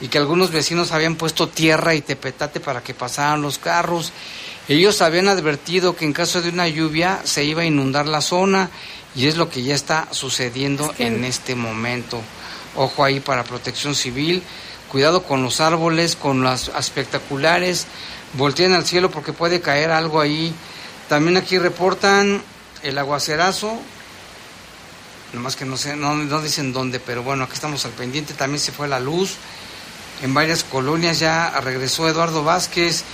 y 0.00 0.08
que 0.08 0.18
algunos 0.18 0.50
vecinos 0.50 0.92
habían 0.92 1.16
puesto 1.16 1.48
tierra 1.48 1.94
y 1.94 2.00
tepetate 2.00 2.60
para 2.60 2.82
que 2.82 2.94
pasaran 2.94 3.42
los 3.42 3.58
carros. 3.58 4.12
Ellos 4.68 5.00
habían 5.02 5.28
advertido 5.28 5.96
que 5.96 6.04
en 6.04 6.12
caso 6.12 6.40
de 6.42 6.50
una 6.50 6.68
lluvia 6.68 7.20
se 7.24 7.44
iba 7.44 7.62
a 7.62 7.66
inundar 7.66 8.06
la 8.06 8.20
zona 8.20 8.70
y 9.14 9.26
es 9.26 9.36
lo 9.36 9.48
que 9.50 9.62
ya 9.62 9.74
está 9.74 10.08
sucediendo 10.10 10.90
Es 10.90 10.96
que- 10.96 11.06
en 11.06 11.24
este 11.24 11.54
momento. 11.54 12.20
Ojo 12.76 13.02
ahí 13.02 13.18
para 13.18 13.44
protección 13.44 13.94
civil, 13.94 14.42
cuidado 14.90 15.24
con 15.24 15.42
los 15.42 15.60
árboles, 15.60 16.16
con 16.16 16.44
las 16.44 16.68
espectaculares, 16.68 17.86
volteen 18.34 18.72
al 18.72 18.86
cielo 18.86 19.10
porque 19.10 19.32
puede 19.32 19.60
caer 19.60 19.90
algo 19.90 20.20
ahí. 20.20 20.54
También 21.08 21.36
aquí 21.38 21.58
reportan 21.58 22.42
el 22.82 22.98
aguacerazo, 22.98 23.78
nomás 25.32 25.56
que 25.56 25.64
no 25.64 25.76
sé, 25.76 25.96
no, 25.96 26.14
no 26.14 26.42
dicen 26.42 26.72
dónde, 26.72 27.00
pero 27.00 27.22
bueno, 27.22 27.44
aquí 27.44 27.54
estamos 27.54 27.84
al 27.84 27.92
pendiente, 27.92 28.34
también 28.34 28.60
se 28.60 28.72
fue 28.72 28.88
la 28.88 29.00
luz 29.00 29.36
en 30.22 30.34
varias 30.34 30.64
colonias, 30.64 31.18
ya 31.18 31.60
regresó 31.60 32.08
Eduardo 32.08 32.42
Vázquez. 32.42 33.04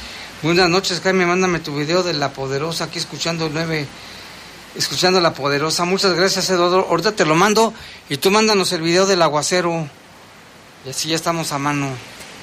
Buenas 0.42 0.68
noches, 0.68 1.00
Jaime, 1.00 1.26
mándame 1.26 1.58
tu 1.58 1.74
video 1.74 2.02
de 2.02 2.14
La 2.14 2.32
Poderosa, 2.32 2.84
aquí 2.84 2.98
escuchando 2.98 3.46
el 3.46 3.54
9, 3.54 3.86
escuchando 4.76 5.20
La 5.20 5.32
Poderosa. 5.32 5.84
Muchas 5.84 6.14
gracias, 6.14 6.50
Eduardo. 6.50 6.86
Ahorita 6.88 7.12
te 7.12 7.24
lo 7.24 7.34
mando 7.34 7.72
y 8.08 8.18
tú 8.18 8.30
mándanos 8.30 8.72
el 8.72 8.82
video 8.82 9.06
del 9.06 9.22
aguacero. 9.22 9.88
Y 10.84 10.90
así 10.90 11.08
ya 11.08 11.16
estamos 11.16 11.52
a 11.52 11.58
mano. 11.58 11.88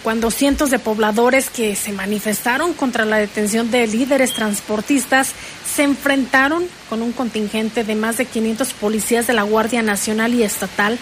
cuando 0.03 0.31
cientos 0.31 0.69
de 0.69 0.79
pobladores 0.79 1.49
que 1.49 1.75
se 1.75 1.91
manifestaron 1.91 2.73
contra 2.73 3.05
la 3.05 3.17
detención 3.17 3.69
de 3.69 3.85
líderes 3.87 4.33
transportistas 4.33 5.33
se 5.75 5.83
enfrentaron 5.83 6.65
con 6.89 7.01
un 7.01 7.11
contingente 7.11 7.83
de 7.83 7.95
más 7.95 8.17
de 8.17 8.25
500 8.25 8.73
policías 8.73 9.27
de 9.27 9.33
la 9.33 9.43
Guardia 9.43 9.81
Nacional 9.81 10.33
y 10.33 10.43
Estatal, 10.43 10.97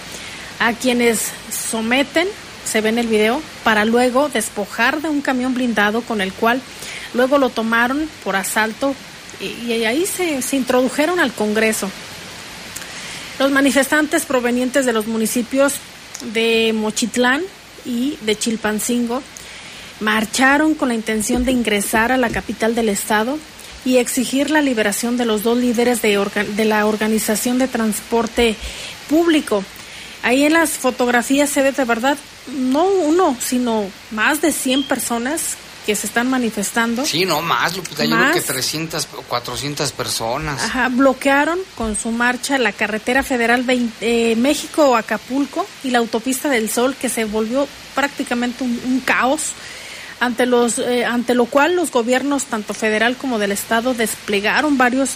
a 0.59 0.73
quienes 0.73 1.31
someten, 1.51 2.27
se 2.65 2.81
ve 2.81 2.89
en 2.89 2.97
el 2.97 3.07
video, 3.07 3.41
para 3.63 3.85
luego 3.85 4.29
despojar 4.29 5.01
de 5.01 5.09
un 5.09 5.21
camión 5.21 5.53
blindado 5.53 6.01
con 6.01 6.21
el 6.21 6.33
cual 6.33 6.61
luego 7.13 7.37
lo 7.37 7.49
tomaron 7.49 8.09
por 8.23 8.35
asalto 8.35 8.93
y, 9.39 9.71
y 9.71 9.85
ahí 9.85 10.05
se, 10.05 10.41
se 10.41 10.55
introdujeron 10.55 11.19
al 11.19 11.31
Congreso. 11.31 11.89
Los 13.39 13.51
manifestantes 13.51 14.25
provenientes 14.25 14.85
de 14.85 14.93
los 14.93 15.07
municipios 15.07 15.75
de 16.33 16.73
Mochitlán 16.73 17.43
y 17.85 18.17
de 18.21 18.37
Chilpancingo 18.37 19.21
marcharon 19.99 20.75
con 20.75 20.89
la 20.89 20.95
intención 20.95 21.45
de 21.45 21.51
ingresar 21.51 22.11
a 22.11 22.17
la 22.17 22.29
capital 22.29 22.75
del 22.75 22.89
estado 22.89 23.37
y 23.85 23.97
exigir 23.97 24.49
la 24.49 24.61
liberación 24.61 25.17
de 25.17 25.25
los 25.25 25.43
dos 25.43 25.57
líderes 25.57 26.01
de, 26.01 26.65
la 26.65 26.85
Organización 26.85 27.57
de 27.57 27.67
Transporte 27.67 28.55
Público. 29.09 29.63
Ahí 30.28 30.43
en 30.43 30.51
las 30.51 30.71
fotografías 30.71 31.49
se 31.49 31.61
ve 31.61 31.71
de 31.71 31.86
verdad 31.86 32.17
no 32.51 32.84
uno, 32.84 33.38
sino 33.39 33.89
más 34.11 34.41
de 34.41 34.51
100 34.51 34.84
personas 34.84 35.55
que 35.86 35.95
se 35.95 36.05
están 36.05 36.30
manifestando. 36.30 37.05
Sí, 37.05 37.25
no 37.25 37.41
más, 37.41 37.78
Lupita. 37.78 38.03
Yo 38.03 38.09
creo 38.09 38.25
Más. 38.25 38.36
que 38.36 38.41
300 38.41 39.07
o 39.15 39.21
400 39.21 39.89
personas. 39.93 40.61
Ajá, 40.61 40.89
bloquearon 40.89 41.57
con 41.78 41.95
su 41.95 42.11
marcha 42.11 42.57
la 42.57 42.73
carretera 42.73 43.23
federal 43.23 43.63
20 43.63 43.93
eh, 44.01 44.36
México-Acapulco 44.36 45.65
y 45.86 45.91
la 45.91 45.99
autopista 45.99 46.49
del 46.49 46.69
Sol, 46.69 46.97
que 46.99 47.07
se 47.07 47.23
volvió 47.23 47.65
prácticamente 47.95 48.65
un, 48.65 48.82
un 48.86 48.99
caos, 48.99 49.53
ante, 50.19 50.45
los, 50.45 50.78
eh, 50.78 51.05
ante 51.05 51.36
lo 51.36 51.45
cual 51.45 51.78
los 51.78 51.89
gobiernos, 51.89 52.43
tanto 52.43 52.73
federal 52.73 53.15
como 53.15 53.39
del 53.39 53.53
Estado, 53.53 53.93
desplegaron 53.93 54.78
varios, 54.78 55.11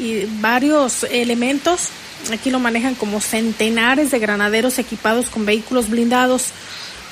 y, 0.00 0.24
varios 0.40 1.04
elementos. 1.04 1.90
Aquí 2.32 2.50
lo 2.50 2.58
manejan 2.58 2.94
como 2.94 3.20
centenares 3.20 4.10
de 4.10 4.18
granaderos 4.18 4.78
equipados 4.78 5.30
con 5.30 5.46
vehículos 5.46 5.88
blindados. 5.88 6.52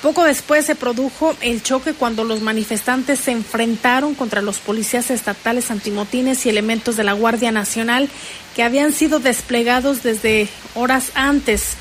Poco 0.02 0.24
después 0.24 0.66
se 0.66 0.74
produjo 0.74 1.34
el 1.40 1.62
choque 1.62 1.94
cuando 1.94 2.22
los 2.22 2.42
manifestantes 2.42 3.18
se 3.18 3.32
enfrentaron 3.32 4.14
contra 4.14 4.42
los 4.42 4.59
policías 4.59 5.11
estatales 5.11 5.70
antimotines 5.70 6.44
y 6.44 6.50
elementos 6.50 6.96
de 6.96 7.04
la 7.04 7.14
Guardia 7.14 7.50
Nacional 7.50 8.09
que 8.54 8.62
habían 8.62 8.92
sido 8.92 9.20
desplegados 9.20 10.02
desde 10.02 10.48
horas 10.74 11.12
antes. 11.14 11.76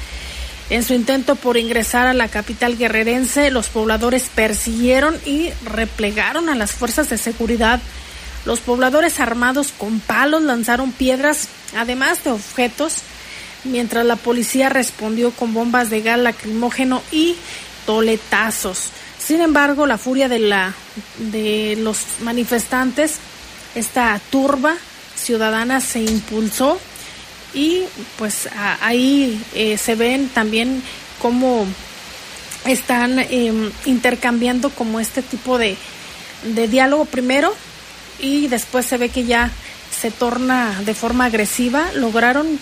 En 0.69 0.83
su 0.83 0.93
intento 0.93 1.35
por 1.35 1.57
ingresar 1.57 2.07
a 2.07 2.13
la 2.13 2.27
capital 2.27 2.77
guerrerense, 2.77 3.51
los 3.51 3.67
pobladores 3.67 4.29
persiguieron 4.33 5.15
y 5.25 5.51
replegaron 5.63 6.49
a 6.49 6.55
las 6.55 6.71
fuerzas 6.71 7.09
de 7.09 7.17
seguridad. 7.17 7.79
Los 8.45 8.59
pobladores 8.61 9.19
armados 9.19 9.73
con 9.77 9.99
palos 9.99 10.41
lanzaron 10.41 10.91
piedras, 10.91 11.47
además 11.75 12.23
de 12.23 12.31
objetos, 12.31 12.97
mientras 13.63 14.05
la 14.05 14.15
policía 14.15 14.69
respondió 14.69 15.31
con 15.31 15.53
bombas 15.53 15.89
de 15.89 16.01
gas 16.01 16.19
lacrimógeno 16.19 17.01
y 17.11 17.35
toletazos. 17.85 18.89
Sin 19.19 19.41
embargo, 19.41 19.87
la 19.87 19.97
furia 19.97 20.29
de, 20.29 20.39
la, 20.39 20.73
de 21.17 21.77
los 21.79 21.99
manifestantes, 22.21 23.15
esta 23.73 24.19
turba 24.29 24.75
ciudadana 25.15 25.81
se 25.81 26.01
impulsó 26.01 26.79
y 27.53 27.83
pues 28.17 28.49
ahí 28.81 29.41
eh, 29.53 29.77
se 29.77 29.95
ven 29.95 30.29
también 30.29 30.83
cómo 31.21 31.65
están 32.65 33.19
em, 33.19 33.71
intercambiando 33.85 34.69
como 34.69 34.99
este 34.99 35.21
tipo 35.21 35.57
de, 35.57 35.77
de 36.43 36.67
diálogo 36.67 37.05
primero 37.05 37.53
y 38.19 38.47
después 38.47 38.85
se 38.85 38.97
ve 38.97 39.09
que 39.09 39.25
ya 39.25 39.51
se 39.99 40.11
torna 40.11 40.81
de 40.85 40.93
forma 40.93 41.25
agresiva. 41.25 41.91
Lograron, 41.93 42.59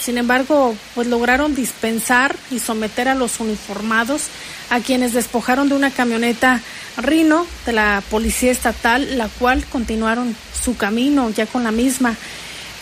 sin 0.00 0.18
embargo, 0.18 0.74
pues 0.94 1.06
lograron 1.06 1.54
dispensar 1.54 2.36
y 2.50 2.58
someter 2.58 3.08
a 3.08 3.14
los 3.14 3.40
uniformados, 3.40 4.24
a 4.70 4.80
quienes 4.80 5.12
despojaron 5.12 5.68
de 5.68 5.74
una 5.74 5.90
camioneta 5.90 6.60
Rino 6.96 7.46
de 7.66 7.72
la 7.72 8.02
Policía 8.10 8.50
Estatal, 8.50 9.16
la 9.16 9.28
cual 9.28 9.64
continuaron 9.66 10.36
su 10.62 10.76
camino 10.76 11.30
ya 11.30 11.46
con 11.46 11.64
la 11.64 11.70
misma. 11.70 12.16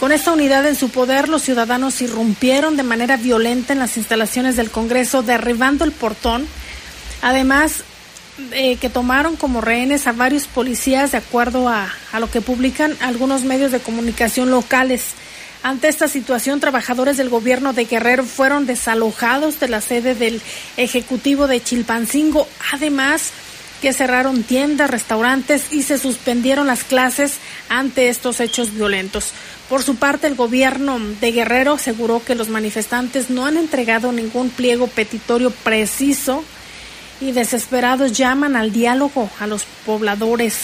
Con 0.00 0.12
esta 0.12 0.32
unidad 0.32 0.66
en 0.66 0.76
su 0.76 0.88
poder, 0.88 1.28
los 1.28 1.42
ciudadanos 1.42 2.00
irrumpieron 2.00 2.76
de 2.76 2.82
manera 2.82 3.18
violenta 3.18 3.74
en 3.74 3.78
las 3.78 3.98
instalaciones 3.98 4.56
del 4.56 4.70
Congreso, 4.70 5.22
derribando 5.22 5.84
el 5.84 5.92
portón. 5.92 6.46
Además, 7.20 7.84
eh, 8.52 8.76
que 8.76 8.90
tomaron 8.90 9.36
como 9.36 9.60
rehenes 9.60 10.06
a 10.06 10.12
varios 10.12 10.46
policías, 10.46 11.12
de 11.12 11.18
acuerdo 11.18 11.68
a, 11.68 11.92
a 12.12 12.20
lo 12.20 12.30
que 12.30 12.40
publican 12.40 12.96
algunos 13.00 13.44
medios 13.44 13.72
de 13.72 13.80
comunicación 13.80 14.50
locales. 14.50 15.14
Ante 15.62 15.88
esta 15.88 16.08
situación, 16.08 16.58
trabajadores 16.58 17.16
del 17.16 17.28
gobierno 17.28 17.72
de 17.72 17.84
Guerrero 17.84 18.24
fueron 18.24 18.66
desalojados 18.66 19.60
de 19.60 19.68
la 19.68 19.80
sede 19.80 20.14
del 20.14 20.40
Ejecutivo 20.76 21.46
de 21.46 21.62
Chilpancingo. 21.62 22.48
Además, 22.72 23.32
que 23.80 23.92
cerraron 23.92 24.42
tiendas, 24.42 24.90
restaurantes 24.90 25.72
y 25.72 25.82
se 25.82 25.98
suspendieron 25.98 26.66
las 26.66 26.84
clases 26.84 27.34
ante 27.68 28.08
estos 28.08 28.40
hechos 28.40 28.74
violentos. 28.74 29.32
Por 29.68 29.82
su 29.82 29.96
parte, 29.96 30.26
el 30.26 30.34
gobierno 30.34 30.98
de 30.98 31.32
Guerrero 31.32 31.74
aseguró 31.74 32.22
que 32.24 32.34
los 32.34 32.48
manifestantes 32.48 33.30
no 33.30 33.46
han 33.46 33.56
entregado 33.56 34.12
ningún 34.12 34.50
pliego 34.50 34.86
petitorio 34.86 35.50
preciso 35.50 36.44
y 37.20 37.32
desesperados 37.32 38.12
llaman 38.12 38.56
al 38.56 38.72
diálogo 38.72 39.30
a 39.38 39.46
los 39.46 39.64
pobladores. 39.84 40.56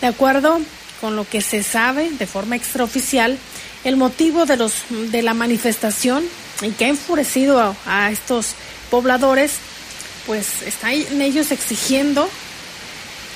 De 0.00 0.06
acuerdo 0.06 0.60
con 1.00 1.16
lo 1.16 1.28
que 1.28 1.40
se 1.40 1.62
sabe 1.62 2.10
de 2.10 2.26
forma 2.26 2.56
extraoficial, 2.56 3.38
el 3.84 3.96
motivo 3.96 4.46
de, 4.46 4.56
los, 4.56 4.74
de 5.10 5.22
la 5.22 5.34
manifestación 5.34 6.24
y 6.62 6.70
que 6.70 6.84
ha 6.86 6.88
enfurecido 6.88 7.74
a, 7.86 8.10
estos 8.10 8.54
pobladores, 8.90 9.52
pues 10.26 10.62
están 10.62 10.92
ellos 11.20 11.50
exigiendo 11.50 12.28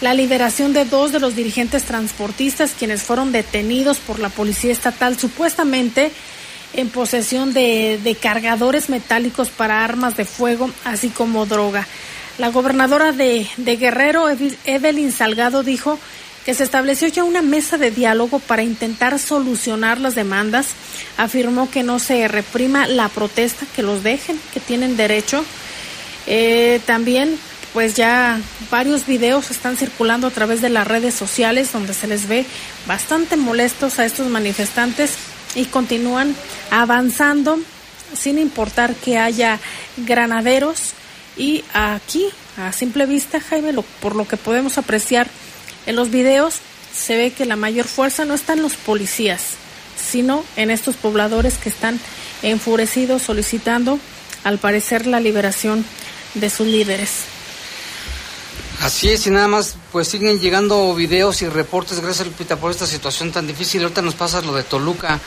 la 0.01 0.13
liberación 0.13 0.73
de 0.73 0.85
dos 0.85 1.13
de 1.13 1.21
los 1.21 1.35
dirigentes 1.35 1.85
transportistas 1.85 2.73
quienes 2.79 3.03
fueron 3.03 3.33
detenidos 3.33 3.99
por 3.99 4.19
la 4.19 4.29
policía 4.29 4.73
estatal 4.73 5.19
supuestamente 5.19 6.11
en 6.75 6.91
posesión 6.91 7.55
de, 7.55 7.99
de, 8.03 8.15
cargadores 8.17 8.89
metálicos 8.89 9.49
para 9.49 9.85
armas 9.85 10.17
de 10.17 10.25
fuego, 10.25 10.71
así 10.85 11.09
como 11.09 11.47
droga. 11.47 11.87
La 12.37 12.49
gobernadora 12.49 13.13
de, 13.13 13.49
Guerrero, 13.57 14.29
Evelyn 14.65 15.13
Salgado, 15.13 15.63
dijo 15.63 16.01
que 16.45 16.55
se 16.55 16.65
estableció 16.65 17.07
ya 17.09 17.23
una 17.23 17.43
mesa 17.43 17.79
de 17.79 17.93
diálogo 17.93 18.41
para 18.41 18.65
intentar 18.65 19.19
solucionar 19.21 20.01
las 20.01 20.17
demandas. 20.17 20.69
Afirmó 21.17 21.71
que 21.71 21.85
no 21.85 22.01
se 22.01 22.27
reprima 22.27 22.87
la 22.89 23.09
protesta, 23.09 23.67
que 23.75 23.83
los 23.83 24.03
dejen, 24.03 24.41
que 24.53 24.59
tienen 24.59 24.97
derecho. 24.97 25.45
Eh, 26.27 26.81
también, 26.87 27.39
pues 27.73 27.95
ya 27.95 28.41
varios 28.69 29.07
videos 29.07 29.53
están 29.53 29.77
circulando 29.77 30.27
a 30.27 30.31
través 30.31 30.61
de 30.61 30.71
las 30.71 30.89
redes 30.89 31.15
sociales 31.15 31.73
donde 31.73 31.95
se 31.95 32.09
les 32.09 32.27
ve 32.27 32.47
bastante 32.87 33.37
molestos 33.37 34.01
a 34.01 34.05
estos 34.05 34.29
manifestantes 34.29 35.13
y 35.55 35.67
continúan 35.67 36.35
avanzando 36.71 37.59
sin 38.19 38.39
importar 38.39 38.95
que 38.95 39.19
haya 39.19 39.61
granaderos 39.97 40.95
y 41.37 41.65
aquí 41.73 42.27
a 42.57 42.73
simple 42.73 43.07
vista 43.07 43.41
Jaime 43.41 43.73
lo, 43.73 43.83
por 43.83 44.15
lo 44.15 44.27
que 44.27 44.37
podemos 44.37 44.79
apreciar 44.79 45.29
en 45.87 45.97
los 45.97 46.11
videos 46.11 46.57
se 46.95 47.17
ve 47.17 47.33
que 47.33 47.45
la 47.45 47.57
mayor 47.57 47.87
fuerza 47.87 48.25
no 48.25 48.35
está 48.35 48.53
en 48.53 48.63
los 48.63 48.75
policías, 48.75 49.43
sino 49.97 50.45
en 50.57 50.71
estos 50.71 50.97
pobladores 50.97 51.59
que 51.59 51.69
están 51.69 51.99
enfurecidos 52.43 53.23
solicitando, 53.23 53.99
al 54.45 54.59
parecer, 54.59 55.07
la 55.07 55.19
liberación 55.19 55.85
de 56.35 56.51
sus 56.51 56.67
líderes. 56.67 57.11
Así 58.81 59.09
es, 59.09 59.27
y 59.27 59.31
nada 59.31 59.49
más, 59.49 59.77
pues 59.93 60.09
siguen 60.09 60.41
llegando 60.41 60.95
videos 60.95 61.43
y 61.43 61.49
reportes, 61.49 62.01
gracias 62.01 62.27
Lupita 62.27 62.57
por 62.57 62.71
esta 62.71 62.87
situación 62.87 63.33
tan 63.33 63.47
difícil. 63.47 63.83
Ahorita 63.83 64.03
nos 64.03 64.15
pasa 64.15 64.43
lo 64.43 64.55
de 64.55 64.63
Toluca, 64.63 65.21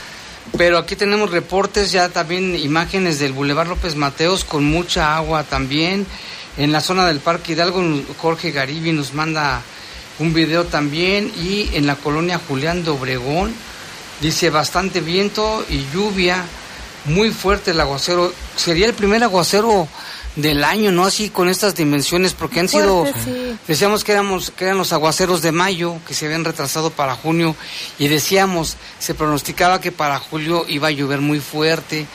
pero 0.56 0.78
aquí 0.78 0.96
tenemos 0.96 1.30
reportes, 1.30 1.92
ya 1.92 2.08
también 2.08 2.56
imágenes 2.56 3.18
del 3.18 3.32
Boulevard 3.32 3.68
López 3.68 3.94
Mateos 3.96 4.44
con 4.44 4.64
mucha 4.64 5.16
agua 5.16 5.44
también. 5.44 6.06
En 6.56 6.72
la 6.72 6.80
zona 6.80 7.06
del 7.06 7.20
Parque 7.20 7.52
Hidalgo, 7.52 7.82
Jorge 8.18 8.50
Garibi 8.50 8.92
nos 8.92 9.14
manda 9.14 9.62
un 10.18 10.34
video 10.34 10.64
también 10.64 11.32
y 11.36 11.70
en 11.74 11.86
la 11.86 11.94
colonia 11.94 12.40
Julián 12.48 12.82
de 12.82 12.90
Obregón 12.90 13.54
dice 14.20 14.50
bastante 14.50 15.00
viento 15.00 15.64
y 15.68 15.84
lluvia, 15.92 16.44
muy 17.04 17.30
fuerte 17.30 17.70
el 17.70 17.80
aguacero. 17.80 18.32
Sería 18.56 18.86
el 18.86 18.94
primer 18.94 19.22
aguacero 19.22 19.88
del 20.38 20.62
año, 20.62 20.92
¿no? 20.92 21.04
Así 21.04 21.30
con 21.30 21.48
estas 21.48 21.74
dimensiones, 21.74 22.32
porque 22.32 22.60
han 22.60 22.68
sido, 22.68 23.04
decíamos 23.66 24.04
que 24.04 24.12
éramos, 24.12 24.52
que 24.52 24.64
eran 24.64 24.78
los 24.78 24.92
aguaceros 24.92 25.42
de 25.42 25.52
mayo, 25.52 25.96
que 26.06 26.14
se 26.14 26.26
habían 26.26 26.44
retrasado 26.44 26.90
para 26.90 27.14
junio, 27.16 27.56
y 27.98 28.08
decíamos, 28.08 28.76
se 29.00 29.14
pronosticaba 29.14 29.80
que 29.80 29.92
para 29.92 30.18
julio 30.18 30.64
iba 30.68 30.88
a 30.88 30.92
llover 30.92 31.20
muy 31.20 31.40
fuerte, 31.40 32.06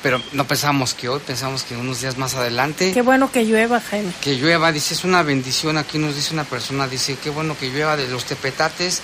pero 0.00 0.22
no 0.32 0.46
pensamos 0.46 0.94
que 0.94 1.08
hoy, 1.08 1.20
pensamos 1.26 1.64
que 1.64 1.76
unos 1.76 2.00
días 2.00 2.16
más 2.16 2.36
adelante. 2.36 2.92
Qué 2.92 3.02
bueno 3.02 3.32
que 3.32 3.44
llueva, 3.44 3.80
Jaime. 3.80 4.12
Que 4.20 4.36
llueva, 4.36 4.70
dice, 4.70 4.94
es 4.94 5.02
una 5.02 5.24
bendición. 5.24 5.78
Aquí 5.78 5.98
nos 5.98 6.14
dice 6.14 6.32
una 6.32 6.44
persona, 6.44 6.86
dice, 6.86 7.16
qué 7.20 7.30
bueno 7.30 7.56
que 7.58 7.70
llueva 7.70 7.96
de 7.96 8.06
los 8.06 8.24
tepetates. 8.24 9.02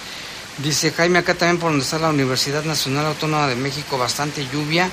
Dice 0.58 0.92
Jaime, 0.92 1.18
acá 1.18 1.34
también 1.34 1.58
por 1.58 1.70
donde 1.70 1.84
está 1.84 1.98
la 1.98 2.10
Universidad 2.10 2.62
Nacional 2.62 3.06
Autónoma 3.06 3.48
de 3.48 3.56
México, 3.56 3.98
bastante 3.98 4.46
lluvia, 4.52 4.90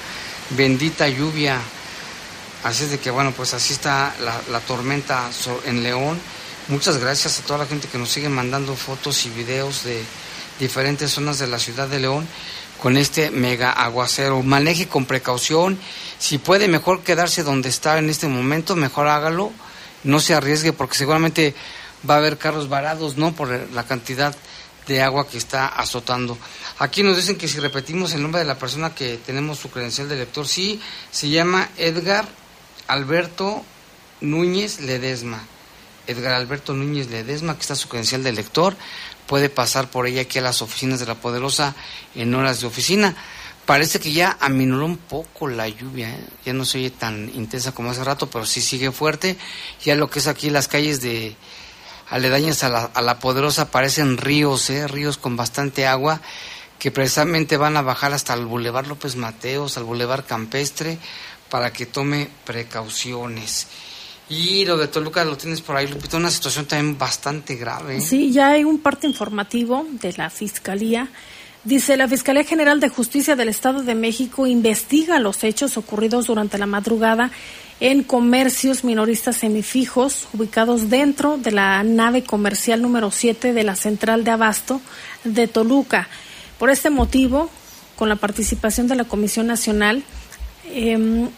bendita 0.51 1.07
lluvia. 1.07 1.59
Así 2.64 2.84
es 2.84 2.91
de 2.91 2.99
que, 2.99 3.10
bueno, 3.12 3.32
pues 3.32 3.53
así 3.53 3.74
está 3.74 4.14
la, 4.22 4.39
la 4.51 4.60
tormenta 4.60 5.30
en 5.66 5.82
León. 5.84 6.20
Muchas 6.68 6.97
gracias 6.97 7.39
a 7.39 7.43
toda 7.43 7.60
la 7.60 7.66
gente 7.66 7.88
que 7.88 7.97
nos 7.97 8.10
sigue 8.10 8.30
mandando 8.30 8.76
fotos 8.76 9.26
y 9.26 9.30
videos 9.30 9.84
de 9.84 10.03
diferentes 10.60 11.12
zonas 11.12 11.39
de 11.39 11.47
la 11.47 11.57
ciudad 11.57 11.88
de 11.88 11.99
León 11.99 12.28
con 12.82 12.97
este 12.97 13.32
mega 13.32 13.72
aguacero. 13.72 14.43
Maneje 14.43 14.88
con 14.88 15.05
precaución. 15.05 15.80
Si 16.18 16.38
puede 16.38 16.68
mejor 16.68 17.01
quedarse 17.01 17.43
donde 17.43 17.70
está 17.70 17.97
en 17.97 18.10
este 18.10 18.28
momento, 18.28 18.76
mejor 18.76 19.07
hágalo. 19.07 19.51
No 20.03 20.20
se 20.20 20.34
arriesgue 20.34 20.74
porque 20.74 20.97
seguramente 20.97 21.55
va 22.10 22.16
a 22.16 22.18
haber 22.18 22.38
carros 22.38 22.70
varados, 22.70 23.18
¿no? 23.18 23.34
Por 23.34 23.49
la 23.72 23.84
cantidad 23.84 24.36
de 24.88 25.01
agua 25.01 25.28
que 25.28 25.38
está 25.38 25.68
azotando. 25.68 26.38
Aquí 26.80 27.03
nos 27.03 27.16
dicen 27.16 27.38
que 27.38 27.47
si 27.47 27.60
repetimos 27.60 28.14
el 28.14 28.22
nombre 28.22 28.39
de 28.39 28.47
la 28.47 28.57
persona 28.57 28.95
que 28.95 29.18
tenemos 29.18 29.60
su 29.60 29.70
credencial 29.70 30.10
de 30.10 30.16
lector, 30.16 30.47
sí, 30.47 30.82
se 31.12 31.30
llama 31.30 31.70
Edgar 31.78 32.28
Alberto 32.89 33.63
Núñez 34.19 34.81
Ledesma. 34.81 35.41
Edgar 36.07 36.33
Alberto 36.33 36.73
Núñez 36.73 37.09
Ledesma, 37.09 37.53
que 37.55 37.61
está 37.61 37.75
su 37.75 37.87
credencial 37.87 38.23
de 38.23 38.33
lector 38.33 38.75
puede 39.29 39.49
pasar 39.49 39.91
por 39.91 40.07
ella 40.07 40.21
aquí 40.21 40.39
a 40.39 40.41
las 40.41 40.63
oficinas 40.63 40.99
de 40.99 41.05
la 41.05 41.13
Poderosa 41.13 41.75
en 42.15 42.33
horas 42.33 42.61
de 42.61 42.67
oficina. 42.67 43.15
Parece 43.67 43.99
que 43.99 44.11
ya 44.11 44.35
aminoró 44.41 44.87
un 44.87 44.97
poco 44.97 45.47
la 45.47 45.69
lluvia, 45.69 46.09
¿eh? 46.09 46.27
ya 46.43 46.53
no 46.53 46.65
se 46.65 46.79
oye 46.79 46.89
tan 46.89 47.29
intensa 47.35 47.71
como 47.71 47.91
hace 47.91 48.03
rato, 48.03 48.27
pero 48.31 48.47
sí 48.47 48.59
sigue 48.59 48.91
fuerte. 48.91 49.37
Ya 49.85 49.93
lo 49.93 50.09
que 50.09 50.17
es 50.17 50.25
aquí 50.25 50.49
las 50.49 50.67
calles 50.67 51.01
de 51.01 51.35
aledañas 52.09 52.63
a 52.63 52.69
la, 52.69 52.85
a 52.85 53.01
la 53.03 53.19
Poderosa 53.19 53.69
parecen 53.69 54.17
ríos, 54.17 54.67
¿eh? 54.71 54.87
ríos 54.87 55.19
con 55.19 55.37
bastante 55.37 55.85
agua 55.85 56.21
que 56.79 56.89
precisamente 56.89 57.57
van 57.57 57.77
a 57.77 57.83
bajar 57.83 58.13
hasta 58.13 58.33
el 58.33 58.45
Boulevard 58.47 58.87
López 58.87 59.15
Mateos, 59.15 59.77
al 59.77 59.83
Boulevard 59.83 60.25
Campestre, 60.25 60.97
para 61.50 61.72
que 61.72 61.86
tome 61.86 62.30
precauciones. 62.45 63.68
Y 64.30 64.64
lo 64.66 64.78
de 64.78 64.88
Toluca 64.88 65.26
lo 65.26 65.38
tienes 65.38 65.62
por 65.62 65.76
ahí, 65.76 65.88
Lupita, 65.88 66.18
una 66.18 66.30
situación 66.30 66.66
también 66.66 66.97
bastante 66.97 67.56
grave. 67.56 67.97
¿eh? 67.97 68.02
Sí, 68.02 68.32
ya 68.32 68.52
hay 68.52 68.64
un 68.64 68.80
parte 68.80 69.08
informativo 69.08 69.88
de 69.89 70.14
la 70.14 70.30
Fiscalía. 70.30 71.10
Dice, 71.64 71.97
la 71.97 72.08
Fiscalía 72.08 72.43
General 72.43 72.80
de 72.80 72.89
Justicia 72.89 73.36
del 73.36 73.50
Estado 73.50 73.82
de 73.82 73.95
México 73.95 74.45
investiga 74.45 75.20
los 75.20 75.43
hechos 75.43 75.78
ocurridos 75.78 76.28
durante 76.28 76.60
la 76.60 76.68
madrugada 76.68 77.32
en 77.80 78.04
comercios 78.04 78.84
minoristas 78.84 79.38
semifijos 79.38 80.28
ubicados 80.34 80.89
dentro 80.89 81.38
de 81.38 81.52
la 81.52 81.82
nave 81.84 82.24
comercial 82.24 82.82
número 82.82 83.10
7 83.10 83.54
de 83.54 83.64
la 83.64 83.76
Central 83.76 84.24
de 84.24 84.32
Abasto 84.32 84.80
de 85.24 85.47
Toluca. 85.47 86.08
Por 86.60 86.70
este 86.70 86.89
motivo, 86.89 87.50
con 87.95 88.10
la 88.10 88.16
participación 88.16 88.88
de 88.88 88.95
la 88.95 89.06
Comisión 89.06 89.47
Nacional, 89.47 90.04
eh, 90.70 91.30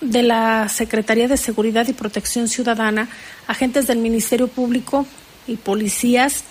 de 0.00 0.22
la 0.22 0.68
Secretaría 0.68 1.28
de 1.28 1.36
Seguridad 1.36 1.88
y 1.88 1.92
Protección 1.92 2.48
Ciudadana, 2.48 3.08
agentes 3.46 3.86
del 3.86 3.98
Ministerio 3.98 4.48
Público 4.48 5.06
y 5.46 5.56
policías, 5.56 6.44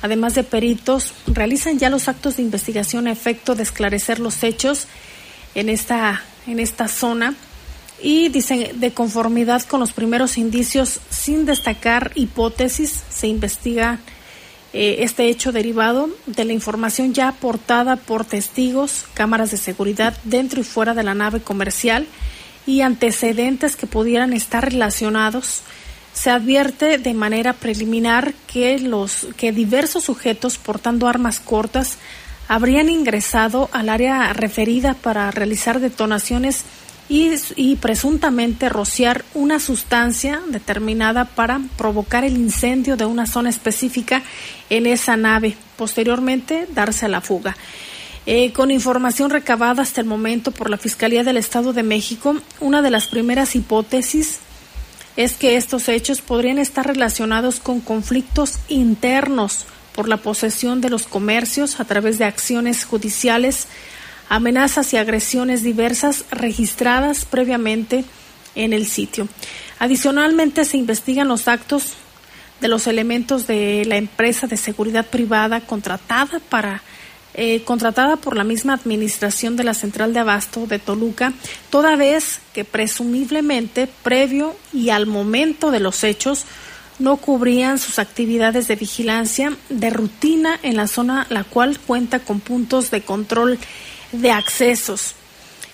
además 0.00 0.34
de 0.34 0.42
peritos, 0.42 1.12
realizan 1.26 1.78
ya 1.78 1.90
los 1.90 2.08
actos 2.08 2.36
de 2.36 2.42
investigación 2.42 3.06
a 3.06 3.12
efecto 3.12 3.54
de 3.54 3.62
esclarecer 3.62 4.18
los 4.18 4.42
hechos 4.42 4.86
en 5.54 5.68
esta, 5.68 6.22
en 6.46 6.58
esta 6.58 6.88
zona 6.88 7.34
y 8.02 8.28
dicen 8.30 8.80
de 8.80 8.92
conformidad 8.92 9.62
con 9.62 9.78
los 9.78 9.92
primeros 9.92 10.36
indicios, 10.36 10.98
sin 11.10 11.46
destacar 11.46 12.10
hipótesis, 12.16 13.02
se 13.10 13.28
investiga 13.28 14.00
eh, 14.72 14.96
este 15.00 15.28
hecho 15.28 15.52
derivado 15.52 16.08
de 16.26 16.44
la 16.44 16.52
información 16.52 17.12
ya 17.12 17.28
aportada 17.28 17.96
por 17.96 18.24
testigos, 18.24 19.04
cámaras 19.14 19.50
de 19.50 19.58
seguridad 19.58 20.16
dentro 20.24 20.60
y 20.60 20.64
fuera 20.64 20.94
de 20.94 21.02
la 21.02 21.14
nave 21.14 21.40
comercial 21.40 22.06
y 22.66 22.80
antecedentes 22.80 23.76
que 23.76 23.86
pudieran 23.86 24.32
estar 24.32 24.64
relacionados, 24.64 25.62
se 26.14 26.30
advierte 26.30 26.98
de 26.98 27.14
manera 27.14 27.52
preliminar 27.52 28.34
que 28.46 28.78
los 28.78 29.28
que 29.36 29.52
diversos 29.52 30.04
sujetos 30.04 30.58
portando 30.58 31.08
armas 31.08 31.40
cortas 31.40 31.98
habrían 32.48 32.88
ingresado 32.88 33.68
al 33.72 33.88
área 33.88 34.32
referida 34.32 34.94
para 34.94 35.30
realizar 35.30 35.80
detonaciones 35.80 36.64
y, 37.56 37.76
presuntamente 37.76 38.70
rociar 38.70 39.22
una 39.34 39.60
sustancia 39.60 40.40
determinada 40.48 41.26
para 41.26 41.60
provocar 41.76 42.24
el 42.24 42.38
incendio 42.38 42.96
de 42.96 43.04
una 43.04 43.26
zona 43.26 43.50
específica 43.50 44.22
en 44.70 44.86
esa 44.86 45.18
nave, 45.18 45.54
posteriormente 45.76 46.66
darse 46.74 47.04
a 47.04 47.10
la 47.10 47.20
fuga. 47.20 47.54
Eh, 48.24 48.52
con 48.52 48.70
información 48.70 49.28
recabada 49.28 49.82
hasta 49.82 50.00
el 50.00 50.06
momento 50.06 50.52
por 50.52 50.70
la 50.70 50.78
Fiscalía 50.78 51.22
del 51.22 51.36
Estado 51.36 51.74
de 51.74 51.82
México, 51.82 52.36
una 52.60 52.80
de 52.80 52.90
las 52.90 53.08
primeras 53.08 53.54
hipótesis 53.56 54.38
es 55.16 55.34
que 55.34 55.56
estos 55.56 55.90
hechos 55.90 56.22
podrían 56.22 56.56
estar 56.56 56.86
relacionados 56.86 57.60
con 57.60 57.80
conflictos 57.80 58.58
internos 58.68 59.66
por 59.94 60.08
la 60.08 60.16
posesión 60.16 60.80
de 60.80 60.88
los 60.88 61.02
comercios 61.02 61.78
a 61.78 61.84
través 61.84 62.16
de 62.16 62.24
acciones 62.24 62.86
judiciales, 62.86 63.66
amenazas 64.32 64.94
y 64.94 64.96
agresiones 64.96 65.62
diversas 65.62 66.24
registradas 66.30 67.26
previamente 67.26 68.06
en 68.54 68.72
el 68.72 68.86
sitio. 68.86 69.28
Adicionalmente, 69.78 70.64
se 70.64 70.78
investigan 70.78 71.28
los 71.28 71.48
actos 71.48 71.92
de 72.58 72.68
los 72.68 72.86
elementos 72.86 73.46
de 73.46 73.84
la 73.84 73.96
empresa 73.96 74.46
de 74.46 74.56
seguridad 74.56 75.04
privada 75.04 75.60
contratada 75.60 76.40
para 76.48 76.82
eh, 77.34 77.62
contratada 77.64 78.16
por 78.16 78.34
la 78.34 78.44
misma 78.44 78.74
administración 78.74 79.56
de 79.56 79.64
la 79.64 79.74
central 79.74 80.14
de 80.14 80.20
abasto 80.20 80.66
de 80.66 80.78
Toluca, 80.78 81.32
toda 81.68 81.96
vez 81.96 82.40
que 82.54 82.64
presumiblemente 82.64 83.86
previo 84.02 84.54
y 84.72 84.90
al 84.90 85.06
momento 85.06 85.70
de 85.70 85.80
los 85.80 86.04
hechos 86.04 86.46
no 86.98 87.16
cubrían 87.16 87.78
sus 87.78 87.98
actividades 87.98 88.68
de 88.68 88.76
vigilancia 88.76 89.56
de 89.68 89.90
rutina 89.90 90.58
en 90.62 90.76
la 90.76 90.86
zona 90.86 91.26
la 91.30 91.44
cual 91.44 91.78
cuenta 91.80 92.20
con 92.20 92.40
puntos 92.40 92.90
de 92.90 93.02
control 93.02 93.58
de 94.12 94.30
accesos. 94.30 95.14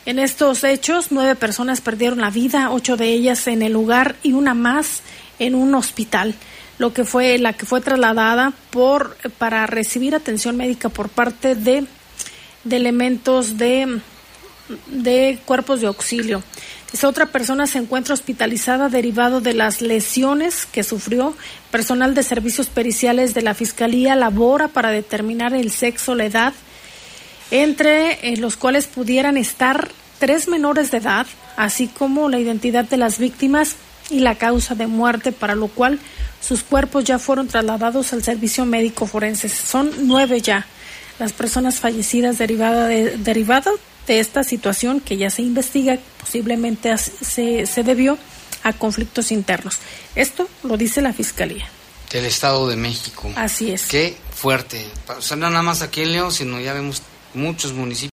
En 0.07 0.18
estos 0.18 0.64
hechos, 0.64 1.09
nueve 1.11 1.34
personas 1.34 1.80
perdieron 1.80 2.20
la 2.20 2.30
vida, 2.30 2.70
ocho 2.70 2.97
de 2.97 3.12
ellas 3.12 3.47
en 3.47 3.62
el 3.62 3.72
lugar 3.72 4.16
y 4.22 4.32
una 4.32 4.55
más 4.55 5.03
en 5.39 5.55
un 5.55 5.74
hospital, 5.74 6.34
lo 6.78 6.95
que 6.95 7.05
fue 7.05 7.36
la 7.39 7.53
que 7.53 7.66
fue 7.66 7.80
trasladada 7.80 8.53
por 8.70 9.16
para 9.36 9.66
recibir 9.66 10.14
atención 10.14 10.57
médica 10.57 10.89
por 10.89 11.09
parte 11.09 11.55
de, 11.55 11.84
de 12.64 12.76
elementos 12.76 13.59
de, 13.59 14.01
de 14.86 15.39
cuerpos 15.45 15.80
de 15.80 15.89
auxilio. 15.89 16.43
Esa 16.93 17.09
otra 17.09 17.26
persona 17.26 17.66
se 17.66 17.78
encuentra 17.78 18.14
hospitalizada 18.14 18.89
derivado 18.89 19.43
de 19.43 19.53
las 19.53 19.82
lesiones 19.82 20.64
que 20.64 20.82
sufrió. 20.82 21.36
Personal 21.70 22.14
de 22.14 22.22
servicios 22.22 22.68
periciales 22.68 23.34
de 23.34 23.43
la 23.43 23.53
Fiscalía 23.53 24.16
labora 24.16 24.68
para 24.68 24.91
determinar 24.91 25.53
el 25.53 25.70
sexo, 25.70 26.14
la 26.14 26.24
edad, 26.24 26.55
entre 27.51 28.32
eh, 28.32 28.36
los 28.36 28.57
cuales 28.57 28.86
pudieran 28.86 29.36
estar 29.36 29.90
tres 30.18 30.49
menores 30.49 30.90
de 30.90 30.99
edad, 30.99 31.26
así 31.57 31.88
como 31.88 32.28
la 32.28 32.38
identidad 32.38 32.84
de 32.84 32.96
las 32.96 33.18
víctimas 33.18 33.76
y 34.11 34.20
la 34.20 34.36
causa 34.36 34.74
de 34.74 34.86
muerte, 34.86 35.32
para 35.32 35.55
lo 35.55 35.68
cual 35.68 35.99
sus 36.40 36.62
cuerpos 36.62 37.05
ya 37.05 37.18
fueron 37.18 37.49
trasladados 37.49 38.12
al 38.12 38.22
servicio 38.22 38.64
médico 38.64 39.07
forense. 39.07 39.49
Son 39.49 39.90
nueve 40.03 40.40
ya 40.40 40.66
las 41.18 41.32
personas 41.32 41.80
fallecidas 41.80 42.38
derivada 42.38 42.86
de, 42.86 43.16
derivado 43.16 43.72
de 44.07 44.20
esta 44.20 44.44
situación 44.44 45.01
que 45.01 45.16
ya 45.16 45.30
se 45.30 45.42
investiga, 45.42 45.99
posiblemente 46.20 46.96
se, 46.96 47.66
se 47.66 47.82
debió 47.82 48.18
a 48.62 48.72
conflictos 48.72 49.32
internos. 49.32 49.78
Esto 50.14 50.49
lo 50.62 50.76
dice 50.76 51.03
la 51.03 51.12
Fiscalía. 51.12 51.68
Del 52.11 52.24
Estado 52.24 52.68
de 52.68 52.76
México. 52.76 53.30
Así 53.36 53.70
es. 53.70 53.86
Qué 53.86 54.16
fuerte. 54.34 54.86
O 55.16 55.20
sea, 55.20 55.36
no 55.36 55.51
nada 55.51 55.62
más 55.62 55.82
aquí 55.82 56.03
en 56.03 56.12
León, 56.12 56.32
sino 56.32 56.59
ya 56.59 56.72
vemos 56.72 57.03
muchos 57.35 57.72
municipios. 57.72 57.99